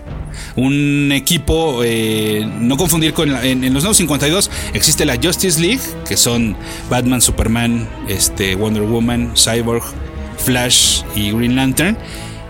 Un 0.57 1.11
equipo, 1.13 1.83
eh, 1.83 2.47
no 2.61 2.77
confundir 2.77 3.15
con... 3.15 3.31
en, 3.31 3.63
los 3.73 3.83
Nuevos 3.83 3.97
52 3.97 4.51
existe 4.75 5.07
la 5.07 5.17
Justice 5.17 5.59
League, 5.59 5.81
que 6.07 6.17
son 6.19 6.55
Batman, 6.91 7.23
Superman, 7.23 7.89
este, 8.09 8.55
Wonder 8.57 8.83
Woman, 8.83 9.33
Cyborg, 9.35 9.83
Flash 10.37 11.03
y 11.15 11.33
Green 11.33 11.57
Lantern. 11.57 11.97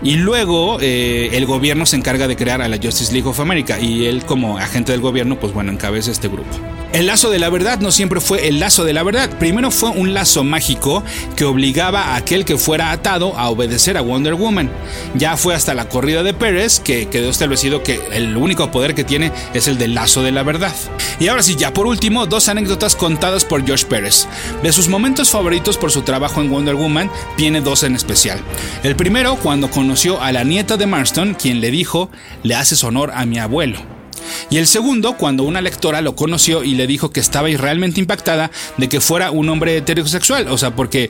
Y 0.01 0.15
luego 0.15 0.79
eh, 0.81 1.31
el 1.33 1.45
gobierno 1.45 1.85
se 1.85 1.95
encarga 1.95 2.27
de 2.27 2.35
crear 2.35 2.61
a 2.61 2.67
la 2.67 2.77
Justice 2.77 3.13
League 3.13 3.27
of 3.27 3.39
America 3.39 3.79
y 3.79 4.05
él 4.05 4.25
como 4.25 4.57
agente 4.57 4.91
del 4.91 5.01
gobierno, 5.01 5.39
pues 5.39 5.53
bueno, 5.53 5.71
encabeza 5.71 6.11
este 6.11 6.27
grupo. 6.27 6.49
El 6.91 7.05
lazo 7.05 7.29
de 7.29 7.37
la 7.37 7.49
verdad 7.49 7.79
no 7.79 7.91
siempre 7.91 8.19
fue 8.19 8.47
el 8.47 8.59
lazo 8.59 8.83
de 8.83 8.93
la 8.93 9.03
verdad. 9.03 9.29
Primero 9.37 9.69
fue 9.69 9.89
un 9.89 10.15
lazo 10.15 10.43
mágico 10.43 11.03
que 11.35 11.45
obligaba 11.45 12.01
a 12.01 12.15
aquel 12.15 12.45
que 12.45 12.57
fuera 12.57 12.91
atado 12.91 13.37
a 13.37 13.49
obedecer 13.49 13.95
a 13.95 14.01
Wonder 14.01 14.33
Woman. 14.33 14.71
Ya 15.13 15.37
fue 15.37 15.53
hasta 15.53 15.75
la 15.75 15.87
corrida 15.87 16.23
de 16.23 16.33
Pérez 16.33 16.79
que 16.79 17.07
quedó 17.07 17.29
establecido 17.29 17.83
que 17.83 18.01
el 18.11 18.35
único 18.35 18.71
poder 18.71 18.95
que 18.95 19.03
tiene 19.03 19.31
es 19.53 19.67
el 19.67 19.77
del 19.77 19.93
lazo 19.93 20.23
de 20.23 20.31
la 20.31 20.41
verdad. 20.41 20.73
Y 21.19 21.27
ahora 21.27 21.43
sí, 21.43 21.55
ya 21.55 21.73
por 21.73 21.85
último, 21.85 22.25
dos 22.25 22.49
anécdotas 22.49 22.95
contadas 22.95 23.45
por 23.45 23.67
Josh 23.69 23.85
Pérez. 23.85 24.27
De 24.63 24.71
sus 24.71 24.87
momentos 24.87 25.29
favoritos 25.29 25.77
por 25.77 25.91
su 25.91 26.01
trabajo 26.01 26.41
en 26.41 26.49
Wonder 26.49 26.75
Woman, 26.75 27.11
tiene 27.37 27.61
dos 27.61 27.83
en 27.83 27.93
especial. 27.93 28.39
El 28.81 28.95
primero, 28.95 29.35
cuando 29.35 29.69
conoció 29.69 30.19
a 30.21 30.31
la 30.31 30.43
nieta 30.43 30.75
de 30.75 30.87
Marston, 30.87 31.35
quien 31.35 31.61
le 31.61 31.69
dijo, 31.69 32.09
le 32.41 32.55
haces 32.55 32.83
honor 32.83 33.11
a 33.13 33.27
mi 33.27 33.37
abuelo. 33.37 33.98
Y 34.49 34.57
el 34.57 34.67
segundo, 34.67 35.17
cuando 35.17 35.43
una 35.43 35.61
lectora 35.61 36.01
lo 36.01 36.15
conoció 36.15 36.63
y 36.63 36.75
le 36.75 36.87
dijo 36.87 37.11
que 37.11 37.19
estaba 37.19 37.49
realmente 37.49 37.99
impactada 37.99 38.51
de 38.77 38.89
que 38.89 39.01
fuera 39.01 39.31
un 39.31 39.49
hombre 39.49 39.77
heterosexual, 39.77 40.47
o 40.49 40.57
sea, 40.57 40.75
porque 40.75 41.09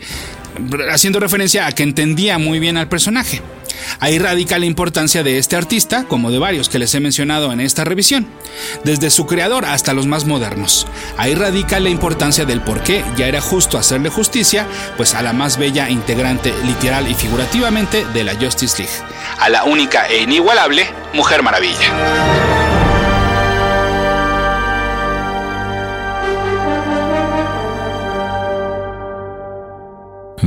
haciendo 0.91 1.19
referencia 1.19 1.67
a 1.67 1.71
que 1.71 1.83
entendía 1.83 2.37
muy 2.37 2.59
bien 2.59 2.77
al 2.77 2.89
personaje. 2.89 3.41
Ahí 3.99 4.19
radica 4.19 4.59
la 4.59 4.65
importancia 4.65 5.23
de 5.23 5.37
este 5.37 5.55
artista, 5.55 6.03
como 6.05 6.31
de 6.31 6.39
varios 6.39 6.69
que 6.69 6.79
les 6.79 6.93
he 6.95 6.99
mencionado 6.99 7.51
en 7.51 7.59
esta 7.59 7.83
revisión, 7.83 8.27
desde 8.83 9.09
su 9.09 9.25
creador 9.25 9.65
hasta 9.65 9.93
los 9.93 10.05
más 10.05 10.25
modernos. 10.25 10.87
Ahí 11.17 11.35
radica 11.35 11.79
la 11.79 11.89
importancia 11.89 12.45
del 12.45 12.61
por 12.61 12.83
qué 12.83 13.03
ya 13.17 13.27
era 13.27 13.41
justo 13.41 13.77
hacerle 13.77 14.09
justicia, 14.09 14.67
pues 14.97 15.13
a 15.13 15.21
la 15.21 15.33
más 15.33 15.57
bella 15.57 15.89
integrante 15.89 16.53
literal 16.65 17.09
y 17.09 17.13
figurativamente 17.13 18.05
de 18.13 18.23
la 18.23 18.35
Justice 18.35 18.81
League, 18.81 18.93
a 19.39 19.49
la 19.49 19.63
única 19.63 20.07
e 20.07 20.23
inigualable 20.23 20.85
Mujer 21.13 21.41
Maravilla. 21.43 22.78